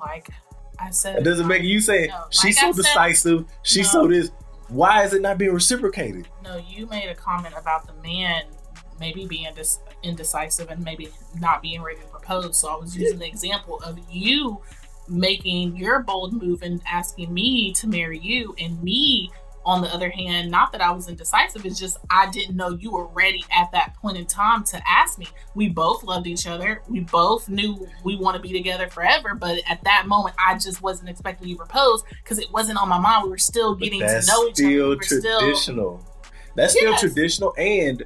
like 0.00 0.28
I 0.80 0.90
said? 0.90 1.18
It 1.18 1.22
doesn't 1.22 1.46
make 1.46 1.62
you 1.62 1.78
say 1.80 2.08
No, 2.08 2.24
she's 2.30 2.56
like 2.56 2.64
I 2.64 2.72
so 2.72 2.72
said- 2.72 2.82
decisive. 2.82 3.44
She's 3.62 3.94
No. 3.94 4.02
so 4.02 4.08
this. 4.08 4.30
Why 4.66 5.04
is 5.04 5.12
it 5.14 5.22
not 5.22 5.38
being 5.38 5.52
reciprocated? 5.52 6.26
No, 6.42 6.56
you 6.56 6.86
made 6.86 7.08
a 7.08 7.14
comment 7.14 7.54
about 7.56 7.86
the 7.86 7.92
man 8.02 8.46
maybe 8.98 9.26
being 9.26 9.52
dis- 9.54 9.78
indecisive 10.02 10.70
and 10.70 10.84
maybe 10.84 11.10
not 11.40 11.62
being 11.62 11.82
ready 11.82 12.00
to 12.00 12.06
propose. 12.06 12.56
So 12.58 12.68
I 12.68 12.76
was 12.76 12.96
using 12.96 13.18
the 13.18 13.26
example 13.26 13.80
of 13.82 13.98
you 14.10 14.60
making 15.08 15.76
your 15.76 16.02
bold 16.02 16.32
move 16.32 16.62
and 16.62 16.80
asking 16.86 17.32
me 17.32 17.72
to 17.74 17.86
marry 17.86 18.18
you, 18.18 18.54
and 18.58 18.82
me, 18.82 19.30
on 19.64 19.80
the 19.80 19.88
other 19.94 20.10
hand, 20.10 20.50
not 20.50 20.72
that 20.72 20.80
I 20.80 20.90
was 20.90 21.08
indecisive, 21.08 21.64
it's 21.64 21.78
just 21.78 21.96
I 22.10 22.28
didn't 22.30 22.56
know 22.56 22.70
you 22.70 22.90
were 22.92 23.06
ready 23.06 23.44
at 23.56 23.70
that 23.72 23.94
point 23.96 24.16
in 24.16 24.26
time 24.26 24.64
to 24.64 24.82
ask 24.88 25.18
me. 25.18 25.28
We 25.54 25.68
both 25.68 26.02
loved 26.02 26.26
each 26.26 26.46
other. 26.46 26.82
We 26.88 27.00
both 27.00 27.48
knew 27.48 27.88
we 28.04 28.16
want 28.16 28.36
to 28.36 28.42
be 28.42 28.52
together 28.52 28.88
forever, 28.88 29.34
but 29.34 29.60
at 29.68 29.82
that 29.84 30.06
moment, 30.08 30.34
I 30.38 30.58
just 30.58 30.82
wasn't 30.82 31.10
expecting 31.10 31.48
you 31.48 31.54
to 31.54 31.58
propose 31.58 32.02
because 32.22 32.38
it 32.38 32.50
wasn't 32.52 32.78
on 32.78 32.88
my 32.88 32.98
mind. 32.98 33.24
We 33.24 33.30
were 33.30 33.38
still 33.38 33.74
getting 33.74 34.00
to 34.00 34.06
that's 34.06 34.28
know 34.28 34.48
each 34.48 34.60
other. 34.60 34.88
We 34.88 35.04
still 35.04 35.20
still 35.20 35.38
traditional. 35.38 36.04
That's 36.54 36.74
still 36.74 36.90
Yes. 36.90 37.00
traditional, 37.00 37.54
and 37.56 38.02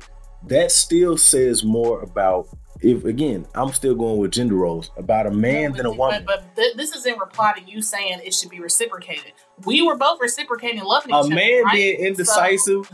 that 0.47 0.73
still 0.73 1.17
says 1.17 1.65
more 1.65 2.01
about. 2.03 2.49
If 2.83 3.05
again, 3.07 3.47
I'm 3.55 3.73
still 3.73 3.95
going 3.95 4.19
with 4.19 4.33
gender 4.33 4.55
roles 4.57 4.91
about 4.99 5.27
a 5.27 5.31
man 5.31 5.71
No, 5.71 5.77
than 5.79 5.87
a 5.87 5.93
woman. 5.93 6.25
But, 6.27 6.45
but 6.55 6.57
th- 6.63 6.77
this 6.77 6.95
is 6.95 7.07
in 7.07 7.19
reply 7.19 7.55
to 7.59 7.63
you 7.71 7.81
saying 7.81 8.21
it 8.23 8.35
should 8.35 8.51
be 8.51 8.61
reciprocated. 8.61 9.33
We 9.65 9.81
were 9.81 9.97
both 9.97 10.21
reciprocating 10.21 10.83
loving 10.85 11.11
each 11.11 11.15
a 11.15 11.19
other. 11.21 11.35
man 11.35 11.65
right? 11.65 11.73
being 11.73 11.99
So- 11.99 12.05
indecisive, 12.07 12.91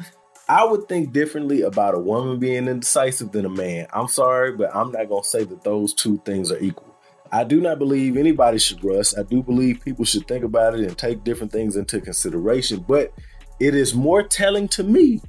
I 0.49 0.65
would 0.65 0.88
think 0.88 1.12
differently 1.12 1.62
about 1.62 1.95
a 1.95 1.99
woman 1.99 2.38
being 2.38 2.69
indecisive 2.69 3.33
than 3.33 3.45
a 3.45 3.49
man. 3.51 3.88
I'm 3.93 4.07
sorry, 4.09 4.53
but 4.53 4.75
I'm 4.75 4.93
not 4.93 5.09
gonna 5.09 5.25
say 5.25 5.43
that 5.45 5.65
those 5.65 5.93
two 5.95 6.21
things 6.25 6.53
are 6.53 6.59
equal. 6.61 6.95
I 7.33 7.43
do 7.43 7.61
not 7.61 7.79
believe 7.81 8.17
anybody 8.17 8.59
should 8.59 8.85
rush. 8.85 9.17
I 9.19 9.23
do 9.25 9.43
believe 9.43 9.81
people 9.85 10.05
should 10.05 10.29
think 10.29 10.45
about 10.45 10.75
it 10.79 10.87
and 10.87 10.97
take 10.97 11.25
different 11.25 11.51
things 11.51 11.75
into 11.77 12.01
consideration. 12.01 12.85
But 12.87 13.12
it 13.59 13.75
is 13.75 13.95
more 13.95 14.23
telling 14.23 14.69
to 14.69 14.85
me 14.85 15.23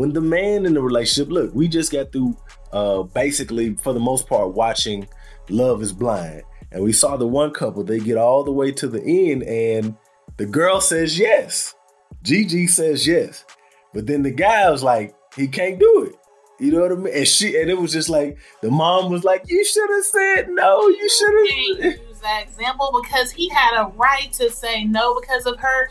when 0.00 0.14
the 0.14 0.20
man 0.22 0.64
in 0.64 0.72
the 0.72 0.80
relationship. 0.80 1.30
Look, 1.30 1.54
we 1.54 1.68
just 1.68 1.92
got 1.92 2.10
through, 2.10 2.34
uh, 2.72 3.02
basically 3.02 3.74
for 3.74 3.92
the 3.92 4.00
most 4.00 4.26
part, 4.26 4.54
watching 4.54 5.06
Love 5.50 5.82
Is 5.82 5.92
Blind, 5.92 6.42
and 6.72 6.82
we 6.82 6.90
saw 6.90 7.18
the 7.18 7.26
one 7.26 7.50
couple. 7.50 7.84
They 7.84 8.00
get 8.00 8.16
all 8.16 8.42
the 8.42 8.50
way 8.50 8.72
to 8.72 8.88
the 8.88 9.02
end, 9.02 9.42
and 9.42 9.94
the 10.38 10.46
girl 10.46 10.80
says 10.80 11.18
yes. 11.18 11.74
Gigi 12.22 12.66
says 12.66 13.06
yes. 13.06 13.44
But 13.92 14.06
then 14.06 14.22
the 14.22 14.30
guy 14.30 14.70
was 14.70 14.82
like, 14.82 15.14
he 15.36 15.46
can't 15.46 15.78
do 15.78 16.08
it. 16.08 16.16
You 16.64 16.72
know 16.72 16.80
what 16.80 16.92
I 16.92 16.94
mean? 16.94 17.14
And 17.14 17.28
she 17.28 17.60
and 17.60 17.68
it 17.68 17.78
was 17.78 17.92
just 17.92 18.08
like 18.08 18.38
the 18.62 18.70
mom 18.70 19.12
was 19.12 19.22
like, 19.22 19.44
You 19.48 19.62
should 19.66 19.90
have 19.90 20.04
said 20.04 20.48
no, 20.48 20.88
you 20.88 21.08
should 21.10 21.84
have 21.84 21.94
use 22.08 22.20
that 22.20 22.44
example 22.48 23.02
because 23.02 23.32
he 23.32 23.50
had 23.50 23.82
a 23.82 23.88
right 23.96 24.32
to 24.32 24.50
say 24.50 24.84
no 24.84 25.20
because 25.20 25.44
of 25.44 25.58
her. 25.60 25.90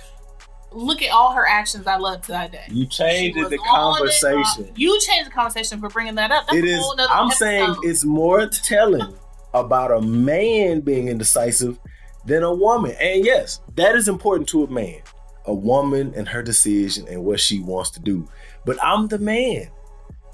Look 0.72 1.02
at 1.02 1.10
all 1.12 1.32
her 1.34 1.48
actions 1.48 1.88
I 1.88 1.98
love 1.98 2.22
to 2.24 2.28
that 2.34 2.52
day. 2.52 2.66
You 2.70 2.86
changed 2.86 3.38
the 3.38 3.44
was 3.44 3.54
on 3.54 3.58
it, 3.58 3.64
conversation. 3.66 4.66
uh, 4.66 4.74
you 4.76 5.00
changed 5.02 5.30
the 5.30 5.34
conversation 5.34 5.80
for 5.80 5.90
bringing 5.90 6.16
that 6.16 6.32
up. 6.32 6.46
That's 6.48 6.58
It 6.60 6.66
a 6.66 6.68
is 6.68 6.86
I'm 7.10 7.28
episode. 7.28 7.38
saying 7.38 7.76
it's 7.84 8.06
more 8.06 8.46
telling 8.48 9.16
about 9.54 9.92
a 9.92 10.02
man 10.02 10.82
being 10.82 11.08
indecisive 11.08 11.80
than 12.26 12.44
a 12.44 12.54
woman. 12.54 12.92
And 13.00 13.26
yes, 13.26 13.62
that 13.76 13.96
is 13.96 14.08
important 14.08 14.48
to 14.50 14.64
a 14.64 14.70
man. 14.70 15.02
a 15.46 15.54
woman 15.54 16.14
and 16.16 16.28
her 16.28 16.44
decision 16.44 17.08
and 17.08 17.24
what 17.24 17.40
she 17.40 17.60
wants 17.60 17.90
to 17.92 18.00
do. 18.00 18.28
But 18.66 18.78
I'm 18.84 19.08
the 19.08 19.18
man. 19.18 19.70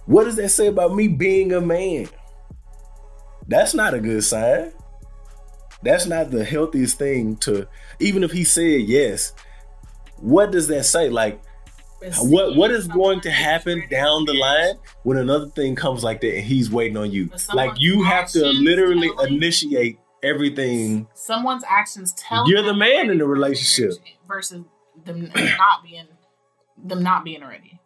What 0.07 0.25
does 0.25 0.35
that 0.35 0.49
say 0.49 0.67
about 0.67 0.93
me 0.93 1.07
being 1.07 1.53
a 1.53 1.61
man? 1.61 2.09
That's 3.47 3.73
not 3.73 3.93
a 3.93 3.99
good 3.99 4.23
sign. 4.25 4.73
That's 5.83 6.05
not 6.07 6.31
the 6.31 6.43
healthiest 6.43 6.97
thing 6.97 7.37
to 7.37 7.67
even 7.99 8.23
if 8.23 8.31
he 8.31 8.43
said 8.43 8.81
yes. 8.81 9.33
What 10.17 10.51
does 10.51 10.67
that 10.67 10.85
say? 10.85 11.09
Like 11.09 11.41
what 12.19 12.55
what 12.55 12.71
is 12.71 12.87
going 12.87 13.21
to 13.21 13.31
happen 13.31 13.83
down 13.89 14.25
the 14.25 14.33
line 14.33 14.75
when 15.03 15.17
another 15.17 15.47
thing 15.47 15.75
comes 15.75 16.03
like 16.03 16.21
that 16.21 16.35
and 16.35 16.43
he's 16.45 16.69
waiting 16.69 16.97
on 16.97 17.11
you? 17.11 17.29
Like 17.53 17.79
you 17.79 18.03
have 18.03 18.29
to 18.31 18.45
literally 18.45 19.09
initiate 19.27 19.99
everything. 20.23 21.07
Someone's 21.13 21.63
actions 21.67 22.13
tell 22.13 22.49
you're 22.49 22.61
the 22.61 22.73
man 22.73 23.09
in 23.09 23.17
the 23.17 23.25
relationship 23.25 23.93
versus 24.27 24.63
them 25.03 25.31
not 25.35 25.83
being 25.83 26.07
them 26.77 27.03
not 27.03 27.23
being 27.23 27.43
ready. 27.43 27.79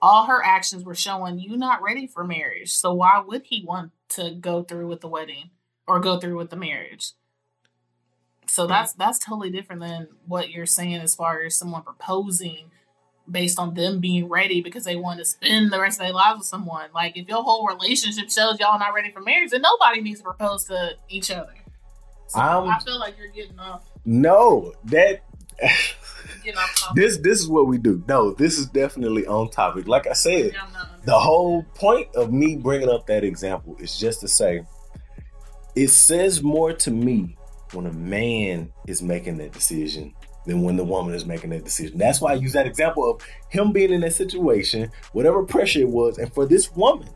All 0.00 0.26
her 0.26 0.44
actions 0.44 0.84
were 0.84 0.94
showing 0.94 1.38
you 1.38 1.56
not 1.56 1.82
ready 1.82 2.06
for 2.06 2.24
marriage. 2.24 2.72
So 2.72 2.92
why 2.92 3.22
would 3.26 3.42
he 3.44 3.64
want 3.66 3.92
to 4.10 4.34
go 4.34 4.62
through 4.62 4.88
with 4.88 5.00
the 5.00 5.08
wedding 5.08 5.50
or 5.86 5.98
go 5.98 6.18
through 6.18 6.36
with 6.36 6.50
the 6.50 6.56
marriage? 6.56 7.12
So 8.54 8.68
that's 8.68 8.92
that's 8.92 9.18
totally 9.18 9.50
different 9.50 9.82
than 9.82 10.06
what 10.28 10.50
you're 10.50 10.64
saying 10.64 11.00
as 11.00 11.12
far 11.12 11.42
as 11.42 11.56
someone 11.56 11.82
proposing 11.82 12.70
based 13.28 13.58
on 13.58 13.74
them 13.74 13.98
being 13.98 14.28
ready 14.28 14.60
because 14.60 14.84
they 14.84 14.94
want 14.94 15.18
to 15.18 15.24
spend 15.24 15.72
the 15.72 15.80
rest 15.80 15.98
of 15.98 16.06
their 16.06 16.14
lives 16.14 16.38
with 16.38 16.46
someone. 16.46 16.88
Like 16.94 17.16
if 17.16 17.26
your 17.26 17.42
whole 17.42 17.66
relationship 17.66 18.30
shows 18.30 18.60
y'all 18.60 18.78
not 18.78 18.94
ready 18.94 19.10
for 19.10 19.20
marriage, 19.20 19.50
then 19.50 19.60
nobody 19.60 20.02
needs 20.02 20.20
to 20.20 20.24
propose 20.24 20.62
to 20.66 20.92
each 21.08 21.32
other. 21.32 21.52
So 22.28 22.38
um, 22.38 22.68
I 22.68 22.78
feel 22.78 22.96
like 23.00 23.16
you're 23.18 23.26
getting 23.26 23.58
off. 23.58 23.90
No, 24.04 24.72
that 24.84 25.22
this 26.94 27.16
this 27.16 27.40
is 27.40 27.48
what 27.48 27.66
we 27.66 27.76
do. 27.76 28.04
No, 28.06 28.34
this 28.34 28.56
is 28.56 28.66
definitely 28.66 29.26
on 29.26 29.50
topic. 29.50 29.88
Like 29.88 30.06
I 30.06 30.12
said, 30.12 30.52
the 31.04 31.18
whole 31.18 31.64
point 31.74 32.06
of 32.14 32.32
me 32.32 32.54
bringing 32.54 32.88
up 32.88 33.08
that 33.08 33.24
example 33.24 33.74
is 33.80 33.98
just 33.98 34.20
to 34.20 34.28
say 34.28 34.64
it 35.74 35.88
says 35.88 36.40
more 36.40 36.72
to 36.72 36.92
me 36.92 37.36
when 37.74 37.86
a 37.86 37.92
man 37.92 38.72
is 38.86 39.02
making 39.02 39.38
that 39.38 39.52
decision 39.52 40.14
than 40.46 40.62
when 40.62 40.76
the 40.76 40.84
woman 40.84 41.14
is 41.14 41.24
making 41.24 41.50
that 41.50 41.64
decision. 41.64 41.98
That's 41.98 42.20
why 42.20 42.32
I 42.32 42.34
use 42.34 42.52
that 42.52 42.66
example 42.66 43.10
of 43.10 43.22
him 43.48 43.72
being 43.72 43.92
in 43.92 44.00
that 44.02 44.14
situation, 44.14 44.90
whatever 45.12 45.42
pressure 45.44 45.80
it 45.80 45.88
was, 45.88 46.18
and 46.18 46.32
for 46.32 46.46
this 46.46 46.70
woman 46.72 47.08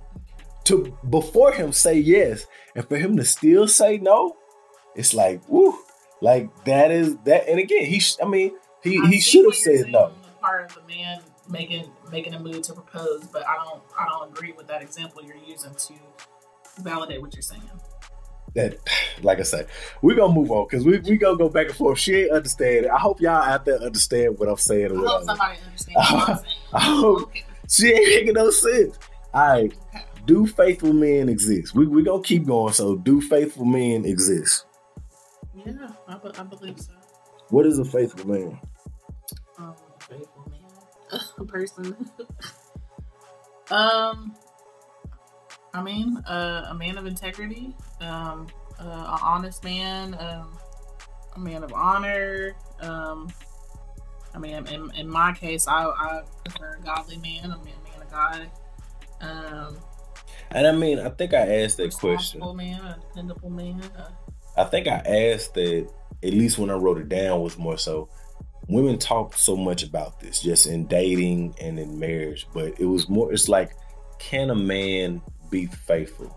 to 0.65 0.97
before 1.11 1.53
him 1.53 1.73
say 1.73 1.99
yes, 1.99 2.47
and 2.75 2.87
for 2.87 2.97
him 2.97 3.17
to 3.17 3.25
still 3.25 3.69
say 3.69 3.99
no, 3.99 4.37
it's 4.95 5.15
like, 5.15 5.47
woo, 5.49 5.79
like 6.21 6.49
that 6.65 6.91
is 6.91 7.17
that. 7.25 7.49
And 7.49 7.59
again, 7.59 7.85
he, 7.87 8.03
I 8.23 8.27
mean, 8.27 8.53
he 8.83 9.01
I 9.03 9.07
he 9.09 9.21
should 9.21 9.45
have 9.45 9.55
said 9.55 9.91
no. 9.93 10.13
Part 10.41 10.71
of 10.71 10.75
the 10.75 10.95
man 10.95 11.21
making 11.49 11.91
making 12.11 12.35
a 12.35 12.39
move 12.39 12.63
to 12.63 12.73
propose, 12.73 13.27
but 13.27 13.47
I 13.47 13.57
don't 13.57 13.83
I 13.99 14.07
don't 14.09 14.31
agree 14.31 14.53
with 14.53 14.67
that 14.69 14.83
example 14.83 15.23
you're 15.23 15.37
using 15.37 15.75
to 15.75 15.95
validate 16.83 17.21
what 17.21 17.35
you're 17.35 17.43
saying 17.43 17.63
that, 18.59 18.79
like 19.23 19.39
I 19.39 19.43
said, 19.43 19.67
we're 20.03 20.17
gonna 20.17 20.35
move 20.35 20.51
on 20.51 20.67
because 20.69 20.85
we 20.85 20.99
we 20.99 21.17
gonna 21.17 21.39
go 21.39 21.49
back 21.49 21.69
and 21.69 21.77
forth. 21.77 21.99
She 21.99 22.15
ain't 22.17 22.33
understand 22.33 22.87
it. 22.87 22.91
I 22.91 22.99
hope 22.99 23.21
y'all 23.21 23.43
out 23.43 23.65
there 23.65 23.79
understand 23.81 24.39
what 24.39 24.49
I'm 24.49 24.57
saying. 24.57 24.93
I 24.93 25.01
hope 25.01 25.25
somebody 25.25 25.59
understands. 25.65 26.57
I 26.75 26.81
hope 26.81 27.23
okay. 27.23 27.45
she 27.69 27.89
ain't 27.89 28.09
making 28.09 28.35
no 28.35 28.51
sense. 28.51 28.99
All 29.33 29.49
right, 29.49 29.73
okay. 29.95 30.05
do 30.27 30.47
faithful 30.47 30.93
men 30.93 31.29
exist? 31.29 31.75
We 31.75 31.87
we 31.87 32.03
gonna 32.03 32.23
keep 32.23 32.47
going. 32.47 32.73
So, 32.75 32.97
do 32.97 33.21
faithful 33.21 33.65
men 33.65 34.05
exist? 34.05 34.67
Yeah, 35.55 35.89
I, 36.07 36.19
I 36.39 36.43
believe 36.45 36.79
so. 36.79 36.93
What 37.51 37.67
is 37.67 37.79
a 37.79 37.85
faithful 37.85 38.29
man? 38.29 38.59
Um, 39.59 39.75
faithful 40.01 40.51
man, 40.51 41.21
a 41.39 41.45
person. 41.45 41.97
um, 43.71 44.35
I 45.79 45.83
mean, 45.83 46.17
uh, 46.27 46.67
a 46.71 46.75
man 46.75 46.99
of 46.99 47.07
integrity, 47.07 47.73
um, 48.01 48.49
uh, 48.81 48.83
an 48.83 49.19
honest 49.23 49.63
man, 49.63 50.15
um, 50.19 50.59
a 51.37 51.39
man 51.39 51.63
of 51.63 51.73
honor. 51.73 52.57
Um, 52.81 53.29
I 54.35 54.39
mean, 54.39 54.67
in, 54.67 54.91
in 54.97 55.09
my 55.09 55.33
case, 55.33 55.69
I, 55.69 55.85
I 55.85 56.23
prefer 56.45 56.79
a 56.81 56.85
godly 56.85 57.19
man, 57.19 57.45
a 57.45 57.59
man, 57.59 57.75
man 57.85 58.03
of 58.03 58.11
God. 58.11 58.51
Um, 59.21 59.77
and 60.51 60.67
I 60.67 60.73
mean, 60.73 60.99
I 60.99 61.11
think 61.11 61.33
I 61.33 61.63
asked 61.63 61.77
that 61.77 61.95
question. 61.95 62.41
man, 62.57 62.81
a 62.81 62.99
dependable 63.01 63.51
man. 63.51 63.81
I 64.57 64.65
think 64.65 64.89
I 64.89 64.97
asked 64.99 65.55
that 65.55 65.89
at 66.25 66.33
least 66.33 66.59
when 66.59 66.71
I 66.71 66.75
wrote 66.75 66.99
it 66.99 67.09
down 67.09 67.41
was 67.41 67.57
more 67.57 67.79
so 67.79 68.09
women 68.67 68.99
talk 68.99 69.35
so 69.35 69.57
much 69.57 69.85
about 69.85 70.19
this 70.19 70.41
just 70.43 70.67
in 70.67 70.87
dating 70.87 71.55
and 71.61 71.79
in 71.79 72.01
marriage, 72.01 72.49
but 72.53 72.79
it 72.81 72.85
was 72.85 73.09
more. 73.09 73.33
It's 73.33 73.49
like, 73.49 73.71
can 74.19 74.51
a 74.51 74.57
man 74.57 75.23
be 75.51 75.67
faithful? 75.67 76.37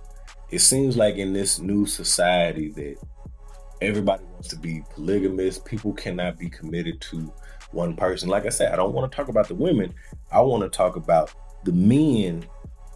it 0.51 0.59
seems 0.59 0.97
like 0.97 1.15
in 1.15 1.33
this 1.33 1.59
new 1.59 1.85
society 1.85 2.69
that 2.69 2.97
everybody 3.81 4.23
wants 4.25 4.49
to 4.49 4.57
be 4.57 4.83
polygamous. 4.93 5.57
People 5.57 5.93
cannot 5.93 6.37
be 6.37 6.49
committed 6.49 6.99
to 7.01 7.33
one 7.71 7.95
person. 7.95 8.29
Like 8.29 8.45
I 8.45 8.49
said, 8.49 8.71
I 8.71 8.75
don't 8.75 8.93
want 8.93 9.09
to 9.09 9.15
talk 9.15 9.29
about 9.29 9.47
the 9.47 9.55
women. 9.55 9.93
I 10.29 10.41
want 10.41 10.63
to 10.63 10.69
talk 10.69 10.97
about 10.97 11.33
the 11.63 11.71
men 11.71 12.45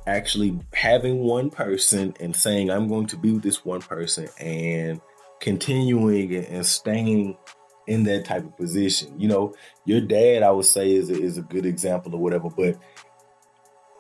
actually 0.05 0.59
having 0.73 1.19
one 1.19 1.49
person 1.49 2.13
and 2.19 2.35
saying, 2.35 2.69
I'm 2.69 2.87
going 2.87 3.07
to 3.07 3.17
be 3.17 3.31
with 3.31 3.41
this 3.41 3.63
one 3.63 3.81
person 3.81 4.27
and 4.37 4.99
continuing 5.39 6.35
and 6.35 6.65
staying 6.65 7.37
in 7.87 8.03
that 8.03 8.25
type 8.25 8.43
of 8.43 8.57
position. 8.57 9.19
You 9.19 9.29
know, 9.29 9.55
your 9.85 10.01
dad, 10.01 10.43
I 10.43 10.51
would 10.51 10.65
say, 10.65 10.93
is 10.93 11.09
a, 11.09 11.19
is 11.19 11.37
a 11.37 11.41
good 11.41 11.65
example 11.65 12.13
or 12.13 12.19
whatever, 12.21 12.49
but 12.49 12.75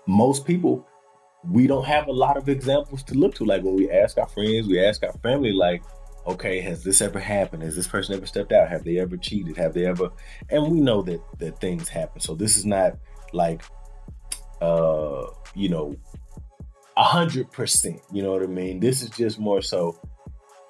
most 0.07 0.45
people 0.45 0.85
we 1.49 1.67
don't 1.67 1.85
have 1.85 2.07
a 2.07 2.11
lot 2.11 2.37
of 2.37 2.49
examples 2.49 3.03
to 3.03 3.13
look 3.15 3.35
to. 3.35 3.45
Like 3.45 3.63
when 3.63 3.75
we 3.75 3.89
ask 3.91 4.17
our 4.17 4.27
friends, 4.27 4.67
we 4.67 4.83
ask 4.83 5.03
our 5.03 5.13
family, 5.23 5.51
like, 5.51 5.83
okay, 6.27 6.59
has 6.61 6.83
this 6.83 7.01
ever 7.01 7.19
happened? 7.19 7.63
Has 7.63 7.75
this 7.75 7.87
person 7.87 8.15
ever 8.15 8.25
stepped 8.25 8.51
out? 8.51 8.67
Have 8.69 8.83
they 8.83 8.99
ever 8.99 9.17
cheated? 9.17 9.57
Have 9.57 9.73
they 9.73 9.85
ever? 9.85 10.09
And 10.49 10.71
we 10.71 10.81
know 10.81 11.01
that 11.03 11.21
that 11.39 11.59
things 11.59 11.87
happen. 11.87 12.21
So 12.21 12.35
this 12.35 12.57
is 12.57 12.65
not 12.65 12.97
like, 13.33 13.61
uh, 14.61 15.27
you 15.53 15.69
know, 15.69 15.95
a 16.97 17.03
hundred 17.03 17.51
percent. 17.51 18.01
You 18.11 18.23
know 18.23 18.31
what 18.31 18.43
I 18.43 18.47
mean? 18.47 18.79
This 18.79 19.01
is 19.01 19.09
just 19.11 19.39
more 19.39 19.61
so 19.61 19.99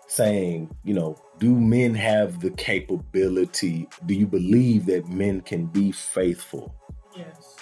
saying, 0.07 0.75
you 0.83 0.93
know, 0.93 1.17
do 1.39 1.59
men 1.59 1.95
have 1.95 2.39
the 2.39 2.51
capability? 2.51 3.87
Do 4.05 4.13
you 4.13 4.27
believe 4.27 4.85
that 4.87 5.07
men 5.07 5.41
can 5.41 5.65
be 5.65 5.91
faithful? 5.91 6.75
Yes. 7.15 7.55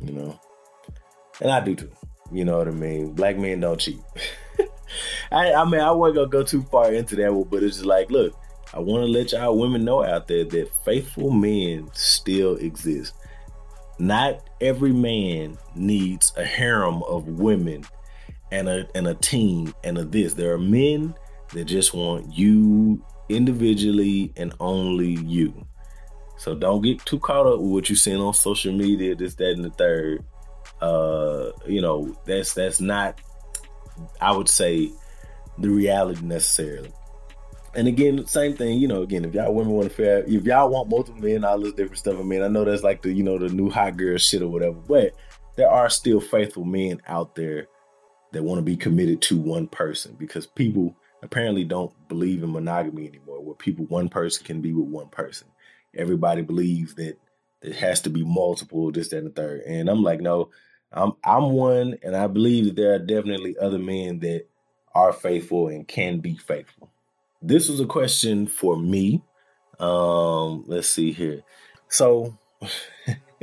You 0.00 0.12
know, 0.12 0.40
and 1.40 1.50
I 1.50 1.60
do 1.60 1.74
too. 1.74 1.90
You 2.30 2.44
know 2.44 2.58
what 2.58 2.68
I 2.68 2.72
mean? 2.72 3.12
Black 3.12 3.36
men 3.38 3.60
don't 3.60 3.80
cheat. 3.80 4.00
I, 5.32 5.52
I 5.52 5.64
mean, 5.64 5.80
I 5.80 5.90
wasn't 5.90 6.16
gonna 6.16 6.28
go 6.28 6.42
too 6.42 6.62
far 6.62 6.92
into 6.92 7.16
that 7.16 7.46
but 7.50 7.62
it's 7.62 7.76
just 7.76 7.86
like, 7.86 8.10
look, 8.10 8.34
I 8.74 8.80
want 8.80 9.02
to 9.02 9.10
let 9.10 9.32
y'all 9.32 9.58
women 9.58 9.84
know 9.84 10.04
out 10.04 10.28
there 10.28 10.44
that 10.44 10.70
faithful 10.84 11.30
men 11.30 11.88
still 11.94 12.56
exist. 12.56 13.14
Not 13.98 14.48
every 14.60 14.92
man 14.92 15.58
needs 15.74 16.32
a 16.36 16.44
harem 16.44 17.02
of 17.04 17.26
women 17.26 17.84
and 18.52 18.68
a 18.68 18.86
and 18.94 19.08
a 19.08 19.14
team 19.14 19.74
and 19.84 19.98
a 19.98 20.04
this. 20.04 20.34
There 20.34 20.52
are 20.52 20.58
men 20.58 21.14
that 21.54 21.64
just 21.64 21.94
want 21.94 22.32
you 22.32 23.02
individually 23.28 24.32
and 24.36 24.54
only 24.60 25.18
you. 25.24 25.66
So 26.36 26.54
don't 26.54 26.82
get 26.82 27.04
too 27.04 27.18
caught 27.18 27.46
up 27.46 27.60
with 27.60 27.70
what 27.70 27.88
you're 27.88 27.96
seeing 27.96 28.20
on 28.20 28.32
social 28.32 28.72
media, 28.72 29.14
this, 29.14 29.34
that, 29.36 29.50
and 29.50 29.64
the 29.64 29.70
third 29.70 30.24
uh, 30.80 31.50
you 31.66 31.80
know, 31.80 32.16
that's 32.24 32.54
that's 32.54 32.80
not, 32.80 33.20
I 34.20 34.32
would 34.32 34.48
say, 34.48 34.90
the 35.58 35.70
reality 35.70 36.24
necessarily. 36.24 36.92
And 37.74 37.86
again, 37.86 38.26
same 38.26 38.56
thing, 38.56 38.78
you 38.78 38.88
know, 38.88 39.02
again, 39.02 39.24
if 39.24 39.34
y'all 39.34 39.54
women 39.54 39.72
want 39.72 39.88
to 39.88 39.94
fair, 39.94 40.24
if 40.24 40.44
y'all 40.44 40.70
want 40.70 40.88
multiple 40.88 41.20
men, 41.20 41.44
all 41.44 41.60
this 41.60 41.74
different 41.74 41.98
stuff, 41.98 42.18
I 42.18 42.22
mean, 42.22 42.42
I 42.42 42.48
know 42.48 42.64
that's 42.64 42.82
like 42.82 43.02
the, 43.02 43.12
you 43.12 43.22
know, 43.22 43.38
the 43.38 43.48
new 43.48 43.70
hot 43.70 43.96
girl 43.96 44.16
shit 44.18 44.42
or 44.42 44.48
whatever, 44.48 44.76
but 44.76 45.12
there 45.56 45.68
are 45.68 45.90
still 45.90 46.20
faithful 46.20 46.64
men 46.64 47.00
out 47.06 47.34
there 47.34 47.66
that 48.32 48.42
want 48.42 48.58
to 48.58 48.62
be 48.62 48.76
committed 48.76 49.20
to 49.22 49.36
one 49.36 49.66
person 49.66 50.16
because 50.18 50.46
people 50.46 50.96
apparently 51.22 51.64
don't 51.64 51.92
believe 52.08 52.42
in 52.42 52.52
monogamy 52.52 53.06
anymore, 53.06 53.42
where 53.42 53.54
people, 53.54 53.84
one 53.86 54.08
person 54.08 54.44
can 54.44 54.60
be 54.60 54.72
with 54.72 54.88
one 54.88 55.08
person. 55.08 55.48
Everybody 55.94 56.42
believes 56.42 56.94
that 56.94 57.18
it 57.62 57.74
has 57.76 58.00
to 58.02 58.10
be 58.10 58.24
multiple, 58.24 58.90
this, 58.92 59.08
that, 59.08 59.18
and 59.18 59.26
the 59.26 59.30
third. 59.30 59.62
And 59.62 59.88
I'm 59.88 60.02
like, 60.02 60.20
no, 60.20 60.50
I'm 60.92 61.12
I'm 61.24 61.50
one, 61.52 61.98
and 62.02 62.16
I 62.16 62.26
believe 62.26 62.66
that 62.66 62.76
there 62.76 62.94
are 62.94 62.98
definitely 62.98 63.56
other 63.58 63.78
men 63.78 64.20
that 64.20 64.46
are 64.94 65.12
faithful 65.12 65.68
and 65.68 65.86
can 65.86 66.20
be 66.20 66.36
faithful. 66.36 66.90
This 67.42 67.68
was 67.68 67.80
a 67.80 67.86
question 67.86 68.46
for 68.46 68.76
me. 68.76 69.22
Um, 69.78 70.64
let's 70.66 70.88
see 70.88 71.12
here. 71.12 71.42
So, 71.88 72.36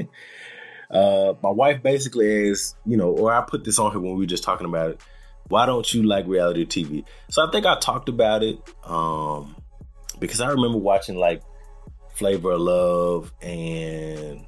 uh, 0.91 1.33
my 1.41 1.49
wife 1.51 1.81
basically 1.81 2.49
is, 2.49 2.75
you 2.85 2.97
know, 2.97 3.11
or 3.11 3.33
I 3.33 3.41
put 3.41 3.63
this 3.63 3.79
on 3.79 3.91
her 3.93 3.99
when 3.99 4.13
we 4.13 4.19
were 4.19 4.25
just 4.25 4.43
talking 4.43 4.67
about 4.67 4.91
it. 4.91 5.01
Why 5.47 5.65
don't 5.65 5.91
you 5.93 6.03
like 6.03 6.27
reality 6.27 6.65
TV? 6.65 7.05
So 7.29 7.47
I 7.47 7.51
think 7.51 7.65
I 7.65 7.77
talked 7.79 8.09
about 8.09 8.43
it 8.43 8.59
um, 8.83 9.55
because 10.19 10.41
I 10.41 10.49
remember 10.49 10.79
watching 10.79 11.15
like 11.15 11.43
Flavor 12.15 12.53
of 12.53 12.61
Love 12.61 13.33
and 13.41 14.45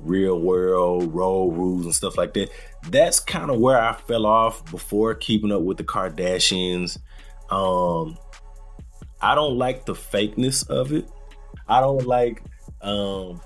Real 0.00 0.40
World, 0.40 1.14
Road 1.14 1.56
Rules, 1.56 1.84
and 1.84 1.94
stuff 1.94 2.16
like 2.16 2.34
that. 2.34 2.50
That's 2.90 3.20
kind 3.20 3.50
of 3.50 3.58
where 3.58 3.80
I 3.80 3.92
fell 3.92 4.26
off 4.26 4.64
before 4.70 5.14
keeping 5.14 5.52
up 5.52 5.62
with 5.62 5.76
the 5.78 5.84
Kardashians. 5.84 6.98
Um, 7.50 8.18
I 9.20 9.34
don't 9.34 9.56
like 9.56 9.86
the 9.86 9.94
fakeness 9.94 10.68
of 10.68 10.92
it. 10.92 11.08
I 11.68 11.80
don't 11.80 12.06
like 12.06 12.42
um, 12.82 13.40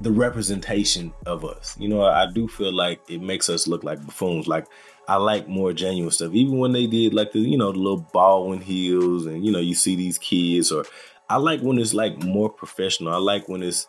the 0.00 0.12
representation 0.12 1.12
of 1.26 1.44
us. 1.44 1.76
You 1.78 1.88
know, 1.88 2.02
I 2.02 2.30
do 2.32 2.48
feel 2.48 2.72
like 2.72 3.00
it 3.08 3.20
makes 3.20 3.48
us 3.48 3.66
look 3.66 3.84
like 3.84 4.04
buffoons. 4.04 4.46
Like 4.46 4.66
I 5.08 5.16
like 5.16 5.48
more 5.48 5.72
genuine 5.72 6.10
stuff. 6.12 6.32
Even 6.32 6.58
when 6.58 6.72
they 6.72 6.86
did 6.86 7.14
like 7.14 7.32
the, 7.32 7.40
you 7.40 7.58
know, 7.58 7.72
the 7.72 7.78
little 7.78 8.08
Baldwin 8.12 8.60
Hills 8.60 9.26
and 9.26 9.44
you 9.44 9.52
know, 9.52 9.58
you 9.58 9.74
see 9.74 9.96
these 9.96 10.18
kids 10.18 10.70
or 10.70 10.84
I 11.28 11.36
like 11.36 11.60
when 11.60 11.78
it's 11.78 11.94
like 11.94 12.22
more 12.22 12.48
professional. 12.48 13.12
I 13.12 13.18
like 13.18 13.48
when 13.48 13.62
it's 13.62 13.88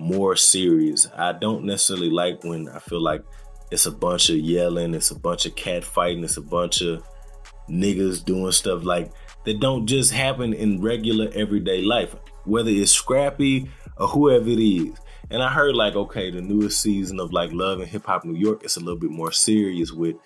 more 0.00 0.34
serious. 0.34 1.06
I 1.14 1.32
don't 1.32 1.64
necessarily 1.64 2.10
like 2.10 2.42
when 2.42 2.68
I 2.68 2.78
feel 2.78 3.02
like 3.02 3.22
it's 3.70 3.86
a 3.86 3.92
bunch 3.92 4.30
of 4.30 4.36
yelling, 4.36 4.94
it's 4.94 5.10
a 5.10 5.18
bunch 5.18 5.46
of 5.46 5.54
cat 5.54 5.84
fighting, 5.84 6.24
it's 6.24 6.38
a 6.38 6.42
bunch 6.42 6.80
of 6.80 7.04
niggas 7.68 8.24
doing 8.24 8.50
stuff 8.50 8.82
like 8.82 9.12
that 9.44 9.60
don't 9.60 9.86
just 9.86 10.12
happen 10.12 10.52
in 10.52 10.80
regular 10.80 11.30
everyday 11.34 11.82
life, 11.82 12.14
whether 12.44 12.70
it's 12.70 12.90
Scrappy 12.90 13.70
or 13.96 14.08
whoever 14.08 14.48
it 14.48 14.58
is. 14.58 14.98
And 15.30 15.42
I 15.42 15.52
heard 15.52 15.76
like, 15.76 15.94
okay, 15.94 16.30
the 16.30 16.40
newest 16.40 16.80
season 16.80 17.20
of 17.20 17.32
like 17.32 17.52
Love 17.52 17.80
and 17.80 17.88
Hip 17.88 18.06
Hop 18.06 18.24
New 18.24 18.38
York 18.38 18.64
is 18.64 18.76
a 18.76 18.80
little 18.80 18.98
bit 18.98 19.10
more 19.10 19.32
serious 19.32 19.92
with 19.92 20.16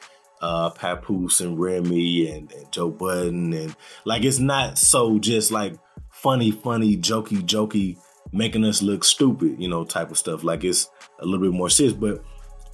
uh 0.40 0.70
Papoose 0.70 1.40
and 1.40 1.58
Remy 1.58 2.30
and, 2.30 2.52
and 2.52 2.72
Joe 2.72 2.90
Budden 2.90 3.52
and 3.52 3.76
like 4.04 4.24
it's 4.24 4.38
not 4.38 4.78
so 4.78 5.18
just 5.18 5.52
like 5.52 5.74
funny, 6.10 6.50
funny, 6.50 6.96
jokey, 6.96 7.42
jokey, 7.42 7.98
making 8.34 8.64
us 8.64 8.82
look 8.82 9.04
stupid, 9.04 9.54
you 9.58 9.68
know, 9.68 9.84
type 9.84 10.10
of 10.10 10.18
stuff. 10.18 10.42
Like 10.42 10.64
it's 10.64 10.90
a 11.20 11.24
little 11.24 11.40
bit 11.40 11.56
more 11.56 11.70
serious, 11.70 11.94
but 11.94 12.22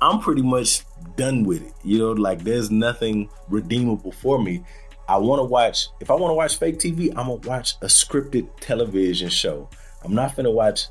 I'm 0.00 0.18
pretty 0.18 0.42
much 0.42 0.82
done 1.16 1.44
with 1.44 1.62
it. 1.62 1.74
You 1.84 1.98
know, 1.98 2.12
like 2.12 2.42
there's 2.42 2.70
nothing 2.70 3.28
redeemable 3.48 4.12
for 4.12 4.42
me. 4.42 4.64
I 5.06 5.18
want 5.18 5.40
to 5.40 5.44
watch, 5.44 5.88
if 6.00 6.10
I 6.10 6.14
want 6.14 6.30
to 6.30 6.34
watch 6.34 6.56
fake 6.56 6.78
TV, 6.78 7.10
I'm 7.10 7.26
going 7.26 7.40
to 7.42 7.48
watch 7.48 7.74
a 7.82 7.86
scripted 7.86 8.48
television 8.60 9.28
show. 9.28 9.68
I'm 10.02 10.14
not 10.14 10.34
going 10.34 10.44
to 10.44 10.50
watch 10.50 10.86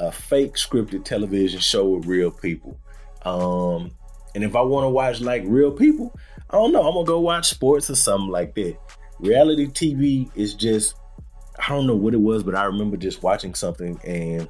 a 0.00 0.10
fake 0.10 0.54
scripted 0.54 1.04
television 1.04 1.60
show 1.60 1.90
with 1.90 2.06
real 2.06 2.30
people. 2.30 2.80
Um, 3.22 3.90
and 4.34 4.42
if 4.42 4.56
I 4.56 4.62
want 4.62 4.84
to 4.84 4.88
watch 4.88 5.20
like 5.20 5.42
real 5.44 5.70
people, 5.70 6.18
I 6.48 6.56
don't 6.56 6.72
know. 6.72 6.86
I'm 6.86 6.94
going 6.94 7.04
to 7.04 7.10
go 7.10 7.20
watch 7.20 7.50
sports 7.50 7.90
or 7.90 7.94
something 7.94 8.30
like 8.30 8.54
that. 8.54 8.78
Reality 9.18 9.66
TV 9.66 10.30
is 10.34 10.54
just 10.54 10.94
I 11.58 11.68
don't 11.68 11.86
know 11.86 11.96
what 11.96 12.14
it 12.14 12.20
was, 12.20 12.42
but 12.42 12.54
I 12.54 12.64
remember 12.64 12.96
just 12.96 13.22
watching 13.22 13.54
something 13.54 14.00
and 14.04 14.48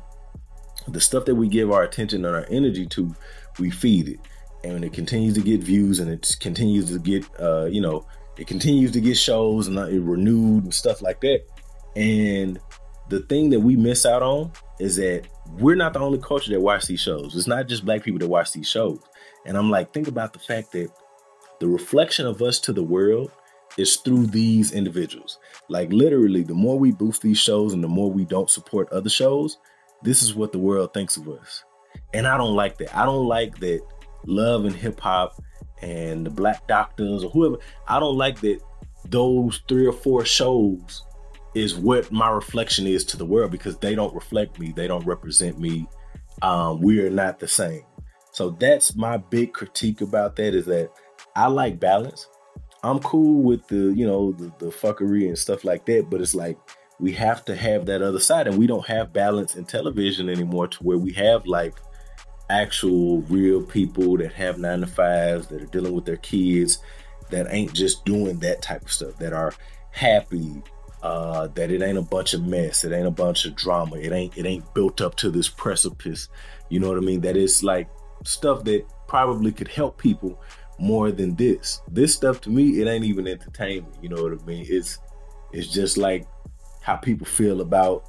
the 0.88 1.00
stuff 1.00 1.24
that 1.26 1.34
we 1.34 1.48
give 1.48 1.70
our 1.70 1.82
attention 1.82 2.24
and 2.24 2.34
our 2.34 2.46
energy 2.50 2.86
to, 2.86 3.14
we 3.58 3.70
feed 3.70 4.08
it. 4.08 4.20
And 4.64 4.84
it 4.84 4.92
continues 4.92 5.34
to 5.34 5.42
get 5.42 5.62
views 5.62 6.00
and 6.00 6.10
it 6.10 6.36
continues 6.40 6.90
to 6.90 6.98
get, 6.98 7.24
uh, 7.38 7.66
you 7.66 7.80
know, 7.80 8.06
it 8.38 8.46
continues 8.46 8.92
to 8.92 9.00
get 9.00 9.16
shows 9.16 9.68
and 9.68 9.78
it 9.78 10.00
renewed 10.00 10.64
and 10.64 10.74
stuff 10.74 11.02
like 11.02 11.20
that. 11.20 11.44
And 11.96 12.58
the 13.08 13.20
thing 13.20 13.50
that 13.50 13.60
we 13.60 13.76
miss 13.76 14.06
out 14.06 14.22
on 14.22 14.52
is 14.80 14.96
that 14.96 15.26
we're 15.58 15.76
not 15.76 15.92
the 15.92 16.00
only 16.00 16.18
culture 16.18 16.50
that 16.50 16.60
watch 16.60 16.86
these 16.86 17.00
shows. 17.00 17.36
It's 17.36 17.46
not 17.46 17.68
just 17.68 17.84
black 17.84 18.02
people 18.02 18.18
that 18.20 18.28
watch 18.28 18.52
these 18.52 18.68
shows. 18.68 19.00
And 19.46 19.56
I'm 19.56 19.70
like, 19.70 19.92
think 19.92 20.08
about 20.08 20.32
the 20.32 20.38
fact 20.38 20.72
that 20.72 20.90
the 21.60 21.68
reflection 21.68 22.26
of 22.26 22.42
us 22.42 22.58
to 22.60 22.72
the 22.72 22.82
world 22.82 23.30
is 23.76 23.96
through 23.96 24.26
these 24.26 24.72
individuals. 24.72 25.38
Like 25.68 25.92
literally, 25.92 26.42
the 26.42 26.54
more 26.54 26.78
we 26.78 26.92
boost 26.92 27.22
these 27.22 27.38
shows 27.38 27.72
and 27.72 27.82
the 27.82 27.88
more 27.88 28.10
we 28.10 28.24
don't 28.24 28.50
support 28.50 28.92
other 28.92 29.10
shows, 29.10 29.58
this 30.02 30.22
is 30.22 30.34
what 30.34 30.52
the 30.52 30.58
world 30.58 30.92
thinks 30.92 31.16
of 31.16 31.28
us. 31.28 31.64
And 32.12 32.26
I 32.26 32.36
don't 32.36 32.54
like 32.54 32.78
that. 32.78 32.96
I 32.96 33.06
don't 33.06 33.26
like 33.26 33.58
that 33.60 33.80
love 34.26 34.64
and 34.64 34.74
hip 34.74 35.00
hop 35.00 35.40
and 35.82 36.24
the 36.24 36.30
black 36.30 36.66
doctors 36.66 37.24
or 37.24 37.30
whoever, 37.30 37.56
I 37.88 38.00
don't 38.00 38.16
like 38.16 38.40
that 38.40 38.60
those 39.06 39.60
three 39.68 39.86
or 39.86 39.92
four 39.92 40.24
shows 40.24 41.02
is 41.54 41.74
what 41.76 42.10
my 42.10 42.30
reflection 42.30 42.86
is 42.86 43.04
to 43.04 43.16
the 43.16 43.24
world 43.24 43.50
because 43.50 43.76
they 43.78 43.94
don't 43.94 44.14
reflect 44.14 44.58
me, 44.58 44.72
they 44.72 44.88
don't 44.88 45.04
represent 45.06 45.58
me. 45.58 45.86
Um, 46.42 46.80
we 46.80 47.00
are 47.00 47.10
not 47.10 47.38
the 47.38 47.46
same. 47.46 47.82
So 48.32 48.50
that's 48.50 48.96
my 48.96 49.18
big 49.18 49.52
critique 49.52 50.00
about 50.00 50.36
that 50.36 50.54
is 50.54 50.66
that 50.66 50.90
I 51.36 51.46
like 51.46 51.78
balance. 51.78 52.28
I'm 52.84 53.00
cool 53.00 53.42
with 53.42 53.66
the, 53.68 53.92
you 53.94 54.06
know, 54.06 54.32
the, 54.32 54.52
the 54.58 54.66
fuckery 54.66 55.26
and 55.26 55.38
stuff 55.38 55.64
like 55.64 55.86
that, 55.86 56.08
but 56.10 56.20
it's 56.20 56.34
like 56.34 56.58
we 57.00 57.12
have 57.12 57.44
to 57.46 57.56
have 57.56 57.86
that 57.86 58.02
other 58.02 58.20
side, 58.20 58.46
and 58.46 58.58
we 58.58 58.66
don't 58.66 58.86
have 58.86 59.12
balance 59.12 59.56
in 59.56 59.64
television 59.64 60.28
anymore 60.28 60.68
to 60.68 60.78
where 60.82 60.98
we 60.98 61.12
have 61.14 61.46
like 61.46 61.74
actual 62.50 63.22
real 63.22 63.62
people 63.62 64.18
that 64.18 64.32
have 64.32 64.58
nine 64.58 64.80
to 64.80 64.86
fives 64.86 65.46
that 65.46 65.62
are 65.62 65.66
dealing 65.66 65.94
with 65.94 66.04
their 66.04 66.18
kids 66.18 66.78
that 67.30 67.46
ain't 67.50 67.72
just 67.72 68.04
doing 68.04 68.38
that 68.38 68.60
type 68.60 68.82
of 68.82 68.92
stuff 68.92 69.16
that 69.18 69.32
are 69.32 69.54
happy 69.90 70.62
uh, 71.02 71.46
that 71.48 71.70
it 71.70 71.82
ain't 71.82 71.98
a 71.98 72.02
bunch 72.02 72.34
of 72.34 72.44
mess 72.44 72.84
it 72.84 72.92
ain't 72.92 73.06
a 73.06 73.10
bunch 73.10 73.46
of 73.46 73.54
drama 73.54 73.96
it 73.96 74.12
ain't 74.12 74.36
it 74.36 74.44
ain't 74.44 74.74
built 74.74 75.00
up 75.00 75.14
to 75.16 75.30
this 75.30 75.48
precipice. 75.48 76.28
You 76.68 76.80
know 76.80 76.88
what 76.88 76.98
i 76.98 77.00
mean? 77.00 77.22
That 77.22 77.36
is 77.36 77.62
like 77.62 77.88
stuff 78.24 78.64
that 78.64 78.84
probably 79.08 79.52
could 79.52 79.68
help 79.68 79.98
people 79.98 80.40
more 80.78 81.12
than 81.12 81.34
this. 81.36 81.80
This 81.88 82.14
stuff 82.14 82.40
to 82.42 82.50
me, 82.50 82.80
it 82.80 82.88
ain't 82.88 83.04
even 83.04 83.26
entertainment. 83.26 83.94
You 84.02 84.08
know 84.08 84.22
what 84.22 84.32
I 84.32 84.44
mean? 84.44 84.66
It's 84.68 84.98
it's 85.52 85.72
just 85.72 85.96
like 85.96 86.26
how 86.82 86.96
people 86.96 87.26
feel 87.26 87.60
about 87.60 88.04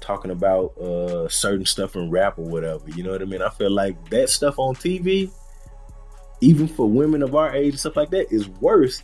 talking 0.00 0.30
about 0.30 0.76
uh 0.78 1.28
certain 1.28 1.66
stuff 1.66 1.96
in 1.96 2.10
rap 2.10 2.38
or 2.38 2.44
whatever. 2.44 2.84
You 2.88 3.02
know 3.02 3.10
what 3.10 3.22
I 3.22 3.26
mean? 3.26 3.42
I 3.42 3.50
feel 3.50 3.70
like 3.70 4.10
that 4.10 4.28
stuff 4.28 4.58
on 4.58 4.74
TV, 4.74 5.30
even 6.40 6.68
for 6.68 6.88
women 6.88 7.22
of 7.22 7.34
our 7.34 7.54
age 7.54 7.72
and 7.72 7.80
stuff 7.80 7.96
like 7.96 8.10
that, 8.10 8.32
is 8.32 8.48
worse 8.48 9.02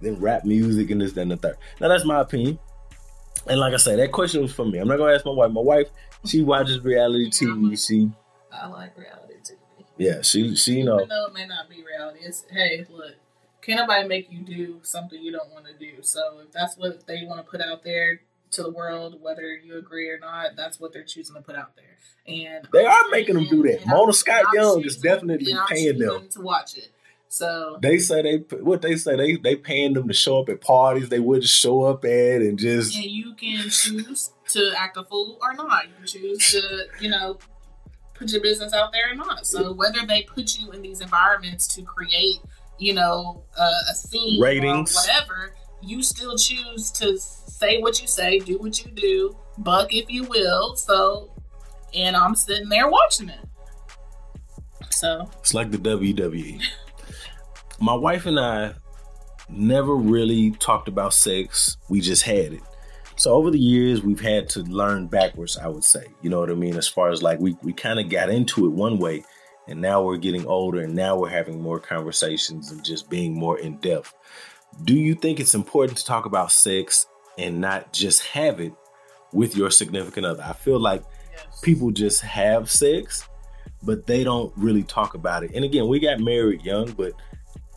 than 0.00 0.16
rap 0.20 0.44
music 0.44 0.90
and 0.90 1.00
this, 1.00 1.12
that, 1.12 1.22
and 1.22 1.30
the 1.32 1.36
third. 1.36 1.56
Now 1.80 1.88
that's 1.88 2.04
my 2.04 2.20
opinion. 2.20 2.58
And 3.46 3.60
like 3.60 3.74
I 3.74 3.78
said, 3.78 3.98
that 3.98 4.12
question 4.12 4.42
was 4.42 4.52
for 4.52 4.64
me. 4.64 4.78
I'm 4.78 4.88
not 4.88 4.98
gonna 4.98 5.14
ask 5.14 5.26
my 5.26 5.32
wife. 5.32 5.50
My 5.50 5.60
wife, 5.60 5.88
she 6.24 6.42
watches 6.42 6.82
reality 6.82 7.30
TV. 7.30 7.86
She 7.86 8.10
I 8.52 8.66
like 8.68 8.96
reality. 8.96 9.23
Yeah, 9.96 10.22
she 10.22 10.54
she 10.56 10.78
you 10.78 10.84
know 10.84 10.96
Even 10.96 11.08
though 11.08 11.26
it 11.26 11.34
may 11.34 11.46
not 11.46 11.68
be 11.68 11.82
reality, 11.84 12.20
it's 12.22 12.44
hey, 12.50 12.86
look, 12.90 13.14
can't 13.62 13.80
nobody 13.80 14.06
make 14.08 14.30
you 14.30 14.40
do 14.40 14.80
something 14.82 15.20
you 15.22 15.32
don't 15.32 15.50
want 15.50 15.66
to 15.66 15.74
do. 15.74 16.02
So 16.02 16.40
if 16.44 16.52
that's 16.52 16.76
what 16.76 17.06
they 17.06 17.24
want 17.24 17.44
to 17.44 17.50
put 17.50 17.60
out 17.60 17.82
there 17.84 18.20
to 18.52 18.62
the 18.62 18.70
world, 18.70 19.20
whether 19.20 19.56
you 19.56 19.78
agree 19.78 20.08
or 20.10 20.18
not, 20.18 20.56
that's 20.56 20.78
what 20.78 20.92
they're 20.92 21.02
choosing 21.04 21.34
to 21.34 21.40
put 21.42 21.56
out 21.56 21.76
there. 21.76 21.96
And 22.26 22.66
They 22.72 22.86
are 22.86 23.04
making 23.10 23.34
them 23.34 23.46
do 23.48 23.62
that. 23.64 23.86
Mona 23.86 24.12
Scott 24.12 24.46
Young 24.54 24.82
is 24.84 24.96
definitely 24.96 25.54
paying 25.68 25.98
them. 25.98 26.28
to 26.30 26.40
watch 26.40 26.76
it. 26.76 26.88
So 27.28 27.78
They 27.82 27.98
say 27.98 28.22
they 28.22 28.36
what 28.58 28.80
they 28.80 28.96
say 28.96 29.16
they 29.16 29.36
they 29.36 29.56
paying 29.56 29.94
them 29.94 30.06
to 30.06 30.14
show 30.14 30.40
up 30.40 30.48
at 30.48 30.60
parties 30.60 31.08
they 31.08 31.18
wouldn't 31.18 31.46
show 31.48 31.82
up 31.82 32.04
at 32.04 32.42
and 32.42 32.56
just 32.56 32.94
and 32.94 33.04
you 33.04 33.34
can 33.34 33.68
choose 33.68 34.30
to 34.50 34.72
act 34.76 34.96
a 34.96 35.02
fool 35.04 35.38
or 35.42 35.52
not. 35.54 35.86
You 35.86 36.06
choose 36.06 36.52
to, 36.52 36.86
you 37.00 37.10
know, 37.10 37.38
put 38.14 38.30
your 38.30 38.40
business 38.40 38.72
out 38.72 38.92
there 38.92 39.12
or 39.12 39.14
not. 39.14 39.46
So 39.46 39.72
whether 39.72 40.06
they 40.06 40.22
put 40.22 40.58
you 40.58 40.70
in 40.72 40.82
these 40.82 41.00
environments 41.00 41.66
to 41.68 41.82
create, 41.82 42.38
you 42.78 42.94
know, 42.94 43.44
uh, 43.58 43.90
a 43.90 43.94
scene 43.94 44.40
Ratings. 44.40 44.94
or 44.94 45.00
whatever, 45.00 45.54
you 45.82 46.02
still 46.02 46.36
choose 46.36 46.90
to 46.92 47.18
say 47.18 47.80
what 47.80 48.00
you 48.00 48.08
say, 48.08 48.38
do 48.38 48.58
what 48.58 48.84
you 48.84 48.90
do, 48.92 49.36
buck 49.58 49.92
if 49.92 50.10
you 50.10 50.24
will. 50.24 50.76
So, 50.76 51.30
and 51.92 52.16
I'm 52.16 52.34
sitting 52.34 52.68
there 52.68 52.88
watching 52.88 53.28
it. 53.28 53.46
So 54.90 55.28
it's 55.40 55.54
like 55.54 55.70
the 55.70 55.78
WWE. 55.78 56.62
My 57.80 57.94
wife 57.94 58.26
and 58.26 58.38
I 58.38 58.74
never 59.48 59.94
really 59.94 60.52
talked 60.52 60.88
about 60.88 61.12
sex. 61.12 61.76
We 61.88 62.00
just 62.00 62.22
had 62.22 62.54
it. 62.54 62.62
So 63.16 63.32
over 63.32 63.50
the 63.50 63.58
years, 63.58 64.02
we've 64.02 64.20
had 64.20 64.48
to 64.50 64.60
learn 64.60 65.06
backwards. 65.06 65.56
I 65.56 65.68
would 65.68 65.84
say, 65.84 66.06
you 66.20 66.30
know 66.30 66.40
what 66.40 66.50
I 66.50 66.54
mean. 66.54 66.76
As 66.76 66.88
far 66.88 67.10
as 67.10 67.22
like 67.22 67.38
we 67.38 67.56
we 67.62 67.72
kind 67.72 68.00
of 68.00 68.10
got 68.10 68.28
into 68.28 68.66
it 68.66 68.72
one 68.72 68.98
way, 68.98 69.24
and 69.68 69.80
now 69.80 70.02
we're 70.02 70.16
getting 70.16 70.46
older, 70.46 70.80
and 70.80 70.94
now 70.94 71.16
we're 71.16 71.28
having 71.28 71.60
more 71.60 71.78
conversations 71.78 72.72
and 72.72 72.84
just 72.84 73.08
being 73.08 73.34
more 73.34 73.58
in 73.58 73.76
depth. 73.78 74.14
Do 74.82 74.94
you 74.94 75.14
think 75.14 75.38
it's 75.38 75.54
important 75.54 75.98
to 75.98 76.04
talk 76.04 76.26
about 76.26 76.50
sex 76.50 77.06
and 77.38 77.60
not 77.60 77.92
just 77.92 78.26
have 78.26 78.60
it 78.60 78.72
with 79.32 79.56
your 79.56 79.70
significant 79.70 80.26
other? 80.26 80.42
I 80.42 80.52
feel 80.52 80.80
like 80.80 81.04
yes. 81.32 81.60
people 81.60 81.92
just 81.92 82.20
have 82.22 82.68
sex, 82.68 83.28
but 83.84 84.06
they 84.06 84.24
don't 84.24 84.52
really 84.56 84.82
talk 84.82 85.14
about 85.14 85.44
it. 85.44 85.52
And 85.54 85.64
again, 85.64 85.86
we 85.86 86.00
got 86.00 86.18
married 86.18 86.62
young, 86.64 86.90
but 86.92 87.12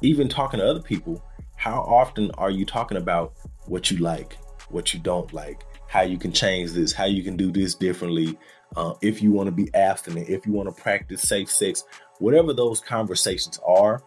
even 0.01 0.27
talking 0.27 0.59
to 0.59 0.65
other 0.65 0.81
people, 0.81 1.23
how 1.55 1.81
often 1.81 2.31
are 2.31 2.49
you 2.49 2.65
talking 2.65 2.97
about 2.97 3.33
what 3.65 3.91
you 3.91 3.97
like, 3.97 4.37
what 4.69 4.93
you 4.93 4.99
don't 4.99 5.31
like, 5.33 5.63
how 5.87 6.01
you 6.01 6.17
can 6.17 6.31
change 6.31 6.71
this, 6.71 6.91
how 6.91 7.05
you 7.05 7.23
can 7.23 7.37
do 7.37 7.51
this 7.51 7.75
differently, 7.75 8.37
uh, 8.75 8.93
if 9.01 9.21
you 9.21 9.31
want 9.31 9.47
to 9.47 9.51
be 9.51 9.73
abstinent, 9.73 10.29
if 10.29 10.45
you 10.45 10.51
want 10.51 10.67
to 10.67 10.81
practice 10.81 11.21
safe 11.21 11.49
sex, 11.49 11.83
whatever 12.19 12.53
those 12.53 12.81
conversations 12.81 13.59
are, 13.65 14.01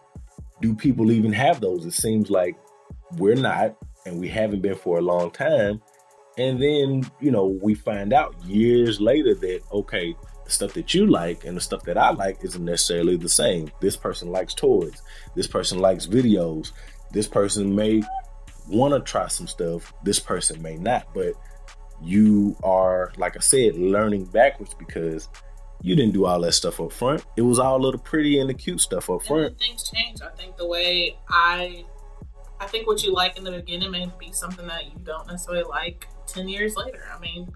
do 0.61 0.75
people 0.75 1.11
even 1.11 1.33
have 1.33 1.59
those? 1.59 1.85
It 1.85 1.93
seems 1.93 2.29
like 2.29 2.55
we're 3.17 3.35
not, 3.35 3.75
and 4.05 4.19
we 4.19 4.27
haven't 4.27 4.61
been 4.61 4.75
for 4.75 4.99
a 4.99 5.01
long 5.01 5.31
time. 5.31 5.81
And 6.37 6.61
then, 6.61 7.09
you 7.19 7.31
know, 7.31 7.47
we 7.61 7.73
find 7.73 8.13
out 8.13 8.35
years 8.45 9.01
later 9.01 9.33
that, 9.35 9.61
okay, 9.71 10.15
the 10.45 10.51
stuff 10.51 10.73
that 10.73 10.93
you 10.93 11.07
like 11.07 11.43
and 11.45 11.57
the 11.57 11.61
stuff 11.61 11.83
that 11.83 11.97
I 11.97 12.11
like 12.11 12.37
isn't 12.43 12.63
necessarily 12.63 13.17
the 13.17 13.29
same. 13.29 13.71
This 13.81 13.97
person 13.97 14.31
likes 14.31 14.53
toys. 14.53 15.01
This 15.35 15.47
person 15.47 15.79
likes 15.79 16.07
videos. 16.07 16.71
This 17.11 17.27
person 17.27 17.75
may 17.75 18.01
want 18.71 18.93
to 18.93 18.99
try 18.99 19.27
some 19.27 19.47
stuff. 19.47 19.93
This 20.03 20.19
person 20.19 20.61
may 20.61 20.75
not. 20.75 21.13
But 21.13 21.33
you 22.01 22.55
are, 22.63 23.11
like 23.17 23.35
I 23.37 23.41
said, 23.41 23.75
learning 23.75 24.25
backwards 24.25 24.73
because 24.73 25.29
you 25.81 25.95
didn't 25.95 26.13
do 26.13 26.25
all 26.25 26.41
that 26.41 26.53
stuff 26.53 26.79
up 26.79 26.91
front. 26.91 27.25
It 27.37 27.41
was 27.41 27.59
all 27.59 27.85
of 27.85 27.91
the 27.93 27.97
pretty 27.97 28.39
and 28.39 28.49
the 28.49 28.53
cute 28.53 28.81
stuff 28.81 29.09
up 29.09 29.23
front. 29.23 29.57
Things 29.59 29.89
change. 29.89 30.21
I 30.21 30.29
think 30.35 30.57
the 30.57 30.67
way 30.67 31.17
I, 31.29 31.85
I 32.59 32.67
think 32.67 32.87
what 32.87 33.03
you 33.03 33.13
like 33.13 33.37
in 33.37 33.43
the 33.43 33.51
beginning 33.51 33.91
may 33.91 34.09
be 34.19 34.31
something 34.31 34.67
that 34.67 34.85
you 34.85 34.99
don't 35.03 35.27
necessarily 35.27 35.63
like 35.63 36.07
ten 36.27 36.47
years 36.47 36.75
later. 36.75 37.03
I 37.13 37.19
mean, 37.19 37.51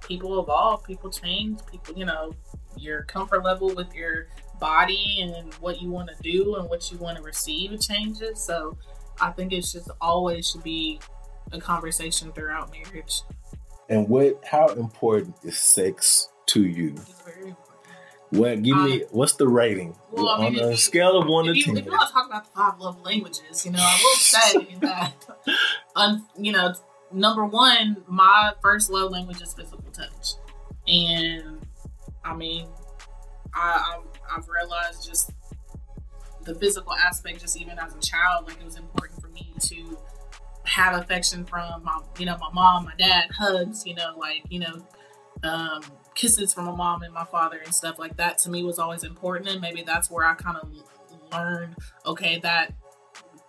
people 0.00 0.40
evolve, 0.40 0.84
people 0.84 1.10
change, 1.10 1.60
people, 1.70 1.96
you 1.96 2.04
know, 2.04 2.34
your 2.76 3.02
comfort 3.04 3.42
level 3.44 3.74
with 3.74 3.92
your 3.94 4.28
body 4.60 5.18
and 5.20 5.52
what 5.54 5.82
you 5.82 5.90
want 5.90 6.08
to 6.08 6.16
do 6.22 6.56
and 6.56 6.68
what 6.68 6.90
you 6.90 6.98
want 6.98 7.16
to 7.16 7.22
receive 7.22 7.78
changes. 7.80 8.40
So 8.40 8.78
I 9.20 9.30
think 9.30 9.52
it's 9.52 9.72
just 9.72 9.90
always 10.00 10.50
should 10.50 10.62
be 10.62 11.00
a 11.52 11.60
conversation 11.60 12.32
throughout 12.32 12.70
marriage. 12.72 13.22
And 13.88 14.08
what? 14.08 14.42
How 14.44 14.68
important 14.68 15.36
is 15.44 15.58
sex 15.58 16.28
to 16.46 16.62
you? 16.64 16.94
It's 16.96 17.22
very 17.22 17.48
important. 17.50 17.56
What? 18.30 18.62
Give 18.62 18.76
me. 18.76 19.02
Um, 19.02 19.08
what's 19.12 19.34
the 19.34 19.46
rating 19.48 19.96
Well, 20.10 20.28
I 20.28 20.50
mean, 20.50 20.58
on 20.60 20.68
a 20.68 20.70
you- 20.72 20.76
scale 20.76 21.16
of 21.20 21.28
one 21.28 21.44
to 21.46 21.56
you, 21.56 21.62
ten? 21.64 21.76
if 21.76 21.84
you 21.86 21.92
want 21.92 22.08
to 22.08 22.12
talk 22.12 22.26
about 22.26 22.44
the 22.44 22.50
five 22.50 22.78
love 22.80 23.00
languages, 23.02 23.64
you 23.64 23.70
know, 23.72 23.78
I 23.80 24.00
will 24.02 24.16
say 24.16 24.74
that, 24.80 26.20
you 26.36 26.52
know, 26.52 26.74
number 27.12 27.44
one, 27.46 27.98
my 28.08 28.52
first 28.60 28.90
love 28.90 29.12
language 29.12 29.40
is 29.40 29.54
physical 29.54 29.84
touch, 29.92 30.34
and 30.88 31.64
I 32.24 32.34
mean, 32.34 32.66
I, 33.54 33.96
I've, 34.32 34.38
I've 34.38 34.48
realized 34.48 35.06
just 35.06 35.30
the 36.46 36.54
physical 36.54 36.94
aspect, 36.94 37.40
just 37.40 37.60
even 37.60 37.78
as 37.78 37.94
a 37.94 38.00
child, 38.00 38.46
like 38.46 38.58
it 38.58 38.64
was 38.64 38.76
important 38.76 39.20
for 39.20 39.28
me 39.28 39.52
to 39.60 39.98
have 40.64 41.00
affection 41.00 41.44
from 41.44 41.84
my, 41.84 42.00
you 42.18 42.26
know, 42.26 42.36
my 42.38 42.50
mom, 42.52 42.84
my 42.84 42.94
dad, 42.96 43.30
hugs, 43.36 43.84
you 43.84 43.94
know, 43.94 44.16
like 44.16 44.42
you 44.48 44.60
know, 44.60 44.86
um, 45.42 45.82
kisses 46.14 46.54
from 46.54 46.64
my 46.66 46.74
mom 46.74 47.02
and 47.02 47.12
my 47.12 47.24
father 47.24 47.58
and 47.62 47.74
stuff 47.74 47.98
like 47.98 48.16
that. 48.16 48.38
To 48.38 48.50
me, 48.50 48.62
was 48.62 48.78
always 48.78 49.04
important, 49.04 49.50
and 49.50 49.60
maybe 49.60 49.82
that's 49.82 50.10
where 50.10 50.24
I 50.24 50.34
kind 50.34 50.56
of 50.56 50.72
learned, 51.32 51.76
okay, 52.06 52.38
that 52.40 52.72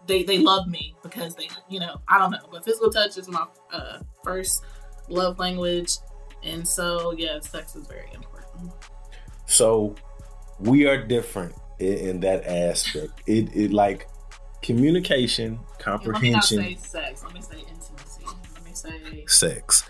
they 0.07 0.23
they 0.23 0.39
love 0.39 0.67
me 0.67 0.95
because 1.03 1.35
they, 1.35 1.49
you 1.69 1.79
know, 1.79 2.01
I 2.07 2.17
don't 2.17 2.31
know, 2.31 2.49
but 2.51 2.65
physical 2.65 2.89
touch 2.89 3.17
is 3.17 3.29
my 3.29 3.45
uh, 3.71 3.99
first 4.23 4.63
love 5.07 5.37
language, 5.39 5.97
and 6.43 6.67
so 6.67 7.11
yeah, 7.11 7.39
sex 7.39 7.75
is 7.75 7.87
very 7.87 8.09
important. 8.13 8.73
So 9.45 9.95
we 10.59 10.87
are 10.87 10.97
different 10.97 11.53
in, 11.80 11.97
in 11.97 12.19
that 12.21 12.45
aspect. 12.45 13.21
It 13.25 13.55
it 13.55 13.71
like 13.71 14.07
communication, 14.61 15.45
And 15.45 15.57
let 15.57 15.61
me 15.61 15.71
not 15.82 15.84
comprehension, 15.84 16.61
say 16.61 16.75
sex. 16.75 17.23
Let 17.23 17.34
me 17.34 17.41
say 17.41 17.57
intimacy. 17.59 18.25
Let 18.53 18.65
me 18.65 18.73
say 18.73 19.25
sex. 19.28 19.89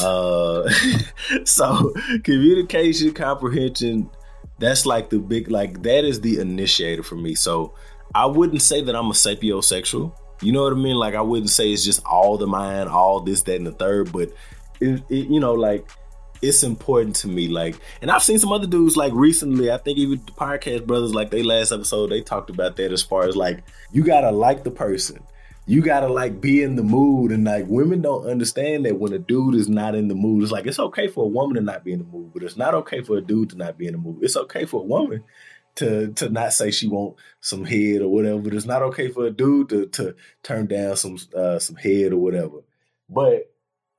Uh, 0.00 0.68
so 1.44 1.92
communication, 2.24 3.12
comprehension. 3.12 4.10
That's 4.58 4.86
like 4.86 5.10
the 5.10 5.18
big 5.18 5.50
like 5.50 5.82
that 5.82 6.04
is 6.04 6.20
the 6.20 6.40
initiator 6.40 7.02
for 7.02 7.16
me. 7.16 7.34
So 7.34 7.74
I 8.14 8.26
wouldn't 8.26 8.62
say 8.62 8.80
that 8.80 8.96
I'm 8.96 9.10
a 9.10 9.14
sapiosexual. 9.14 10.16
You 10.42 10.52
know 10.52 10.62
what 10.62 10.72
I 10.72 10.76
mean? 10.76 10.96
Like 10.96 11.14
I 11.14 11.20
wouldn't 11.20 11.50
say 11.50 11.72
it's 11.72 11.84
just 11.84 12.04
all 12.04 12.38
the 12.38 12.46
mind, 12.46 12.88
all 12.88 13.20
this, 13.20 13.42
that, 13.42 13.56
and 13.56 13.66
the 13.66 13.72
third. 13.72 14.12
But 14.12 14.32
it, 14.80 15.02
it 15.08 15.28
you 15.28 15.40
know, 15.40 15.52
like 15.52 15.88
it's 16.42 16.62
important 16.62 17.16
to 17.16 17.28
me. 17.28 17.48
Like, 17.48 17.76
and 18.00 18.10
I've 18.10 18.22
seen 18.22 18.38
some 18.38 18.52
other 18.52 18.66
dudes 18.66 18.96
like 18.96 19.12
recently. 19.14 19.70
I 19.70 19.78
think 19.78 19.98
even 19.98 20.20
the 20.24 20.32
podcast 20.32 20.86
brothers, 20.86 21.14
like 21.14 21.30
they 21.30 21.42
last 21.42 21.72
episode, 21.72 22.10
they 22.10 22.20
talked 22.20 22.50
about 22.50 22.76
that 22.76 22.92
as 22.92 23.02
far 23.02 23.24
as 23.24 23.36
like 23.36 23.62
you 23.92 24.02
gotta 24.04 24.30
like 24.30 24.64
the 24.64 24.70
person. 24.70 25.22
You 25.68 25.82
gotta 25.82 26.08
like 26.08 26.40
be 26.40 26.62
in 26.62 26.76
the 26.76 26.84
mood, 26.84 27.32
and 27.32 27.44
like 27.44 27.66
women 27.66 28.00
don't 28.00 28.26
understand 28.26 28.84
that 28.86 29.00
when 29.00 29.12
a 29.12 29.18
dude 29.18 29.56
is 29.56 29.68
not 29.68 29.96
in 29.96 30.06
the 30.08 30.14
mood, 30.14 30.44
it's 30.44 30.52
like 30.52 30.66
it's 30.66 30.78
okay 30.78 31.08
for 31.08 31.24
a 31.24 31.28
woman 31.28 31.56
to 31.56 31.60
not 31.60 31.84
be 31.84 31.92
in 31.92 31.98
the 31.98 32.04
mood, 32.04 32.32
but 32.32 32.42
it's 32.42 32.56
not 32.56 32.74
okay 32.74 33.02
for 33.02 33.16
a 33.16 33.20
dude 33.20 33.50
to 33.50 33.56
not 33.56 33.76
be 33.76 33.86
in 33.86 33.92
the 33.92 33.98
mood. 33.98 34.18
It's 34.22 34.36
okay 34.36 34.64
for 34.64 34.82
a 34.82 34.86
woman 34.86 35.24
to 35.76 36.12
to 36.12 36.28
not 36.28 36.52
say 36.52 36.70
she 36.70 36.88
want 36.88 37.16
some 37.40 37.64
head 37.64 38.02
or 38.02 38.08
whatever, 38.08 38.38
but 38.38 38.54
it's 38.54 38.66
not 38.66 38.82
okay 38.82 39.08
for 39.08 39.26
a 39.26 39.30
dude 39.30 39.68
to 39.70 39.86
to 39.86 40.14
turn 40.42 40.66
down 40.66 40.96
some 40.96 41.18
uh, 41.34 41.58
some 41.58 41.76
head 41.76 42.12
or 42.12 42.18
whatever. 42.18 42.58
But 43.08 43.52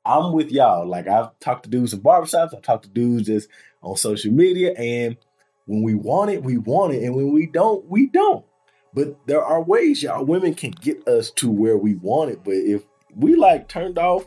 I'm 0.08 0.32
with 0.32 0.52
y'all. 0.52 0.88
Like 0.88 1.08
I've 1.08 1.38
talked 1.40 1.64
to 1.64 1.70
dudes 1.70 1.94
in 1.94 2.02
barbershops, 2.02 2.56
I've 2.56 2.62
talked 2.62 2.84
to 2.84 2.90
dudes 2.90 3.28
just 3.28 3.50
on 3.82 3.96
social 3.98 4.32
media, 4.32 4.74
and 4.78 5.18
when 5.66 5.84
we 5.84 5.96
want 5.96 6.32
it, 6.32 6.44
we 6.44 6.58
want 6.58 6.94
it, 6.94 7.04
and 7.04 7.16
when 7.16 7.34
we 7.34 7.46
don't, 7.46 7.86
we 7.88 8.08
don't. 8.08 8.46
But 8.94 9.28
there 9.28 9.44
are 9.44 9.62
ways 9.62 10.02
y'all 10.02 10.24
women 10.24 10.56
can 10.56 10.72
get 10.72 11.08
us 11.08 11.30
to 11.32 11.52
where 11.52 11.78
we 11.78 11.96
want 11.96 12.32
it. 12.32 12.44
But 12.44 12.56
if 12.56 12.84
we 13.16 13.36
like 13.36 13.68
turned 13.68 14.00
off, 14.00 14.26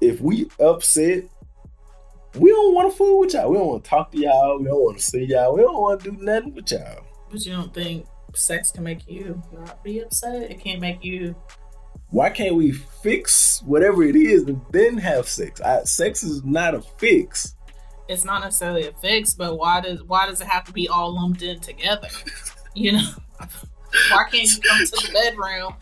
if 0.00 0.20
we 0.20 0.48
upset, 0.58 1.24
we 2.34 2.50
don't 2.50 2.74
want 2.74 2.90
to 2.90 2.96
fool 2.96 3.20
with 3.20 3.34
y'all. 3.34 3.50
We 3.50 3.58
don't 3.58 3.66
want 3.66 3.84
to 3.84 3.90
talk 3.90 4.10
to 4.12 4.18
y'all. 4.18 4.58
We 4.58 4.64
don't 4.64 4.82
want 4.82 4.98
to 4.98 5.04
see 5.04 5.24
y'all. 5.24 5.54
We 5.54 5.62
don't 5.62 5.80
want 5.80 6.00
to 6.02 6.10
do 6.10 6.16
nothing 6.16 6.54
with 6.54 6.72
y'all. 6.72 7.04
but 7.30 7.44
you 7.44 7.52
don't 7.52 7.72
think 7.72 8.06
sex 8.34 8.70
can 8.70 8.84
make 8.84 9.08
you 9.08 9.42
not 9.52 9.82
be 9.84 10.00
upset? 10.00 10.50
It 10.50 10.60
can't 10.60 10.80
make 10.80 11.04
you. 11.04 11.34
Why 12.10 12.30
can't 12.30 12.54
we 12.54 12.72
fix 12.72 13.62
whatever 13.62 14.02
it 14.02 14.16
is 14.16 14.44
and 14.44 14.60
then 14.70 14.96
have 14.98 15.28
sex? 15.28 15.60
I, 15.60 15.84
sex 15.84 16.22
is 16.22 16.44
not 16.44 16.74
a 16.74 16.80
fix. 16.80 17.54
It's 18.08 18.24
not 18.24 18.42
necessarily 18.42 18.86
a 18.86 18.92
fix, 18.92 19.34
but 19.34 19.58
why 19.58 19.80
does 19.80 20.02
why 20.04 20.26
does 20.26 20.40
it 20.40 20.46
have 20.46 20.64
to 20.64 20.72
be 20.72 20.88
all 20.88 21.14
lumped 21.14 21.42
in 21.42 21.60
together? 21.60 22.08
You 22.78 22.92
know, 22.92 23.08
why 24.10 24.24
can't 24.30 24.46
you 24.54 24.60
come 24.60 24.84
to 24.84 24.90
the 24.90 25.10
bedroom? 25.10 25.76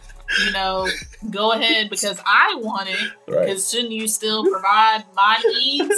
You 0.46 0.52
know, 0.52 0.88
go 1.28 1.50
ahead 1.50 1.90
because 1.90 2.20
I 2.24 2.54
want 2.60 2.88
it. 2.88 3.10
Right. 3.26 3.46
Because 3.46 3.68
shouldn't 3.68 3.90
you 3.90 4.06
still 4.06 4.44
provide 4.44 5.02
my 5.12 5.42
needs? 5.44 5.92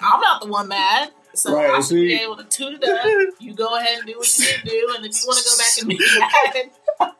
I'm 0.00 0.20
not 0.20 0.40
the 0.40 0.46
one 0.46 0.68
mad. 0.68 1.10
So 1.34 1.56
Right, 1.56 1.70
I 1.70 1.80
should 1.80 1.94
be 1.94 2.14
able 2.14 2.36
to 2.36 2.44
tune 2.44 2.78
it 2.80 2.84
up. 2.84 3.34
You 3.40 3.54
go 3.54 3.76
ahead 3.76 3.98
and 3.98 4.06
do 4.06 4.18
what 4.18 4.38
you 4.38 4.44
need 4.46 4.54
to 4.54 4.68
do. 4.68 4.94
And 4.96 5.06
if 5.06 5.16
you 5.20 5.26
want 5.26 5.38
to 5.38 5.50
go 5.50 5.56
back 5.58 5.78
and 5.80 5.88
be 5.88 5.98
mad, 7.08 7.14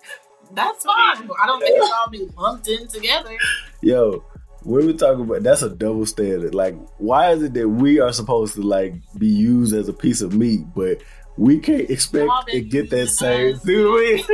that's 0.54 0.84
fine. 0.84 1.28
I 1.42 1.46
don't 1.46 1.60
think 1.60 1.78
it's 1.78 1.92
all 1.92 2.10
be 2.10 2.28
lumped 2.36 2.68
in 2.68 2.88
together. 2.88 3.36
Yo, 3.82 4.24
when 4.62 4.86
we 4.86 4.94
talk 4.94 5.18
about 5.18 5.42
that's 5.42 5.62
a 5.62 5.70
double 5.70 6.06
standard. 6.06 6.54
Like, 6.54 6.76
why 6.98 7.32
is 7.32 7.42
it 7.42 7.54
that 7.54 7.68
we 7.68 8.00
are 8.00 8.12
supposed 8.12 8.54
to 8.54 8.62
like 8.62 8.94
be 9.18 9.26
used 9.28 9.74
as 9.74 9.88
a 9.88 9.92
piece 9.92 10.20
of 10.20 10.34
meat, 10.34 10.60
but 10.74 11.02
we 11.36 11.58
can't 11.58 11.88
expect 11.90 12.30
to 12.48 12.60
get 12.60 12.90
that 12.90 13.08
same? 13.08 13.58
Do 13.64 13.94
we? 13.94 14.24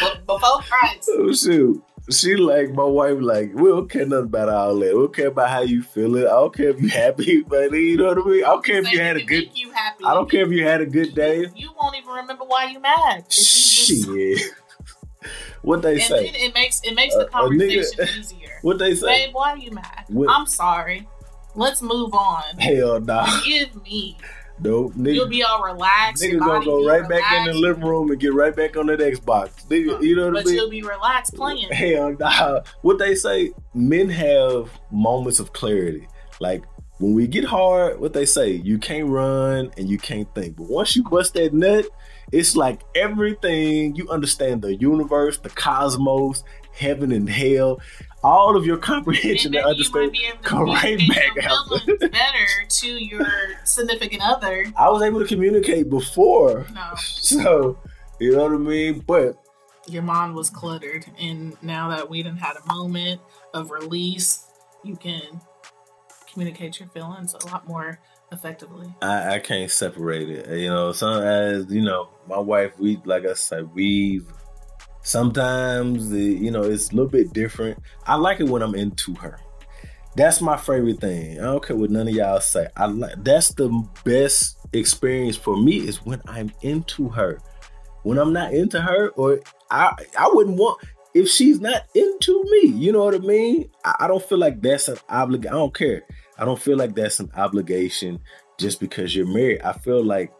But 0.00 0.26
before 0.26 0.60
Christ, 0.62 1.08
oh 1.12 1.32
shoot. 1.32 1.82
She 2.10 2.36
like 2.36 2.70
my 2.72 2.84
wife, 2.84 3.18
like, 3.20 3.52
we 3.54 3.68
don't 3.68 3.88
care 3.90 4.06
nothing 4.06 4.24
about 4.26 4.48
all 4.48 4.74
that. 4.78 4.94
We 4.94 5.00
don't 5.02 5.14
care 5.14 5.26
about 5.28 5.50
how 5.50 5.60
you 5.60 5.82
feel 5.82 6.16
it. 6.16 6.26
I 6.26 6.30
don't 6.30 6.54
care 6.54 6.70
if 6.70 6.80
you 6.80 6.88
happy, 6.88 7.42
but 7.48 7.70
you 7.72 7.96
know 7.98 8.06
what 8.14 8.18
I 8.18 8.24
mean? 8.28 8.44
I 8.44 8.48
don't 8.48 8.64
care 8.64 8.78
if 8.78 8.92
you 8.92 9.00
had 9.00 9.16
a 9.18 9.24
good 9.24 9.50
You 9.54 9.70
happy. 9.72 10.04
I 10.04 10.14
don't 10.14 10.30
care 10.30 10.42
if 10.44 10.50
you 10.50 10.64
had 10.64 10.80
a 10.80 10.86
good 10.86 11.14
day. 11.14 11.46
You 11.54 11.70
won't 11.80 11.96
even 11.96 12.10
remember 12.10 12.44
why 12.44 12.64
you 12.66 12.80
mad. 12.80 13.16
You 13.18 13.22
just- 13.28 14.06
Shit. 14.06 14.52
what 15.62 15.82
they 15.82 15.94
and 15.94 16.02
say? 16.02 16.28
it 16.28 16.54
makes 16.54 16.80
it 16.82 16.94
makes 16.94 17.14
the 17.14 17.26
conversation 17.26 17.82
nigga- 18.04 18.16
easier. 18.18 18.58
What 18.62 18.78
they 18.78 18.94
say? 18.94 19.26
Babe, 19.26 19.34
why 19.34 19.52
are 19.52 19.58
you 19.58 19.70
mad? 19.72 20.04
What- 20.08 20.30
I'm 20.30 20.46
sorry. 20.46 21.06
Let's 21.54 21.82
move 21.82 22.14
on. 22.14 22.42
Hell 22.58 23.00
nah. 23.00 23.40
Give 23.44 23.82
me. 23.82 24.16
Nope. 24.60 24.94
Nigga, 24.94 25.14
You'll 25.14 25.28
be 25.28 25.42
all 25.42 25.62
relaxed. 25.62 26.22
Niggas 26.22 26.40
gonna 26.40 26.64
go 26.64 26.86
right 26.86 27.08
back 27.08 27.32
in 27.32 27.46
the 27.46 27.54
living 27.54 27.84
room 27.84 28.10
and 28.10 28.20
get 28.20 28.34
right 28.34 28.54
back 28.54 28.76
on 28.76 28.86
that 28.86 29.00
Xbox. 29.00 29.66
Nigga, 29.68 30.02
you 30.02 30.16
know 30.16 30.26
what 30.26 30.40
I 30.40 30.44
mean? 30.44 30.44
But 30.44 30.52
you'll 30.52 30.70
be 30.70 30.82
relaxed 30.82 31.34
playing. 31.34 31.70
Hell 31.70 32.16
nah. 32.18 32.60
What 32.82 32.98
they 32.98 33.14
say, 33.14 33.52
men 33.74 34.08
have 34.08 34.70
moments 34.90 35.38
of 35.38 35.52
clarity. 35.52 36.08
Like 36.40 36.64
when 36.98 37.14
we 37.14 37.26
get 37.26 37.44
hard, 37.44 38.00
what 38.00 38.12
they 38.12 38.26
say, 38.26 38.50
you 38.50 38.78
can't 38.78 39.08
run 39.08 39.70
and 39.76 39.88
you 39.88 39.98
can't 39.98 40.32
think. 40.34 40.56
But 40.56 40.68
once 40.68 40.96
you 40.96 41.04
bust 41.04 41.34
that 41.34 41.54
nut, 41.54 41.86
it's 42.32 42.56
like 42.56 42.82
everything 42.94 43.94
you 43.96 44.08
understand 44.10 44.62
the 44.62 44.74
universe, 44.74 45.38
the 45.38 45.48
cosmos, 45.50 46.42
heaven 46.72 47.12
and 47.12 47.28
hell, 47.28 47.80
all 48.24 48.56
of 48.56 48.66
your 48.66 48.76
comprehension 48.76 49.54
And 49.54 49.64
understand. 49.64 50.14
to 50.14 50.36
come 50.42 50.64
right 50.64 50.98
back 51.08 51.44
after. 51.44 51.78
feelings 51.86 51.98
better 52.12 52.66
to 52.68 52.86
your 52.88 53.26
significant 53.64 54.22
other. 54.22 54.66
I 54.76 54.88
was 54.90 55.02
able 55.02 55.20
to 55.20 55.26
communicate 55.26 55.88
before. 55.88 56.66
No, 56.74 56.92
So, 56.96 57.78
you 58.20 58.32
know 58.32 58.42
what 58.44 58.52
I 58.52 58.56
mean? 58.56 59.04
But 59.06 59.38
your 59.88 60.02
mind 60.02 60.34
was 60.34 60.50
cluttered, 60.50 61.06
and 61.18 61.56
now 61.62 61.88
that 61.90 62.10
we 62.10 62.22
done 62.22 62.36
had 62.36 62.56
a 62.56 62.72
moment 62.74 63.20
of 63.54 63.70
release, 63.70 64.44
you 64.84 64.96
can 64.96 65.40
communicate 66.30 66.78
your 66.78 66.88
feelings 66.90 67.34
a 67.34 67.46
lot 67.46 67.66
more 67.66 67.98
effectively. 68.30 68.92
I, 69.00 69.36
I 69.36 69.38
can't 69.38 69.70
separate 69.70 70.28
it. 70.28 70.58
You 70.58 70.68
know, 70.68 70.92
some 70.92 71.22
as 71.22 71.66
you 71.70 71.82
know, 71.82 72.10
my 72.28 72.38
wife, 72.38 72.72
we 72.78 73.00
like 73.04 73.24
I 73.24 73.32
said, 73.34 73.72
we've 73.74 74.26
Sometimes 75.02 76.10
the, 76.10 76.20
you 76.20 76.50
know 76.50 76.62
it's 76.62 76.90
a 76.90 76.94
little 76.94 77.10
bit 77.10 77.32
different. 77.32 77.80
I 78.06 78.16
like 78.16 78.40
it 78.40 78.48
when 78.48 78.62
I'm 78.62 78.74
into 78.74 79.14
her. 79.14 79.38
That's 80.16 80.40
my 80.40 80.56
favorite 80.56 81.00
thing. 81.00 81.38
I 81.38 81.44
don't 81.44 81.64
care 81.64 81.76
what 81.76 81.90
none 81.90 82.08
of 82.08 82.14
y'all 82.14 82.40
say. 82.40 82.68
I 82.76 82.86
like 82.86 83.22
that's 83.22 83.54
the 83.54 83.68
best 84.04 84.58
experience 84.72 85.36
for 85.36 85.56
me 85.56 85.78
is 85.78 86.04
when 86.04 86.20
I'm 86.26 86.52
into 86.62 87.08
her. 87.10 87.40
When 88.02 88.18
I'm 88.18 88.32
not 88.32 88.52
into 88.52 88.80
her, 88.80 89.10
or 89.10 89.40
I 89.70 89.92
I 90.18 90.30
wouldn't 90.32 90.56
want 90.56 90.82
if 91.14 91.28
she's 91.28 91.60
not 91.60 91.82
into 91.94 92.42
me. 92.44 92.68
You 92.70 92.92
know 92.92 93.04
what 93.04 93.14
I 93.14 93.18
mean? 93.18 93.70
I, 93.84 93.96
I 94.00 94.08
don't 94.08 94.22
feel 94.22 94.38
like 94.38 94.60
that's 94.60 94.88
an 94.88 94.98
obligation. 95.08 95.54
I 95.54 95.58
don't 95.58 95.74
care. 95.74 96.02
I 96.38 96.44
don't 96.44 96.60
feel 96.60 96.76
like 96.76 96.94
that's 96.94 97.20
an 97.20 97.30
obligation 97.36 98.20
just 98.58 98.80
because 98.80 99.14
you're 99.14 99.26
married. 99.26 99.62
I 99.62 99.72
feel 99.72 100.04
like 100.04 100.32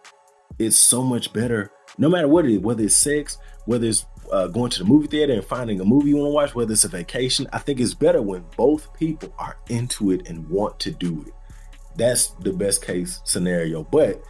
it's 0.59 0.77
so 0.77 1.03
much 1.03 1.33
better, 1.33 1.71
no 1.99 2.09
matter 2.09 2.29
what 2.29 2.45
it 2.45 2.53
is, 2.53 2.59
whether 2.61 2.85
it's 2.85 2.97
sex, 2.97 3.39
whether 3.67 3.87
it's 3.87 4.07
uh, 4.31 4.47
going 4.49 4.70
to 4.70 4.79
the 4.81 4.85
movie 4.85 5.09
theater 5.09 5.33
and 5.33 5.45
finding 5.45 5.81
a 5.81 5.85
movie 5.85 6.11
you 6.11 6.16
want 6.16 6.29
to 6.29 6.35
watch, 6.35 6.55
whether 6.55 6.72
it's 6.72 6.85
a 6.85 6.89
vacation. 6.89 7.47
I 7.53 7.59
think 7.59 7.81
it's 7.81 7.95
better 7.95 8.22
when 8.22 8.45
both 8.57 8.93
people 8.95 9.33
are 9.39 9.57
into 9.68 10.11
it 10.11 10.29
and 10.29 10.49
want 10.49 10.79
to 10.81 10.91
do 10.91 11.24
it. 11.26 11.33
That's 11.97 12.29
the 12.41 12.53
best 12.53 12.85
case 12.85 13.20
scenario. 13.24 13.85
But 13.85 14.22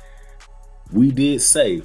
we 0.92 1.10
did 1.10 1.42
say 1.42 1.82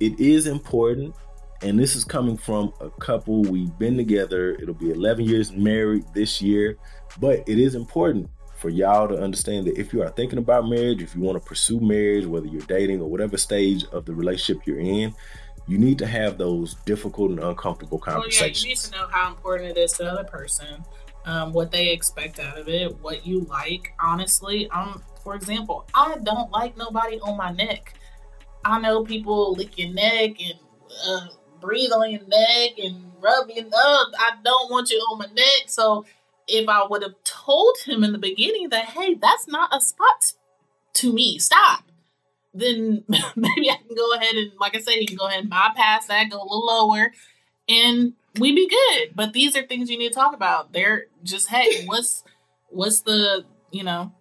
it 0.00 0.18
is 0.18 0.46
important, 0.46 1.14
and 1.62 1.78
this 1.78 1.94
is 1.94 2.04
coming 2.04 2.36
from 2.36 2.72
a 2.80 2.90
couple 2.90 3.42
we've 3.42 3.78
been 3.78 3.96
together. 3.96 4.54
It'll 4.54 4.74
be 4.74 4.90
11 4.90 5.24
years 5.24 5.52
married 5.52 6.04
this 6.14 6.42
year, 6.42 6.76
but 7.20 7.48
it 7.48 7.58
is 7.58 7.74
important 7.74 8.28
for 8.56 8.68
y'all 8.70 9.08
to 9.08 9.20
understand 9.20 9.66
that 9.66 9.76
if 9.76 9.92
you 9.92 10.02
are 10.02 10.10
thinking 10.10 10.38
about 10.38 10.68
marriage, 10.68 11.02
if 11.02 11.16
you 11.16 11.20
want 11.20 11.40
to 11.40 11.46
pursue 11.46 11.80
marriage, 11.80 12.26
whether 12.26 12.46
you're 12.46 12.62
dating 12.62 13.00
or 13.00 13.10
whatever 13.10 13.36
stage 13.36 13.84
of 13.86 14.06
the 14.06 14.14
relationship 14.14 14.64
you're 14.66 14.78
in, 14.78 15.12
you 15.66 15.78
need 15.78 15.98
to 15.98 16.06
have 16.06 16.38
those 16.38 16.74
difficult 16.84 17.30
and 17.30 17.40
uncomfortable 17.40 17.98
conversations. 17.98 18.40
Well, 18.40 18.48
yeah, 18.48 18.56
you 18.56 18.68
need 18.68 18.78
to 18.78 18.90
know 18.92 19.06
how 19.10 19.28
important 19.30 19.76
it 19.76 19.80
is 19.80 19.92
to 19.92 20.04
the 20.04 20.12
other 20.12 20.24
person, 20.24 20.84
um, 21.24 21.52
what 21.52 21.70
they 21.70 21.90
expect 21.90 22.38
out 22.38 22.58
of 22.58 22.68
it, 22.68 22.98
what 23.00 23.26
you 23.26 23.40
like. 23.42 23.94
Honestly, 24.00 24.68
um, 24.70 25.02
for 25.22 25.34
example, 25.34 25.86
I 25.94 26.16
don't 26.22 26.50
like 26.50 26.76
nobody 26.76 27.20
on 27.20 27.36
my 27.36 27.52
neck. 27.52 27.94
I 28.64 28.80
know 28.80 29.04
people 29.04 29.54
lick 29.54 29.78
your 29.78 29.92
neck 29.92 30.40
and 30.40 30.58
uh, 31.06 31.26
breathe 31.60 31.92
on 31.92 32.10
your 32.10 32.26
neck 32.26 32.78
and 32.82 33.12
rub 33.20 33.48
your. 33.50 33.66
Uh, 33.66 34.04
I 34.18 34.32
don't 34.44 34.70
want 34.70 34.90
you 34.90 34.98
on 34.98 35.18
my 35.18 35.26
neck. 35.26 35.68
So 35.68 36.04
if 36.48 36.68
I 36.68 36.84
would 36.86 37.02
have 37.02 37.14
told 37.24 37.76
him 37.84 38.02
in 38.02 38.12
the 38.12 38.18
beginning 38.18 38.68
that, 38.70 38.86
hey, 38.86 39.14
that's 39.14 39.46
not 39.46 39.74
a 39.74 39.80
spot 39.80 40.32
to 40.94 41.12
me, 41.12 41.38
stop 41.38 41.84
then 42.54 43.04
maybe 43.08 43.70
I 43.70 43.76
can 43.76 43.96
go 43.96 44.14
ahead 44.14 44.34
and, 44.34 44.52
like 44.60 44.76
I 44.76 44.80
said, 44.80 44.94
you 44.94 45.06
can 45.06 45.16
go 45.16 45.26
ahead 45.26 45.40
and 45.40 45.50
bypass 45.50 46.06
that, 46.06 46.30
go 46.30 46.38
a 46.38 46.42
little 46.42 46.66
lower, 46.66 47.12
and 47.68 48.14
we'd 48.38 48.54
be 48.54 48.68
good. 48.68 49.12
But 49.14 49.32
these 49.32 49.56
are 49.56 49.62
things 49.62 49.90
you 49.90 49.98
need 49.98 50.08
to 50.08 50.14
talk 50.14 50.34
about. 50.34 50.72
They're 50.72 51.06
just, 51.22 51.48
hey, 51.48 51.84
what's 51.86 52.24
what's 52.68 53.00
the 53.00 53.44
you 53.70 53.84
know, 53.84 54.12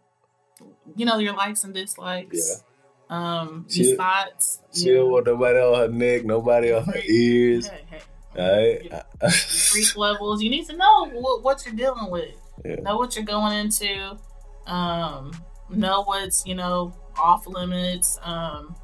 you 0.96 1.06
know 1.06 1.18
your 1.18 1.36
likes 1.36 1.64
and 1.64 1.74
dislikes. 1.74 2.50
Yeah. 2.50 2.64
Um, 3.10 3.66
she, 3.70 3.94
spots. 3.94 4.62
She 4.74 4.94
don't 4.94 5.12
want 5.12 5.26
nobody 5.26 5.60
on 5.60 5.80
her 5.80 5.88
neck, 5.90 6.24
nobody 6.24 6.72
on 6.72 6.86
her 6.86 7.02
ears. 7.06 7.68
Hey, 7.68 7.84
hey. 7.90 8.00
All 8.38 9.02
right. 9.22 9.34
freak 9.34 9.98
levels. 9.98 10.42
You 10.42 10.50
need 10.50 10.66
to 10.68 10.78
know 10.78 11.10
what, 11.10 11.44
what 11.44 11.66
you're 11.66 11.76
dealing 11.76 12.10
with. 12.10 12.34
Yeah. 12.64 12.76
Know 12.76 12.96
what 12.96 13.18
you're 13.18 13.26
going 13.26 13.58
into. 13.58 14.18
Um, 14.66 15.34
know 15.70 16.04
what's 16.04 16.46
you 16.46 16.56
know 16.56 16.94
off 17.18 17.48
limits. 17.48 18.18
Um, 18.24 18.76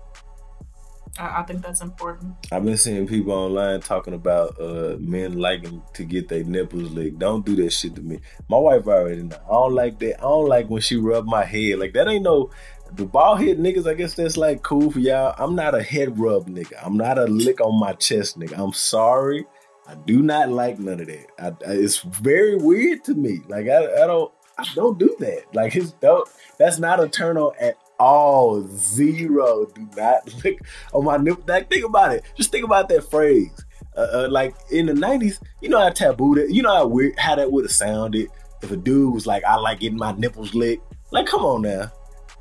I, 1.19 1.41
I, 1.41 1.43
think 1.43 1.63
that's 1.63 1.81
important. 1.81 2.35
I've 2.51 2.63
been 2.63 2.77
seeing 2.77 3.07
people 3.07 3.33
online 3.33 3.81
talking 3.81 4.13
about 4.13 4.59
uh, 4.59 4.97
men 4.99 5.37
liking 5.37 5.81
to 5.93 6.03
get 6.03 6.27
their 6.27 6.43
nipples 6.43 6.91
licked. 6.91 7.19
Don't 7.19 7.45
do 7.45 7.55
that 7.57 7.71
shit 7.71 7.95
to 7.95 8.01
me. 8.01 8.19
My 8.49 8.57
wife 8.57 8.87
already 8.87 9.23
know. 9.23 9.37
I 9.45 9.53
don't 9.53 9.73
like 9.73 9.99
that. 9.99 10.19
I 10.19 10.23
don't 10.23 10.47
like 10.47 10.69
when 10.69 10.81
she 10.81 10.97
rub 10.97 11.25
my 11.25 11.43
head. 11.43 11.79
Like 11.79 11.93
that 11.93 12.07
ain't 12.07 12.23
no 12.23 12.51
the 12.93 13.05
bald 13.05 13.41
head 13.41 13.57
niggas. 13.57 13.87
I 13.87 13.93
guess 13.93 14.13
that's 14.13 14.37
like 14.37 14.63
cool 14.63 14.91
for 14.91 14.99
y'all. 14.99 15.35
I'm 15.37 15.55
not 15.55 15.75
a 15.75 15.83
head 15.83 16.19
rub 16.19 16.49
nigga. 16.49 16.73
I'm 16.83 16.97
not 16.97 17.17
a 17.17 17.25
lick 17.25 17.61
on 17.61 17.79
my 17.79 17.93
chest 17.93 18.39
nigga. 18.39 18.57
I'm 18.57 18.73
sorry. 18.73 19.45
I 19.87 19.95
do 19.95 20.21
not 20.21 20.49
like 20.49 20.79
none 20.79 20.99
of 20.99 21.07
that. 21.07 21.27
I, 21.39 21.47
I, 21.47 21.73
it's 21.73 21.99
very 21.99 22.57
weird 22.57 23.03
to 23.05 23.15
me. 23.15 23.41
Like 23.47 23.67
I, 23.67 24.03
I 24.03 24.07
don't. 24.07 24.31
I 24.59 24.65
don't 24.73 24.97
do 24.97 25.15
that. 25.19 25.43
Like 25.53 25.75
it's 25.75 25.91
don't. 25.93 26.27
That's 26.57 26.79
not 26.79 27.03
a 27.03 27.07
turn 27.07 27.37
on 27.37 27.53
at 27.59 27.77
all 27.99 28.67
zero. 28.69 29.65
Do 29.65 29.87
not 29.95 30.33
lick 30.43 30.59
on 30.93 31.05
my 31.05 31.17
nipple. 31.17 31.43
Like, 31.47 31.69
think 31.69 31.85
about 31.85 32.13
it. 32.13 32.23
Just 32.35 32.51
think 32.51 32.65
about 32.65 32.89
that 32.89 33.09
phrase. 33.09 33.63
Uh, 33.95 34.07
uh, 34.13 34.27
like 34.29 34.55
in 34.71 34.85
the 34.85 34.93
'90s, 34.93 35.39
you 35.61 35.69
know 35.69 35.79
how 35.79 35.89
taboo 35.89 36.35
that. 36.35 36.51
You 36.51 36.61
know 36.61 36.75
how 36.75 36.87
weird 36.87 37.17
how 37.17 37.35
that 37.35 37.51
would 37.51 37.65
have 37.65 37.71
sounded 37.71 38.29
if 38.61 38.71
a 38.71 38.77
dude 38.77 39.13
was 39.13 39.25
like, 39.25 39.43
"I 39.43 39.55
like 39.55 39.79
getting 39.79 39.97
my 39.97 40.11
nipples 40.13 40.53
licked." 40.53 40.83
Like, 41.11 41.25
come 41.25 41.41
on 41.41 41.61
now. 41.63 41.91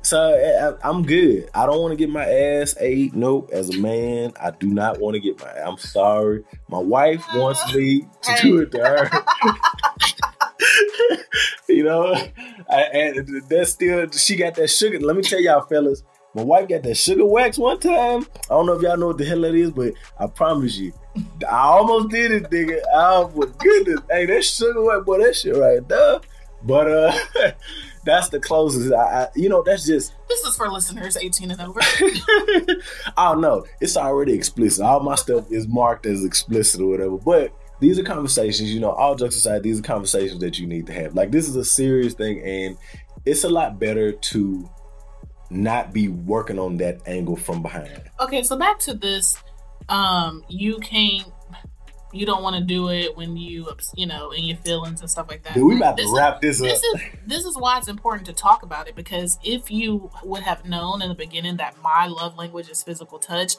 So 0.07 0.77
I, 0.81 0.89
am 0.89 1.03
good. 1.03 1.49
I 1.53 1.65
don't 1.65 1.81
want 1.81 1.91
to 1.91 1.97
get 1.97 2.09
my 2.09 2.23
ass 2.25 2.75
ate. 2.79 3.13
Nope. 3.13 3.49
As 3.51 3.69
a 3.75 3.77
man, 3.77 4.31
I 4.41 4.51
do 4.51 4.67
not 4.67 5.01
want 5.01 5.15
to 5.15 5.19
get 5.19 5.37
my. 5.39 5.49
I'm 5.59 5.77
sorry. 5.77 6.45
My 6.69 6.77
wife 6.77 7.25
wants 7.35 7.73
me 7.75 8.07
to 8.21 8.35
do 8.41 8.61
it 8.61 8.71
to 8.71 8.79
her. 8.79 9.09
you 11.67 11.83
know, 11.83 12.15
I, 12.69 12.81
and 12.83 13.43
that's 13.49 13.71
still 13.71 14.09
she 14.11 14.35
got 14.35 14.55
that 14.55 14.67
sugar. 14.69 14.99
Let 14.99 15.15
me 15.15 15.21
tell 15.21 15.41
y'all, 15.41 15.61
fellas, 15.61 16.03
my 16.35 16.43
wife 16.43 16.67
got 16.67 16.83
that 16.83 16.95
sugar 16.95 17.25
wax 17.25 17.57
one 17.57 17.79
time. 17.79 18.25
I 18.35 18.49
don't 18.49 18.65
know 18.65 18.73
if 18.73 18.81
y'all 18.81 18.97
know 18.97 19.07
what 19.07 19.17
the 19.17 19.25
hell 19.25 19.41
that 19.41 19.55
is, 19.55 19.71
but 19.71 19.93
I 20.19 20.27
promise 20.27 20.77
you, 20.77 20.93
I 21.49 21.57
almost 21.57 22.09
did 22.09 22.31
it, 22.31 22.43
nigga. 22.51 22.79
Oh 22.93 23.31
my 23.35 23.47
goodness, 23.57 24.01
hey, 24.09 24.25
that 24.25 24.43
sugar 24.43 24.81
wax, 24.83 25.05
boy, 25.05 25.23
that 25.23 25.35
shit 25.35 25.55
right 25.55 25.87
there. 25.87 26.19
But 26.63 26.91
uh, 26.91 27.17
that's 28.05 28.29
the 28.29 28.39
closest. 28.39 28.93
I, 28.93 29.23
I, 29.23 29.27
you 29.35 29.47
know, 29.47 29.63
that's 29.63 29.85
just. 29.85 30.13
This 30.27 30.41
is 30.41 30.55
for 30.55 30.69
listeners 30.69 31.17
18 31.17 31.51
and 31.51 31.61
over. 31.61 31.79
I 31.81 33.31
don't 33.31 33.41
know. 33.41 33.65
It's 33.79 33.95
already 33.95 34.33
explicit. 34.33 34.83
All 34.83 34.99
my 34.99 35.15
stuff 35.15 35.51
is 35.51 35.67
marked 35.67 36.05
as 36.05 36.25
explicit 36.25 36.81
or 36.81 36.87
whatever, 36.87 37.17
but 37.17 37.53
these 37.79 37.99
are 37.99 38.03
conversations, 38.03 38.73
you 38.73 38.79
know, 38.79 38.91
all 38.91 39.15
jokes 39.15 39.35
aside, 39.35 39.63
these 39.63 39.79
are 39.79 39.83
conversations 39.83 40.39
that 40.39 40.57
you 40.57 40.67
need 40.67 40.87
to 40.87 40.93
have. 40.93 41.15
Like 41.15 41.31
this 41.31 41.47
is 41.47 41.55
a 41.55 41.65
serious 41.65 42.13
thing 42.13 42.41
and 42.41 42.77
it's 43.25 43.43
a 43.43 43.49
lot 43.49 43.79
better 43.79 44.11
to 44.11 44.69
not 45.49 45.93
be 45.93 46.07
working 46.07 46.59
on 46.59 46.77
that 46.77 46.99
angle 47.05 47.35
from 47.35 47.61
behind. 47.61 48.01
Okay, 48.19 48.43
so 48.43 48.57
back 48.57 48.79
to 48.79 48.93
this 48.93 49.37
um 49.89 50.43
you 50.49 50.77
can't 50.79 51.31
you 52.13 52.25
don't 52.25 52.41
want 52.41 52.55
to 52.55 52.61
do 52.61 52.89
it 52.89 53.15
when 53.17 53.35
you 53.35 53.67
you 53.95 54.05
know 54.05 54.31
in 54.31 54.45
your 54.45 54.57
feelings 54.57 55.01
and 55.01 55.09
stuff 55.09 55.27
like 55.29 55.43
that. 55.43 55.53
Dude, 55.53 55.65
we 55.65 55.75
about 55.75 55.97
this 55.97 56.09
to 56.09 56.15
wrap 56.15 56.41
this, 56.41 56.59
this 56.59 56.83
up. 56.93 57.01
Is, 57.01 57.01
this 57.25 57.45
is 57.45 57.57
why 57.57 57.77
it's 57.77 57.87
important 57.87 58.25
to 58.27 58.33
talk 58.33 58.63
about 58.63 58.87
it 58.87 58.95
because 58.95 59.37
if 59.43 59.69
you 59.69 60.09
would 60.23 60.43
have 60.43 60.65
known 60.65 61.01
in 61.01 61.09
the 61.09 61.15
beginning 61.15 61.57
that 61.57 61.75
my 61.81 62.07
love 62.07 62.37
language 62.37 62.69
is 62.69 62.81
physical 62.81 63.19
touch, 63.19 63.55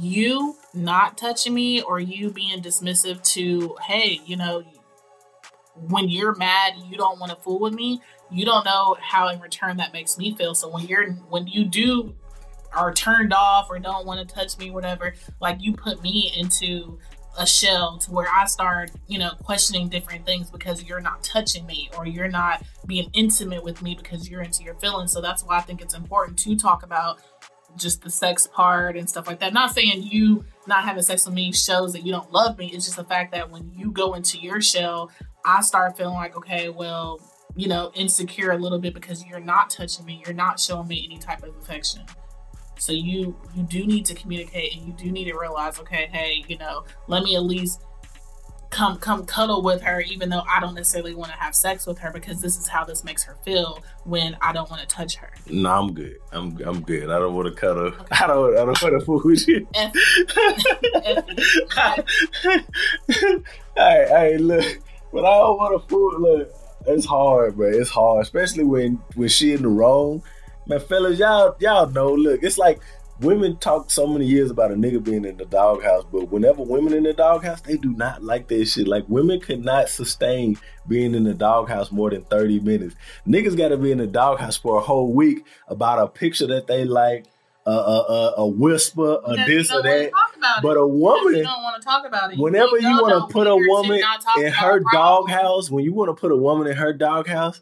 you 0.00 0.56
not 0.72 1.18
touching 1.18 1.54
me 1.54 1.82
or 1.82 2.00
you 2.00 2.30
being 2.30 2.62
dismissive 2.62 3.22
to 3.34 3.76
hey, 3.86 4.20
you 4.24 4.36
know, 4.36 4.64
when 5.74 6.08
you're 6.08 6.34
mad, 6.34 6.74
you 6.88 6.96
don't 6.96 7.18
want 7.18 7.30
to 7.30 7.36
fool 7.36 7.60
with 7.60 7.74
me. 7.74 8.00
You 8.30 8.44
don't 8.44 8.64
know 8.64 8.96
how 9.00 9.28
in 9.28 9.40
return 9.40 9.76
that 9.78 9.92
makes 9.92 10.16
me 10.16 10.34
feel. 10.34 10.54
So 10.54 10.68
when 10.68 10.86
you're 10.86 11.12
when 11.28 11.46
you 11.46 11.64
do 11.64 12.14
are 12.72 12.94
turned 12.94 13.32
off 13.32 13.68
or 13.68 13.78
don't 13.78 14.06
want 14.06 14.26
to 14.26 14.34
touch 14.34 14.56
me, 14.58 14.70
whatever, 14.70 15.14
like 15.40 15.58
you 15.60 15.74
put 15.74 16.02
me 16.02 16.32
into 16.36 16.98
a 17.40 17.46
shell 17.46 17.96
to 17.96 18.12
where 18.12 18.28
I 18.30 18.44
start, 18.44 18.90
you 19.08 19.18
know, 19.18 19.30
questioning 19.42 19.88
different 19.88 20.26
things 20.26 20.50
because 20.50 20.84
you're 20.84 21.00
not 21.00 21.24
touching 21.24 21.66
me 21.66 21.88
or 21.96 22.06
you're 22.06 22.28
not 22.28 22.62
being 22.86 23.10
intimate 23.14 23.64
with 23.64 23.80
me 23.80 23.94
because 23.94 24.28
you're 24.28 24.42
into 24.42 24.62
your 24.62 24.74
feelings. 24.74 25.10
So 25.10 25.22
that's 25.22 25.42
why 25.42 25.56
I 25.56 25.62
think 25.62 25.80
it's 25.80 25.94
important 25.94 26.38
to 26.40 26.54
talk 26.54 26.82
about 26.82 27.18
just 27.76 28.02
the 28.02 28.10
sex 28.10 28.46
part 28.46 28.94
and 28.94 29.08
stuff 29.08 29.26
like 29.26 29.40
that. 29.40 29.54
Not 29.54 29.72
saying 29.72 30.02
you 30.02 30.44
not 30.66 30.84
having 30.84 31.02
sex 31.02 31.24
with 31.24 31.34
me 31.34 31.50
shows 31.50 31.94
that 31.94 32.04
you 32.04 32.12
don't 32.12 32.30
love 32.30 32.58
me. 32.58 32.70
It's 32.74 32.84
just 32.84 32.98
the 32.98 33.04
fact 33.04 33.32
that 33.32 33.50
when 33.50 33.72
you 33.74 33.90
go 33.90 34.12
into 34.12 34.38
your 34.38 34.60
shell, 34.60 35.10
I 35.42 35.62
start 35.62 35.96
feeling 35.96 36.16
like, 36.16 36.36
okay, 36.36 36.68
well, 36.68 37.20
you 37.56 37.68
know, 37.68 37.90
insecure 37.94 38.50
a 38.50 38.58
little 38.58 38.78
bit 38.78 38.92
because 38.92 39.24
you're 39.24 39.40
not 39.40 39.70
touching 39.70 40.04
me, 40.04 40.22
you're 40.26 40.34
not 40.34 40.60
showing 40.60 40.88
me 40.88 41.08
any 41.10 41.18
type 41.18 41.42
of 41.42 41.56
affection. 41.56 42.02
So 42.80 42.92
you 42.92 43.36
you 43.54 43.62
do 43.62 43.86
need 43.86 44.06
to 44.06 44.14
communicate 44.14 44.74
and 44.76 44.86
you 44.86 44.92
do 44.94 45.12
need 45.12 45.26
to 45.26 45.38
realize, 45.38 45.78
okay, 45.80 46.08
hey, 46.12 46.44
you 46.48 46.56
know, 46.58 46.84
let 47.08 47.22
me 47.22 47.36
at 47.36 47.42
least 47.42 47.82
come 48.70 48.96
come 48.98 49.26
cuddle 49.26 49.62
with 49.62 49.82
her 49.82 50.00
even 50.02 50.28
though 50.28 50.44
I 50.48 50.60
don't 50.60 50.74
necessarily 50.74 51.12
want 51.12 51.32
to 51.32 51.36
have 51.36 51.56
sex 51.56 51.86
with 51.86 51.98
her 51.98 52.12
because 52.12 52.40
this 52.40 52.56
is 52.56 52.68
how 52.68 52.84
this 52.84 53.02
makes 53.02 53.24
her 53.24 53.36
feel 53.44 53.82
when 54.04 54.36
I 54.40 54.52
don't 54.52 54.70
want 54.70 54.80
to 54.80 54.88
touch 54.88 55.16
her. 55.16 55.32
No, 55.48 55.70
I'm 55.70 55.92
good. 55.92 56.16
I'm 56.32 56.56
I'm 56.64 56.80
good. 56.82 57.10
I 57.10 57.18
don't 57.18 57.34
want 57.34 57.48
to 57.48 57.54
cuddle. 57.60 57.86
Okay. 57.88 58.04
I 58.12 58.26
don't 58.26 58.52
I 58.56 58.64
don't 58.64 58.82
want 58.82 58.98
to 58.98 59.00
fool 59.04 59.20
with 59.24 59.46
you. 59.46 59.66
F- 59.74 59.92
F- 60.36 62.04
all 63.76 63.84
right, 63.84 64.08
all 64.08 64.14
right, 64.14 64.40
look. 64.40 64.78
But 65.12 65.24
I 65.24 65.38
don't 65.38 65.58
want 65.58 65.82
to 65.82 65.88
fool. 65.88 66.20
Look, 66.20 66.54
it's 66.86 67.04
hard, 67.04 67.56
bro. 67.56 67.68
It's 67.68 67.90
hard, 67.90 68.22
especially 68.22 68.64
when 68.64 69.02
when 69.16 69.28
she 69.28 69.52
in 69.52 69.62
the 69.62 69.68
wrong 69.68 70.22
man, 70.70 70.80
fellas, 70.80 71.18
y'all 71.18 71.56
y'all 71.58 71.90
know. 71.90 72.12
Look, 72.14 72.42
it's 72.42 72.56
like 72.56 72.80
women 73.20 73.56
talk 73.58 73.90
so 73.90 74.06
many 74.06 74.24
years 74.24 74.50
about 74.50 74.70
a 74.70 74.74
nigga 74.74 75.02
being 75.02 75.24
in 75.24 75.36
the 75.36 75.44
doghouse, 75.44 76.04
but 76.10 76.30
whenever 76.30 76.62
women 76.62 76.94
in 76.94 77.02
the 77.02 77.12
doghouse, 77.12 77.60
they 77.60 77.76
do 77.76 77.92
not 77.92 78.22
like 78.22 78.48
that 78.48 78.64
shit. 78.66 78.88
Like 78.88 79.04
women 79.08 79.40
could 79.40 79.64
not 79.64 79.88
sustain 79.88 80.56
being 80.88 81.14
in 81.14 81.24
the 81.24 81.34
doghouse 81.34 81.92
more 81.92 82.10
than 82.10 82.22
30 82.22 82.60
minutes. 82.60 82.94
Niggas 83.26 83.56
gotta 83.56 83.76
be 83.76 83.92
in 83.92 83.98
the 83.98 84.06
doghouse 84.06 84.56
for 84.56 84.78
a 84.78 84.80
whole 84.80 85.12
week 85.12 85.44
about 85.68 85.98
a 85.98 86.06
picture 86.06 86.46
that 86.46 86.66
they 86.66 86.84
like, 86.84 87.26
a, 87.66 87.70
a, 87.70 87.74
a, 87.74 88.34
a 88.38 88.46
whisper, 88.46 89.20
a 89.24 89.34
this 89.44 89.70
or 89.70 89.82
that. 89.82 90.10
talk 90.10 90.36
about 90.36 90.58
it. 90.58 90.62
But 90.62 90.76
a 90.78 90.86
woman, 90.86 91.36
you 91.36 91.42
don't 91.42 91.62
want 91.62 91.80
to 91.80 91.84
talk 91.84 92.06
about 92.06 92.32
it. 92.32 92.38
whenever 92.38 92.78
you 92.78 93.02
want 93.02 93.28
to 93.28 93.32
put 93.32 93.46
a 93.46 93.54
woman 93.54 94.00
in 94.38 94.52
her 94.52 94.80
doghouse, 94.92 95.70
when 95.70 95.84
you 95.84 95.92
want 95.92 96.08
to 96.08 96.18
put 96.18 96.32
a 96.32 96.36
woman 96.36 96.68
in 96.68 96.76
her 96.76 96.94
doghouse, 96.94 97.60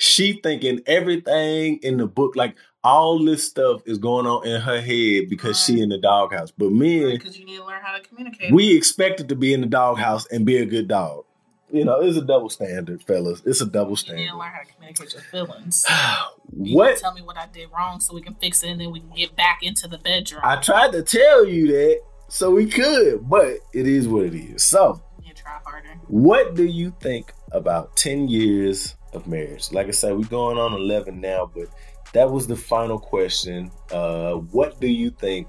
she 0.00 0.32
thinking 0.32 0.80
everything 0.86 1.78
in 1.82 1.98
the 1.98 2.06
book, 2.06 2.34
like 2.34 2.56
all 2.82 3.22
this 3.22 3.46
stuff 3.46 3.82
is 3.84 3.98
going 3.98 4.24
on 4.26 4.46
in 4.46 4.58
her 4.62 4.80
head 4.80 5.28
because 5.28 5.62
she 5.62 5.82
in 5.82 5.90
the 5.90 5.98
doghouse. 5.98 6.50
But 6.50 6.72
men, 6.72 7.10
because 7.10 7.38
you 7.38 7.44
need 7.44 7.58
to 7.58 7.66
learn 7.66 7.82
how 7.82 7.98
to 7.98 8.02
communicate. 8.02 8.50
we 8.50 8.74
expected 8.74 9.28
to 9.28 9.36
be 9.36 9.52
in 9.52 9.60
the 9.60 9.66
doghouse 9.66 10.26
and 10.28 10.46
be 10.46 10.56
a 10.56 10.64
good 10.64 10.88
dog. 10.88 11.26
You 11.70 11.84
know, 11.84 12.00
it's 12.00 12.16
a 12.16 12.22
double 12.22 12.48
standard, 12.48 13.02
fellas. 13.02 13.42
It's 13.44 13.60
a 13.60 13.66
double 13.66 13.94
standard. 13.94 14.22
you 14.22 14.26
need 14.28 14.32
to 14.32 14.38
learn 14.38 14.50
how 14.50 14.62
to 14.62 14.72
communicate 14.72 15.12
your 15.12 15.22
feelings. 15.22 15.86
You 16.52 16.76
what 16.76 16.98
tell 16.98 17.14
me 17.14 17.22
what 17.22 17.36
I 17.36 17.46
did 17.46 17.68
wrong 17.72 18.00
so 18.00 18.12
we 18.12 18.22
can 18.22 18.34
fix 18.34 18.64
it 18.64 18.70
and 18.70 18.80
then 18.80 18.90
we 18.90 18.98
can 18.98 19.10
get 19.10 19.36
back 19.36 19.60
into 19.62 19.86
the 19.86 19.98
bedroom. 19.98 20.40
I 20.42 20.56
tried 20.56 20.90
to 20.92 21.02
tell 21.02 21.46
you 21.46 21.68
that 21.68 22.00
so 22.26 22.50
we 22.50 22.66
could, 22.66 23.28
but 23.28 23.58
it 23.72 23.86
is 23.86 24.08
what 24.08 24.24
it 24.24 24.34
is. 24.34 24.64
So, 24.64 25.00
you 25.22 25.32
try 25.32 25.60
harder. 25.64 25.90
what 26.08 26.56
do 26.56 26.64
you 26.64 26.92
think 27.00 27.32
about 27.52 27.94
10 27.96 28.26
years 28.26 28.96
of 29.12 29.26
marriage? 29.26 29.72
Like 29.72 29.88
I 29.88 29.92
said, 29.92 30.16
we're 30.16 30.24
going 30.24 30.58
on 30.58 30.72
11 30.72 31.20
now, 31.20 31.50
but 31.54 31.68
that 32.12 32.30
was 32.30 32.46
the 32.46 32.56
final 32.56 32.98
question. 32.98 33.70
Uh, 33.90 34.34
what 34.34 34.80
do 34.80 34.88
you 34.88 35.10
think 35.10 35.48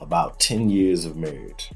about 0.00 0.40
10 0.40 0.70
years 0.70 1.04
of 1.04 1.16
marriage? 1.16 1.72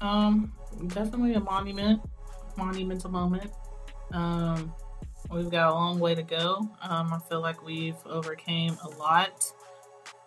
Um, 0.00 0.52
definitely 0.88 1.34
a 1.34 1.40
monument, 1.40 2.00
monumental 2.56 3.10
moment. 3.10 3.50
Um, 4.12 4.72
we've 5.30 5.50
got 5.50 5.70
a 5.70 5.74
long 5.74 5.98
way 5.98 6.14
to 6.14 6.22
go. 6.22 6.68
Um, 6.82 7.12
I 7.12 7.18
feel 7.28 7.40
like 7.40 7.64
we've 7.64 7.96
overcame 8.06 8.76
a 8.82 8.88
lot. 8.98 9.52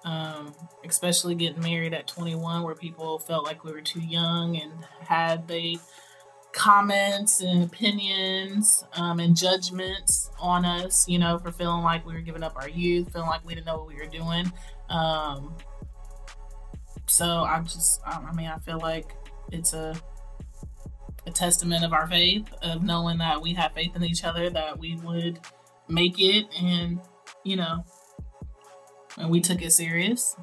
Um, 0.03 0.55
especially 0.83 1.35
getting 1.35 1.61
married 1.61 1.93
at 1.93 2.07
21, 2.07 2.63
where 2.63 2.73
people 2.73 3.19
felt 3.19 3.45
like 3.45 3.63
we 3.63 3.71
were 3.71 3.81
too 3.81 3.99
young 3.99 4.57
and 4.57 4.71
had 5.01 5.47
they 5.47 5.77
comments 6.53 7.41
and 7.41 7.63
opinions 7.63 8.83
um, 8.93 9.19
and 9.19 9.35
judgments 9.35 10.29
on 10.39 10.65
us, 10.65 11.07
you 11.07 11.17
know, 11.17 11.37
for 11.39 11.51
feeling 11.51 11.83
like 11.83 12.05
we 12.05 12.13
were 12.13 12.21
giving 12.21 12.43
up 12.43 12.55
our 12.55 12.69
youth, 12.69 13.11
feeling 13.13 13.29
like 13.29 13.45
we 13.45 13.55
didn't 13.55 13.67
know 13.67 13.77
what 13.77 13.87
we 13.87 13.95
were 13.95 14.05
doing. 14.05 14.51
Um, 14.89 15.55
so 17.07 17.25
I 17.25 17.59
just, 17.61 18.01
I 18.05 18.33
mean, 18.33 18.47
I 18.47 18.57
feel 18.59 18.79
like 18.79 19.15
it's 19.51 19.73
a 19.73 19.95
a 21.27 21.31
testament 21.31 21.83
of 21.83 21.93
our 21.93 22.07
faith 22.07 22.51
of 22.61 22.83
knowing 22.83 23.19
that 23.19 23.41
we 23.41 23.53
have 23.53 23.73
faith 23.73 23.95
in 23.95 24.03
each 24.03 24.23
other 24.23 24.49
that 24.49 24.79
we 24.79 24.95
would 24.97 25.39
make 25.87 26.19
it 26.19 26.47
and 26.59 26.99
you 27.43 27.55
know 27.55 27.83
and 29.17 29.29
we 29.29 29.39
took 29.39 29.61
it 29.61 29.71
serious 29.71 30.35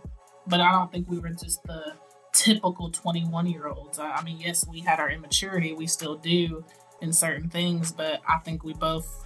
but 0.47 0.61
i 0.61 0.71
don't 0.71 0.93
think 0.93 1.09
we 1.11 1.19
were 1.19 1.31
just 1.31 1.63
the 1.65 1.93
typical 2.33 2.91
21 2.91 3.47
year 3.47 3.67
olds 3.69 3.99
I, 3.99 4.23
mean 4.23 4.39
yes 4.39 4.67
we 4.69 4.81
had 4.81 5.01
our 5.01 5.11
immaturity 5.11 5.73
we 5.73 5.87
still 5.87 6.17
do 6.17 6.65
in 7.01 7.13
certain 7.13 7.49
things 7.49 7.93
but 7.93 8.21
i 8.29 8.39
think 8.39 8.65
we 8.65 8.75
both 8.75 9.25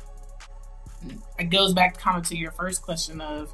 it 1.38 1.50
goes 1.50 1.74
back 1.74 1.98
kind 1.98 2.16
of 2.16 2.28
to 2.28 2.36
your 2.36 2.52
first 2.52 2.82
question 2.82 3.20
of 3.20 3.52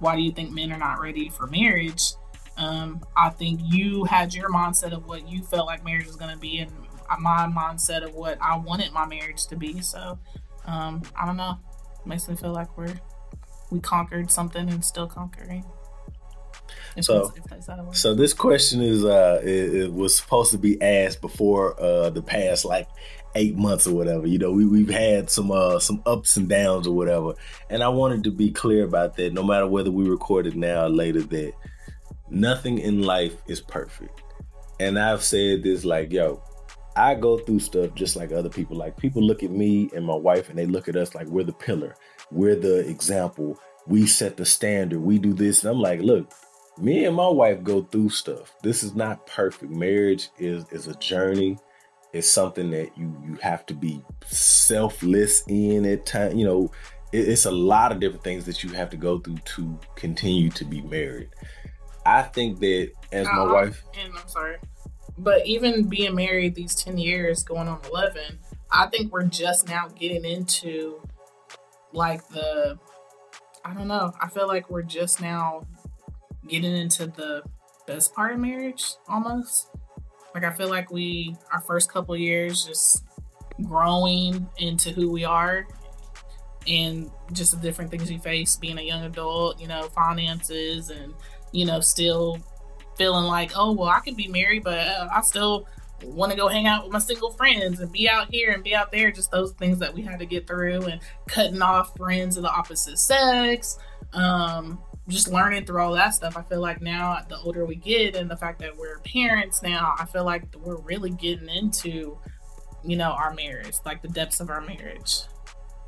why 0.00 0.16
do 0.16 0.22
you 0.22 0.32
think 0.32 0.50
men 0.50 0.72
are 0.72 0.78
not 0.78 1.00
ready 1.00 1.28
for 1.28 1.46
marriage 1.46 2.12
um, 2.60 3.00
I 3.16 3.30
think 3.30 3.60
you 3.64 4.04
had 4.04 4.34
your 4.34 4.50
mindset 4.50 4.92
of 4.92 5.06
what 5.06 5.26
you 5.26 5.42
felt 5.42 5.66
like 5.66 5.82
marriage 5.82 6.06
was 6.06 6.16
going 6.16 6.32
to 6.32 6.38
be, 6.38 6.58
and 6.58 6.70
my 7.18 7.46
mindset 7.46 8.04
of 8.04 8.14
what 8.14 8.38
I 8.40 8.56
wanted 8.56 8.92
my 8.92 9.06
marriage 9.06 9.46
to 9.46 9.56
be. 9.56 9.80
So, 9.80 10.18
um, 10.66 11.02
I 11.18 11.24
don't 11.24 11.38
know. 11.38 11.58
Makes 12.04 12.28
me 12.28 12.36
feel 12.36 12.52
like 12.52 12.76
we're 12.76 12.94
we 13.70 13.80
conquered 13.80 14.30
something 14.30 14.68
and 14.68 14.84
still 14.84 15.06
conquering. 15.06 15.64
If 16.96 17.04
So- 17.04 17.24
that's, 17.26 17.36
if 17.38 17.44
that's 17.44 17.66
how 17.66 17.78
it 17.78 17.84
works. 17.84 17.98
So 18.00 18.14
this 18.14 18.32
question 18.34 18.82
is 18.82 19.04
uh 19.04 19.40
it, 19.42 19.74
it 19.74 19.92
was 19.92 20.16
supposed 20.16 20.50
to 20.52 20.58
be 20.58 20.80
asked 20.82 21.20
before 21.20 21.80
uh 21.80 22.10
the 22.10 22.22
past 22.22 22.64
like 22.64 22.88
eight 23.36 23.56
months 23.56 23.86
or 23.86 23.94
whatever. 23.94 24.26
You 24.26 24.38
know, 24.38 24.50
we 24.50 24.66
we've 24.66 24.90
had 24.90 25.30
some 25.30 25.50
uh 25.50 25.78
some 25.78 26.02
ups 26.06 26.36
and 26.36 26.48
downs 26.48 26.86
or 26.86 26.94
whatever. 26.96 27.34
And 27.68 27.82
I 27.82 27.88
wanted 27.88 28.24
to 28.24 28.30
be 28.30 28.50
clear 28.50 28.84
about 28.84 29.16
that, 29.16 29.32
no 29.32 29.42
matter 29.42 29.66
whether 29.66 29.90
we 29.90 30.08
record 30.08 30.46
it 30.46 30.56
now 30.56 30.86
or 30.86 30.88
later, 30.88 31.22
that 31.22 31.52
nothing 32.28 32.78
in 32.78 33.02
life 33.02 33.36
is 33.46 33.60
perfect. 33.60 34.22
And 34.78 34.98
I've 34.98 35.22
said 35.22 35.62
this 35.62 35.84
like, 35.84 36.12
yo, 36.12 36.42
I 36.96 37.14
go 37.14 37.38
through 37.38 37.60
stuff 37.60 37.94
just 37.94 38.16
like 38.16 38.32
other 38.32 38.48
people. 38.48 38.76
Like 38.76 38.96
people 38.96 39.22
look 39.22 39.42
at 39.42 39.50
me 39.50 39.90
and 39.94 40.04
my 40.04 40.14
wife 40.14 40.48
and 40.48 40.58
they 40.58 40.66
look 40.66 40.88
at 40.88 40.96
us 40.96 41.14
like 41.14 41.26
we're 41.26 41.44
the 41.44 41.52
pillar. 41.52 41.94
We're 42.30 42.56
the 42.56 42.88
example. 42.88 43.58
We 43.86 44.06
set 44.06 44.36
the 44.36 44.44
standard. 44.46 45.00
We 45.00 45.18
do 45.18 45.32
this. 45.32 45.62
And 45.64 45.70
I'm 45.72 45.80
like, 45.80 46.00
look, 46.00 46.32
me 46.78 47.04
and 47.04 47.14
my 47.16 47.28
wife 47.28 47.62
go 47.62 47.82
through 47.82 48.10
stuff. 48.10 48.54
This 48.62 48.82
is 48.82 48.94
not 48.94 49.26
perfect. 49.26 49.70
Marriage 49.72 50.28
is 50.38 50.64
is 50.70 50.86
a 50.86 50.94
journey. 50.94 51.58
It's 52.12 52.30
something 52.30 52.70
that 52.70 52.96
you 52.96 53.16
you 53.26 53.34
have 53.36 53.66
to 53.66 53.74
be 53.74 54.02
selfless 54.26 55.44
in 55.48 55.84
at 55.86 56.06
time. 56.06 56.36
You 56.36 56.44
know, 56.46 56.70
it- 57.12 57.28
it's 57.28 57.44
a 57.44 57.50
lot 57.50 57.92
of 57.92 58.00
different 58.00 58.24
things 58.24 58.44
that 58.46 58.62
you 58.64 58.70
have 58.70 58.90
to 58.90 58.96
go 58.96 59.18
through 59.18 59.38
to 59.56 59.78
continue 59.96 60.50
to 60.50 60.64
be 60.64 60.80
married. 60.82 61.28
I 62.06 62.22
think 62.22 62.60
that 62.60 62.90
as 63.12 63.26
my 63.26 63.32
Uh-uh. 63.32 63.52
wife, 63.52 63.84
and 63.98 64.12
I'm 64.18 64.28
sorry, 64.28 64.56
but 65.18 65.46
even 65.46 65.88
being 65.88 66.14
married 66.14 66.54
these 66.54 66.74
ten 66.74 66.96
years, 66.98 67.42
going 67.42 67.68
on 67.68 67.80
eleven, 67.88 68.38
I 68.70 68.86
think 68.86 69.12
we're 69.12 69.24
just 69.24 69.68
now 69.68 69.88
getting 69.88 70.24
into 70.24 71.02
like 71.92 72.26
the, 72.28 72.78
I 73.64 73.74
don't 73.74 73.88
know. 73.88 74.12
I 74.20 74.28
feel 74.28 74.46
like 74.46 74.70
we're 74.70 74.82
just 74.82 75.20
now 75.20 75.66
getting 76.50 76.76
into 76.76 77.06
the 77.06 77.42
best 77.86 78.14
part 78.14 78.32
of 78.32 78.38
marriage, 78.38 78.84
almost. 79.08 79.68
Like 80.34 80.44
I 80.44 80.52
feel 80.52 80.68
like 80.68 80.90
we 80.90 81.34
our 81.52 81.60
first 81.60 81.92
couple 81.92 82.16
years 82.16 82.64
just 82.64 83.04
growing 83.64 84.48
into 84.58 84.90
who 84.90 85.10
we 85.10 85.24
are 85.24 85.66
and 86.66 87.10
just 87.32 87.52
the 87.52 87.58
different 87.58 87.90
things 87.90 88.08
we 88.08 88.18
face 88.18 88.56
being 88.56 88.78
a 88.78 88.82
young 88.82 89.04
adult, 89.04 89.60
you 89.60 89.66
know, 89.66 89.82
finances 89.88 90.90
and 90.90 91.14
you 91.52 91.64
know, 91.64 91.80
still 91.80 92.38
feeling 92.96 93.24
like, 93.24 93.52
oh, 93.56 93.72
well, 93.72 93.88
I 93.88 94.00
could 94.00 94.16
be 94.16 94.28
married, 94.28 94.62
but 94.62 94.78
uh, 94.78 95.08
I 95.12 95.20
still 95.22 95.66
want 96.04 96.30
to 96.30 96.36
go 96.36 96.48
hang 96.48 96.66
out 96.66 96.84
with 96.84 96.92
my 96.92 96.98
single 96.98 97.30
friends 97.30 97.80
and 97.80 97.90
be 97.90 98.08
out 98.08 98.28
here 98.30 98.52
and 98.52 98.62
be 98.62 98.74
out 98.74 98.92
there. 98.92 99.10
Just 99.10 99.30
those 99.30 99.52
things 99.52 99.78
that 99.78 99.92
we 99.92 100.02
had 100.02 100.18
to 100.18 100.26
get 100.26 100.46
through 100.46 100.82
and 100.82 101.00
cutting 101.26 101.62
off 101.62 101.96
friends 101.96 102.36
of 102.36 102.42
the 102.42 102.50
opposite 102.50 102.98
sex. 102.98 103.78
Um, 104.12 104.78
just 105.08 105.28
learning 105.28 105.66
through 105.66 105.80
all 105.82 105.92
that 105.94 106.14
stuff. 106.14 106.36
I 106.36 106.42
feel 106.42 106.60
like 106.60 106.80
now, 106.80 107.18
the 107.28 107.38
older 107.38 107.64
we 107.64 107.76
get, 107.76 108.16
and 108.16 108.30
the 108.30 108.36
fact 108.36 108.60
that 108.60 108.76
we're 108.76 108.98
parents 109.00 109.62
now, 109.62 109.94
I 109.98 110.04
feel 110.04 110.24
like 110.24 110.44
we're 110.56 110.80
really 110.80 111.10
getting 111.10 111.48
into, 111.48 112.18
you 112.84 112.96
know, 112.96 113.10
our 113.10 113.34
marriage, 113.34 113.74
like 113.84 114.02
the 114.02 114.08
depths 114.08 114.40
of 114.40 114.50
our 114.50 114.60
marriage, 114.60 115.22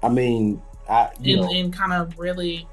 I 0.02 0.08
mean, 0.08 0.60
I 0.88 1.10
and, 1.16 1.26
know, 1.26 1.50
and 1.52 1.72
kind 1.72 1.92
of 1.92 2.18
really 2.18 2.66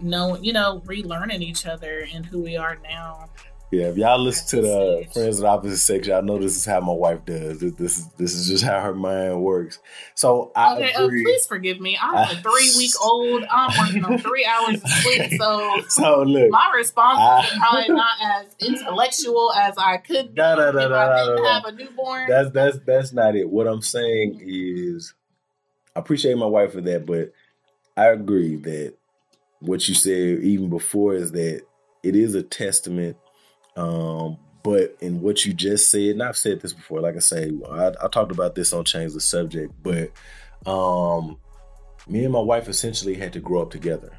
knowing, 0.00 0.42
you 0.42 0.52
know, 0.52 0.82
relearning 0.86 1.40
each 1.40 1.66
other 1.66 2.06
and 2.14 2.24
who 2.24 2.40
we 2.42 2.56
are 2.56 2.76
now. 2.82 3.28
Yeah. 3.70 3.88
If 3.88 3.96
y'all 3.96 4.18
listen 4.18 4.62
to 4.62 4.66
the 4.66 5.08
friends 5.12 5.38
of 5.38 5.42
the 5.42 5.48
opposite 5.48 5.78
sex, 5.78 6.06
y'all 6.06 6.22
know 6.22 6.38
this 6.38 6.56
is 6.56 6.64
how 6.64 6.80
my 6.80 6.92
wife 6.92 7.24
does. 7.24 7.60
This, 7.60 7.72
this 7.72 7.98
is 7.98 8.06
this 8.18 8.34
is 8.34 8.48
just 8.48 8.64
how 8.64 8.80
her 8.80 8.94
mind 8.94 9.42
works. 9.42 9.78
So 10.14 10.52
I 10.56 10.74
Okay, 10.74 10.92
uh, 10.94 11.08
please 11.08 11.46
forgive 11.46 11.80
me. 11.80 11.98
I'm 12.00 12.14
a 12.14 12.40
three 12.40 12.72
week 12.76 12.92
old. 13.02 13.44
I'm 13.50 13.78
working 13.78 14.04
on 14.04 14.18
three 14.18 14.44
hours 14.50 14.82
of 14.82 14.88
sleep, 14.88 15.32
so 15.38 15.80
so 15.88 16.22
look, 16.22 16.50
my 16.50 16.72
response 16.74 17.18
I- 17.18 17.38
are 17.38 17.58
probably 17.58 17.94
not 17.94 18.16
as 18.22 18.46
intellectual 18.60 19.52
as 19.52 19.76
I 19.76 19.98
could 19.98 20.34
be 20.34 20.40
if 20.40 20.48
I 20.48 21.24
didn't 21.24 21.44
have 21.44 21.64
a 21.66 21.72
newborn. 21.72 22.28
that's 22.28 22.50
that's 22.50 22.78
that's 22.86 23.12
not 23.12 23.36
it. 23.36 23.48
What 23.48 23.66
I'm 23.66 23.82
saying 23.82 24.40
is, 24.42 25.14
I 25.94 26.00
appreciate 26.00 26.36
my 26.36 26.46
wife 26.46 26.72
for 26.72 26.80
that, 26.80 27.04
but 27.06 27.32
I 27.96 28.06
agree 28.06 28.56
that 28.56 28.94
what 29.60 29.88
you 29.88 29.94
said 29.94 30.38
even 30.44 30.70
before 30.70 31.14
is 31.14 31.32
that 31.32 31.62
it 32.02 32.16
is 32.16 32.34
a 32.34 32.42
testament. 32.42 33.16
Um, 33.78 34.38
but 34.64 34.96
in 35.00 35.20
what 35.20 35.44
you 35.44 35.54
just 35.54 35.90
said, 35.90 36.10
and 36.10 36.22
I've 36.22 36.36
said 36.36 36.60
this 36.60 36.72
before, 36.72 37.00
like 37.00 37.16
I 37.16 37.20
say, 37.20 37.52
I, 37.70 37.92
I 38.02 38.08
talked 38.08 38.32
about 38.32 38.54
this 38.54 38.72
on 38.72 38.84
Change 38.84 39.12
the 39.12 39.20
Subject, 39.20 39.72
but 39.82 40.10
um, 40.70 41.38
me 42.08 42.24
and 42.24 42.32
my 42.32 42.40
wife 42.40 42.68
essentially 42.68 43.14
had 43.14 43.32
to 43.34 43.40
grow 43.40 43.62
up 43.62 43.70
together. 43.70 44.18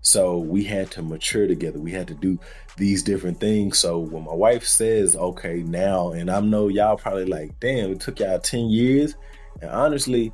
So 0.00 0.38
we 0.38 0.64
had 0.64 0.90
to 0.92 1.02
mature 1.02 1.46
together. 1.46 1.78
We 1.78 1.92
had 1.92 2.08
to 2.08 2.14
do 2.14 2.38
these 2.76 3.02
different 3.02 3.40
things. 3.40 3.78
So 3.78 3.98
when 3.98 4.24
my 4.24 4.34
wife 4.34 4.64
says, 4.64 5.14
okay, 5.14 5.62
now, 5.62 6.12
and 6.12 6.30
I 6.30 6.40
know 6.40 6.68
y'all 6.68 6.96
probably 6.96 7.26
like, 7.26 7.58
damn, 7.60 7.92
it 7.92 8.00
took 8.00 8.18
y'all 8.20 8.38
10 8.38 8.70
years. 8.70 9.14
And 9.60 9.70
honestly, 9.70 10.32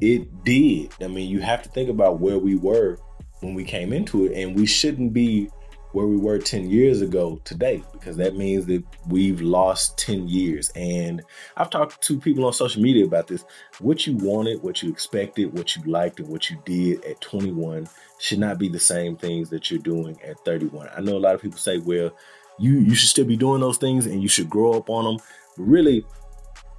it 0.00 0.44
did. 0.44 0.92
I 1.00 1.06
mean, 1.06 1.30
you 1.30 1.40
have 1.40 1.62
to 1.62 1.68
think 1.70 1.88
about 1.88 2.20
where 2.20 2.38
we 2.38 2.56
were 2.56 2.98
when 3.40 3.54
we 3.54 3.64
came 3.64 3.92
into 3.92 4.26
it, 4.26 4.32
and 4.32 4.56
we 4.56 4.66
shouldn't 4.66 5.12
be 5.12 5.50
where 5.94 6.06
we 6.06 6.16
were 6.16 6.38
10 6.38 6.68
years 6.68 7.02
ago 7.02 7.40
today 7.44 7.82
because 7.92 8.16
that 8.16 8.34
means 8.34 8.66
that 8.66 8.82
we've 9.08 9.40
lost 9.40 9.96
10 9.98 10.28
years. 10.28 10.70
And 10.74 11.22
i've 11.56 11.70
talked 11.70 12.02
to 12.02 12.18
people 12.18 12.44
on 12.44 12.52
social 12.52 12.82
media 12.82 13.04
about 13.04 13.28
this. 13.28 13.44
What 13.78 14.06
you 14.06 14.16
wanted 14.16 14.62
what 14.62 14.82
you 14.82 14.90
expected 14.90 15.56
what 15.56 15.76
you 15.76 15.82
liked 15.84 16.18
and 16.18 16.28
what 16.28 16.50
you 16.50 16.60
did 16.64 17.04
at 17.04 17.20
21 17.20 17.88
should 18.18 18.38
not 18.38 18.58
be 18.58 18.68
the 18.68 18.78
same 18.78 19.16
things 19.16 19.50
that 19.50 19.70
you're 19.70 19.80
doing 19.80 20.20
at 20.22 20.42
31 20.44 20.88
i 20.96 21.00
know 21.00 21.16
a 21.16 21.18
lot 21.18 21.34
of 21.34 21.42
people 21.42 21.58
say 21.58 21.78
well 21.78 22.16
you 22.58 22.78
you 22.78 22.94
should 22.94 23.08
still 23.08 23.24
be 23.24 23.36
doing 23.36 23.60
those 23.60 23.78
things 23.78 24.06
and 24.06 24.22
you 24.22 24.28
should 24.28 24.48
grow 24.48 24.72
up 24.72 24.88
on 24.88 25.04
them 25.04 25.16
but 25.56 25.64
really 25.64 26.04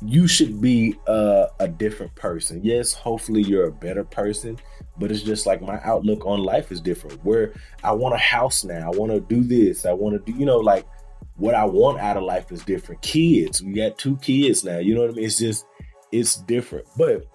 you 0.02 0.28
should 0.28 0.62
be 0.62 0.96
uh, 1.08 1.48
a 1.60 1.68
different 1.68 2.14
person. 2.16 2.62
Yes, 2.64 2.94
hopefully 2.94 3.42
you're 3.42 3.68
a 3.68 3.72
better 3.72 4.04
person, 4.04 4.58
but 4.98 5.12
it's 5.12 5.22
just 5.22 5.46
like 5.46 5.62
my 5.62 5.80
outlook 5.84 6.26
on 6.26 6.40
life 6.40 6.72
is 6.72 6.82
different. 6.82 7.24
Where 7.24 7.54
I 7.84 7.92
want 7.94 8.16
a 8.16 8.20
house 8.20 8.64
now, 8.64 8.92
I 8.92 8.96
want 8.96 9.12
to 9.12 9.20
do 9.20 9.44
this, 9.44 9.86
I 9.86 9.94
want 9.94 10.26
to 10.26 10.32
do, 10.32 10.38
you 10.38 10.46
know, 10.46 10.58
like 10.58 10.86
what 11.38 11.56
I 11.56 11.66
want 11.66 12.00
out 12.00 12.18
of 12.18 12.24
life 12.24 12.52
is 12.52 12.64
different. 12.64 13.02
Kids, 13.02 13.62
we 13.62 13.74
got 13.74 13.98
two 13.98 14.18
kids 14.18 14.64
now, 14.64 14.78
you 14.78 14.96
know 14.96 15.02
what 15.02 15.12
I 15.12 15.14
mean? 15.14 15.26
It's 15.26 15.38
just, 15.38 15.66
it's 16.12 16.36
different, 16.36 16.88
but 16.98 17.26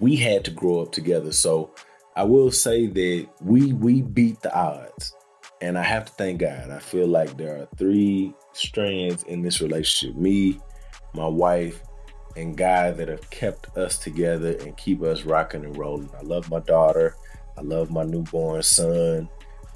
we 0.00 0.16
had 0.16 0.44
to 0.44 0.50
grow 0.50 0.80
up 0.80 0.92
together. 0.92 1.32
So 1.32 1.74
I 2.16 2.24
will 2.24 2.50
say 2.50 2.86
that 2.86 3.28
we 3.40 3.72
we 3.72 4.02
beat 4.02 4.40
the 4.40 4.54
odds, 4.54 5.14
and 5.60 5.78
I 5.78 5.82
have 5.82 6.06
to 6.06 6.12
thank 6.12 6.40
God. 6.40 6.70
I 6.70 6.78
feel 6.78 7.06
like 7.06 7.36
there 7.36 7.62
are 7.62 7.68
three 7.76 8.34
strands 8.52 9.22
in 9.24 9.42
this 9.42 9.60
relationship: 9.60 10.16
me, 10.16 10.60
my 11.14 11.26
wife, 11.26 11.82
and 12.36 12.56
guy 12.56 12.90
that 12.90 13.08
have 13.08 13.28
kept 13.30 13.76
us 13.76 13.98
together 13.98 14.56
and 14.60 14.76
keep 14.76 15.02
us 15.02 15.24
rocking 15.24 15.64
and 15.64 15.76
rolling. 15.76 16.10
I 16.16 16.22
love 16.22 16.50
my 16.50 16.60
daughter. 16.60 17.16
I 17.56 17.62
love 17.62 17.90
my 17.90 18.04
newborn 18.04 18.62
son. 18.62 19.28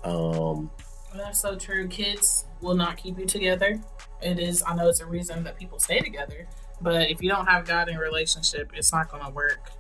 Um, 0.05 0.71
That's 1.15 1.41
so 1.41 1.57
true. 1.57 1.89
Kids 1.89 2.47
will 2.61 2.75
not 2.75 2.97
keep 2.97 3.19
you 3.19 3.27
together. 3.27 3.81
It 4.23 4.39
is, 4.39 4.63
I 4.67 4.75
know 4.75 4.89
it's 4.89 5.01
a 5.01 5.07
reason 5.07 5.45
that 5.45 5.59
people 5.59 5.79
stay 5.79 6.01
together, 6.01 6.47
but 6.81 7.11
if 7.11 7.23
you 7.23 7.29
don't 7.29 7.47
have 7.47 7.67
God 7.67 7.89
in 7.89 7.99
relationship, 7.99 8.71
it's 8.75 8.93
not 8.93 9.11
going 9.11 9.25
to 9.25 9.31
work. 9.31 9.71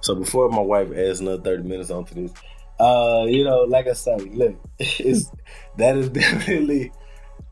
So 0.00 0.14
before 0.14 0.48
my 0.48 0.60
wife 0.60 0.92
adds 0.92 1.20
another 1.20 1.42
30 1.42 1.62
minutes 1.64 1.90
onto 1.90 2.14
this, 2.14 2.32
uh, 2.78 3.24
you 3.26 3.44
know, 3.44 3.62
like 3.62 3.86
I 3.86 3.92
said, 3.92 4.22
look, 4.34 4.56
it's, 4.78 5.30
that 5.76 5.96
is 5.96 6.08
definitely 6.10 6.92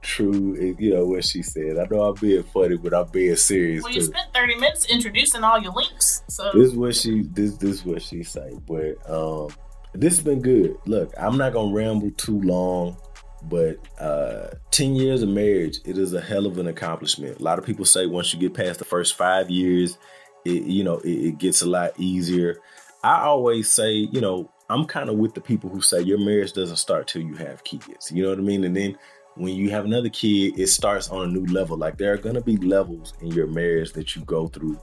true, 0.03 0.77
you 0.79 0.95
know, 0.95 1.07
what 1.07 1.25
she 1.25 1.43
said. 1.43 1.79
I 1.79 1.87
know 1.91 2.03
I'm 2.03 2.15
being 2.17 2.43
funny, 2.43 2.77
but 2.77 2.93
I'm 2.93 3.09
being 3.09 3.37
serious. 3.37 3.83
Well, 3.83 3.93
you 3.93 4.03
spent 4.03 4.33
30 4.35 4.57
minutes 4.57 4.87
introducing 4.87 5.45
all 5.45 5.61
your 5.61 5.73
links. 5.73 6.23
So 6.29 6.51
This 6.53 6.69
is 6.69 6.77
what 6.77 6.95
she 6.95 7.23
this 7.23 7.57
this 7.57 7.71
is 7.71 7.85
what 7.85 8.03
she 8.03 8.23
say. 8.23 8.59
But 8.67 9.09
um 9.09 9.49
this 9.95 10.17
has 10.17 10.25
been 10.25 10.43
good. 10.43 10.77
Look, 10.87 11.13
I'm 11.19 11.39
not 11.39 11.53
gonna 11.53 11.73
ramble 11.73 12.11
too 12.13 12.41
long, 12.43 12.97
but 13.45 13.77
uh 14.01 14.49
10 14.73 14.97
years 14.97 15.23
of 15.23 15.29
marriage, 15.29 15.79
it 15.85 15.97
is 15.97 16.13
a 16.13 16.21
hell 16.21 16.47
of 16.47 16.59
an 16.59 16.67
accomplishment. 16.67 17.39
A 17.39 17.43
lot 17.43 17.59
of 17.59 17.65
people 17.65 17.85
say 17.85 18.07
once 18.07 18.35
you 18.35 18.41
get 18.41 18.55
past 18.55 18.79
the 18.79 18.85
first 18.85 19.15
five 19.15 19.49
years, 19.49 19.99
it 20.45 20.65
you 20.65 20.85
know, 20.85 20.99
it, 20.99 21.11
it 21.11 21.39
gets 21.39 21.63
a 21.63 21.67
lot 21.67 21.93
easier. 21.99 22.59
I 23.05 23.23
always 23.23 23.71
say, 23.71 23.93
you 23.93 24.21
know, 24.21 24.51
I'm 24.69 24.87
kind 24.87 25.11
of 25.11 25.17
with 25.17 25.35
the 25.35 25.41
people 25.41 25.69
who 25.69 25.83
say 25.83 26.01
your 26.01 26.19
marriage 26.19 26.53
doesn't 26.53 26.77
start 26.77 27.07
till 27.07 27.23
you 27.23 27.35
have 27.35 27.63
kids. 27.65 28.11
You 28.11 28.23
know 28.23 28.31
what 28.31 28.39
I 28.39 28.43
mean? 28.43 28.65
And 28.65 28.77
then 28.77 28.97
when 29.37 29.55
you 29.55 29.71
have 29.71 29.85
another 29.85 30.09
kid, 30.09 30.59
it 30.59 30.67
starts 30.69 31.09
on 31.09 31.29
a 31.29 31.33
new 31.33 31.47
level. 31.47 31.77
Like 31.77 31.97
there 31.99 32.13
are 32.13 32.19
gonna 32.19 32.41
be 32.41 32.57
levels 32.57 33.15
in 33.21 33.29
your 33.29 33.47
marriage 33.47 33.93
that 33.93 34.15
you 34.15 34.23
go 34.25 34.49
through 34.49 34.79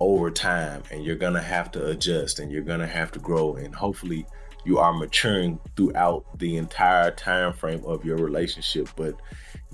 over 0.00 0.30
time, 0.30 0.82
and 0.90 1.04
you're 1.04 1.16
gonna 1.16 1.42
have 1.42 1.70
to 1.72 1.86
adjust 1.86 2.38
and 2.38 2.52
you're 2.52 2.62
gonna 2.62 2.86
have 2.86 3.10
to 3.12 3.18
grow. 3.18 3.54
And 3.54 3.74
hopefully 3.74 4.26
you 4.64 4.78
are 4.78 4.92
maturing 4.92 5.58
throughout 5.76 6.38
the 6.38 6.56
entire 6.56 7.10
time 7.10 7.52
frame 7.52 7.82
of 7.84 8.04
your 8.04 8.16
relationship. 8.18 8.88
But 8.96 9.14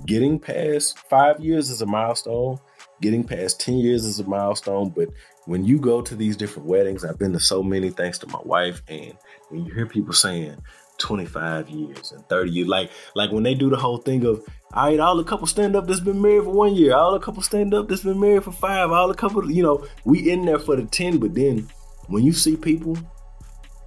getting 0.05 0.39
past 0.39 0.99
five 1.09 1.39
years 1.39 1.69
is 1.69 1.81
a 1.81 1.85
milestone. 1.85 2.57
Getting 3.01 3.25
past 3.25 3.59
10 3.59 3.77
years 3.79 4.05
is 4.05 4.19
a 4.21 4.23
milestone. 4.23 4.89
But 4.89 5.09
when 5.45 5.65
you 5.65 5.77
go 5.79 6.01
to 6.01 6.15
these 6.15 6.37
different 6.37 6.67
weddings, 6.67 7.03
I've 7.03 7.19
been 7.19 7.33
to 7.33 7.39
so 7.39 7.61
many 7.61 7.89
thanks 7.89 8.17
to 8.19 8.27
my 8.27 8.39
wife, 8.43 8.81
and 8.87 9.13
when 9.49 9.65
you 9.65 9.73
hear 9.73 9.85
people 9.85 10.13
saying, 10.13 10.57
25 10.97 11.69
years 11.69 12.11
and 12.11 12.27
30 12.27 12.51
years. 12.51 12.67
Like 12.67 12.91
like 13.15 13.31
when 13.31 13.43
they 13.43 13.53
do 13.53 13.69
the 13.69 13.77
whole 13.77 13.97
thing 13.97 14.25
of 14.25 14.43
all 14.73 14.89
right, 14.89 14.99
all 14.99 15.15
the 15.15 15.23
couple 15.23 15.47
stand 15.47 15.75
up 15.75 15.87
that's 15.87 15.99
been 15.99 16.21
married 16.21 16.43
for 16.43 16.49
one 16.49 16.75
year, 16.75 16.95
all 16.95 17.13
the 17.13 17.19
couple 17.19 17.41
stand 17.41 17.73
up 17.73 17.87
that's 17.87 18.03
been 18.03 18.19
married 18.19 18.43
for 18.43 18.51
five, 18.51 18.91
all 18.91 19.07
the 19.07 19.13
couple, 19.13 19.49
you 19.49 19.63
know, 19.63 19.87
we 20.03 20.29
in 20.29 20.45
there 20.45 20.59
for 20.59 20.75
the 20.75 20.83
10, 20.83 21.17
but 21.17 21.33
then 21.33 21.69
when 22.07 22.23
you 22.23 22.33
see 22.33 22.57
people 22.57 22.97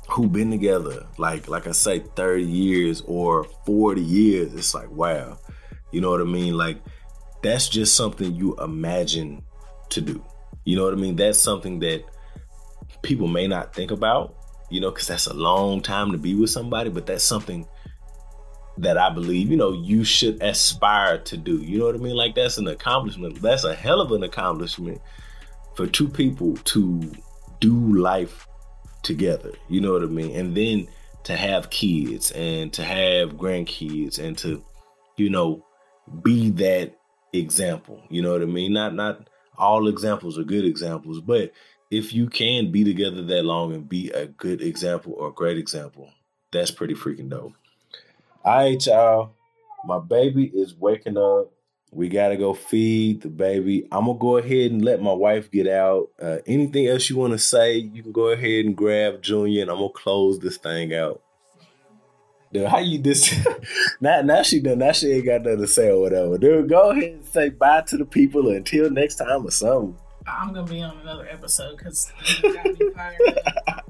who've 0.09 0.33
been 0.33 0.51
together, 0.51 1.07
like 1.19 1.49
like 1.49 1.67
I 1.67 1.73
say, 1.73 2.01
30 2.01 2.43
years 2.45 3.03
or 3.07 3.45
40 3.67 4.01
years, 4.01 4.55
it's 4.55 4.75
like 4.75 4.91
wow. 4.91 5.39
You 5.91 6.01
know 6.01 6.11
what 6.11 6.21
I 6.21 6.25
mean? 6.25 6.57
Like 6.57 6.79
that's 7.43 7.69
just 7.69 7.97
something 7.97 8.35
you 8.35 8.57
imagine 8.57 9.43
to 9.91 10.01
do. 10.01 10.25
You 10.65 10.77
know 10.77 10.85
what 10.85 10.95
I 10.95 10.97
mean? 10.97 11.17
That's 11.17 11.39
something 11.39 11.81
that 11.81 12.05
people 13.03 13.29
may 13.29 13.47
not 13.47 13.75
think 13.75 13.91
about 13.91 14.38
you 14.71 14.81
know, 14.81 14.91
because 14.91 15.07
that's 15.07 15.27
a 15.27 15.35
long 15.35 15.81
time 15.81 16.13
to 16.13 16.19
be 16.19 16.35
with 16.35 16.51
somebody, 16.51 16.91
but 16.91 17.07
that's 17.07 17.25
something 17.25 17.67
that 18.79 18.97
I 18.97 19.11
believe, 19.11 19.51
you 19.51 19.57
know, 19.57 19.73
you 19.73 20.05
should 20.05 20.43
aspire 20.43 21.19
to 21.19 21.37
do. 21.37 21.59
You 21.59 21.79
know 21.79 21.87
what 21.87 21.95
I 21.97 21.99
mean? 21.99 22.15
Like 22.15 22.35
that's 22.35 22.59
an 22.59 22.69
accomplishment. 22.69 23.41
That's 23.43 23.65
a 23.65 23.75
hell 23.75 24.01
of 24.01 24.13
an 24.13 24.23
accomplishment 24.23 25.01
for 25.75 25.87
two 25.87 26.09
people 26.09 26.57
to 26.57 27.13
do 27.61 27.97
life 27.97 28.47
together. 29.03 29.53
You 29.69 29.81
know 29.81 29.93
what 29.93 30.03
I 30.03 30.07
mean? 30.07 30.37
And 30.37 30.57
then 30.57 30.89
to 31.25 31.37
have 31.37 31.71
kids 31.71 32.31
and 32.33 32.73
to 32.75 32.85
have 32.85 33.31
grandkids 33.37 34.19
and 34.19 34.39
to, 34.39 34.65
you 35.17 35.29
know, 35.29 35.65
be 36.23 36.51
that 36.51 36.99
example. 37.33 38.03
You 38.11 38.23
know 38.23 38.33
what 38.33 38.43
I 38.43 38.47
mean? 38.47 38.73
Not 38.73 38.95
not 38.95 39.29
all 39.57 39.89
examples 39.89 40.39
are 40.39 40.45
good 40.45 40.65
examples, 40.65 41.21
but 41.21 41.53
if 41.91 42.13
you 42.13 42.29
can 42.29 42.71
be 42.71 42.85
together 42.85 43.23
that 43.23 43.45
long 43.45 43.73
and 43.73 43.89
be 43.89 44.11
a 44.11 44.27
good 44.27 44.61
example 44.61 45.15
or 45.17 45.29
a 45.29 45.33
great 45.33 45.59
example, 45.59 46.11
that's 46.53 46.71
pretty 46.71 46.95
freaking 46.95 47.31
dope. 47.31 47.55
All 48.45 48.57
right, 48.57 48.87
y'all. 48.87 49.33
My 49.85 49.99
baby 49.99 50.45
is 50.47 50.75
waking 50.75 51.17
up. 51.17 51.53
We 51.91 52.09
gotta 52.09 52.37
go 52.37 52.53
feed 52.53 53.23
the 53.23 53.29
baby. 53.29 53.89
I'm 53.91 54.05
gonna 54.05 54.19
go 54.19 54.37
ahead 54.37 54.73
and 54.73 54.85
let 54.85 55.01
my 55.01 55.13
wife 55.13 55.51
get 55.51 55.67
out. 55.67 56.11
Uh, 56.21 56.39
anything 56.47 56.87
else 56.87 57.09
you 57.09 57.17
want 57.17 57.33
to 57.33 57.39
say? 57.39 57.77
You 57.77 58.03
can 58.03 58.13
go 58.13 58.29
ahead 58.29 58.67
and 58.67 58.77
grab 58.77 59.23
Junior, 59.23 59.63
and 59.63 59.71
I'm 59.71 59.79
gonna 59.79 59.89
close 59.91 60.39
this 60.39 60.59
thing 60.59 60.95
out. 60.95 61.23
Dude, 62.53 62.67
how 62.67 62.79
you 62.79 62.99
this? 62.99 63.35
now, 64.01 64.21
now 64.21 64.43
she 64.43 64.61
done. 64.61 64.79
Now 64.79 64.93
she 64.93 65.13
ain't 65.13 65.25
got 65.25 65.43
nothing 65.43 65.61
to 65.61 65.67
say 65.67 65.89
or 65.91 66.01
whatever. 66.01 66.37
Dude, 66.37 66.69
go 66.69 66.91
ahead 66.91 67.13
and 67.13 67.25
say 67.25 67.49
bye 67.51 67.83
to 67.83 67.97
the 67.97 68.05
people 68.05 68.51
until 68.51 68.91
next 68.91 69.17
time 69.17 69.47
or 69.47 69.51
something. 69.51 69.97
I'm 70.29 70.53
gonna 70.53 70.67
be 70.67 70.83
on 70.83 70.99
another 70.99 71.27
episode 71.29 71.77
because 71.79 72.13
you 72.43 72.55
got 72.55 72.65
me 72.67 72.91
fired 72.95 73.19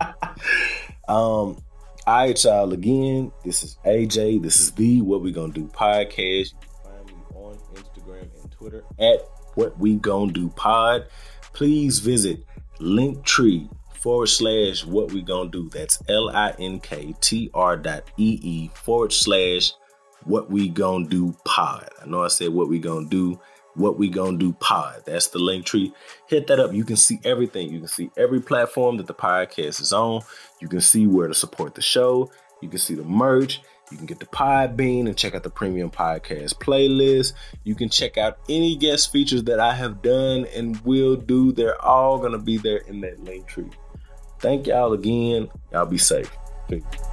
up. 0.01 0.39
Um, 1.09 1.57
all 2.07 2.27
right, 2.27 2.45
y'all. 2.45 2.73
Again, 2.73 3.33
this 3.45 3.63
is 3.63 3.79
AJ. 3.85 4.43
This 4.43 4.61
is 4.61 4.73
the 4.73 5.01
What 5.01 5.23
We 5.23 5.33
Gonna 5.33 5.53
Do 5.53 5.67
podcast. 5.67 6.53
You 6.53 6.59
can 6.61 6.85
find 6.85 7.07
me 7.07 7.15
on 7.35 7.59
Instagram 7.75 8.43
and 8.43 8.51
Twitter 8.51 8.85
at 8.99 9.21
What 9.55 9.79
We 9.79 9.97
Gonna 9.97 10.33
Do 10.33 10.49
Pod. 10.51 11.07
Please 11.53 11.99
visit 11.99 12.45
Linktree 12.79 13.69
forward 13.95 14.29
slash 14.29 14.85
What 14.85 15.13
We 15.13 15.23
Gonna 15.23 15.51
Do. 15.51 15.69
That's 15.71 15.99
L 16.09 16.31
I 16.31 16.55
N 16.59 16.81
K 16.81 17.15
T 17.21 17.51
R 17.55 17.77
dot 17.77 18.05
E 18.17 18.39
E 18.43 18.71
forward 18.75 19.13
slash 19.13 19.73
What 20.25 20.51
We 20.51 20.69
Gonna 20.69 21.07
Do 21.07 21.35
Pod. 21.45 21.89
I 22.03 22.07
know 22.07 22.23
I 22.23 22.29
said 22.29 22.51
What 22.51 22.69
We 22.69 22.79
Gonna 22.79 23.09
Do 23.09 23.41
what 23.79 23.99
we 23.99 24.09
gonna 24.09 24.39
do 24.39 24.53
pod 24.55 25.03
that's 25.05 25.29
the 25.29 25.39
Linktree 25.39 25.93
hit 26.27 26.47
that 26.49 26.61
up 26.61 26.73
you 26.73 26.85
can 26.85 26.97
see 26.97 27.21
everything 27.25 27.71
you 27.71 27.79
can 27.79 27.89
see 27.89 28.11
every 28.17 28.41
platform 28.41 28.97
that 28.99 29.07
the 29.07 29.15
podcast 29.15 29.81
is 29.81 29.93
on 29.93 30.21
you 30.61 30.69
can 30.69 30.81
see 30.81 31.07
where 31.07 31.29
to 31.29 31.35
support 31.35 31.75
the 31.75 31.83
show 31.83 32.31
you 32.61 32.69
can 32.69 32.79
see 32.79 32.95
the 32.95 33.05
merch 33.05 33.61
you 33.91 33.97
can 33.97 34.07
get 34.07 34.21
the 34.21 34.27
Podbean 34.27 35.07
and 35.07 35.17
check 35.17 35.35
out 35.35 35.43
the 35.43 35.51
premium 35.51 35.91
podcast 35.91 36.55
playlist. 36.55 37.33
You 37.65 37.75
can 37.75 37.89
check 37.89 38.19
out 38.19 38.39
any 38.49 38.77
guest 38.77 39.11
features 39.11 39.45
that 39.45 39.61
I 39.61 39.75
have 39.75 40.03
done 40.03 40.47
and 40.55 40.79
will 40.83 41.17
do. 41.17 41.53
They're 41.53 41.83
all 41.83 42.21
to 42.21 42.39
be 42.39 42.59
there 42.59 42.79
in 42.79 43.01
that 43.01 43.25
Linktree. 43.25 43.73
Thank 44.41 44.67
y'all 44.67 44.93
again. 44.93 45.49
Y'all 45.73 45.87
be 45.87 45.99
safe. 45.99 46.31
Peace. 46.69 47.08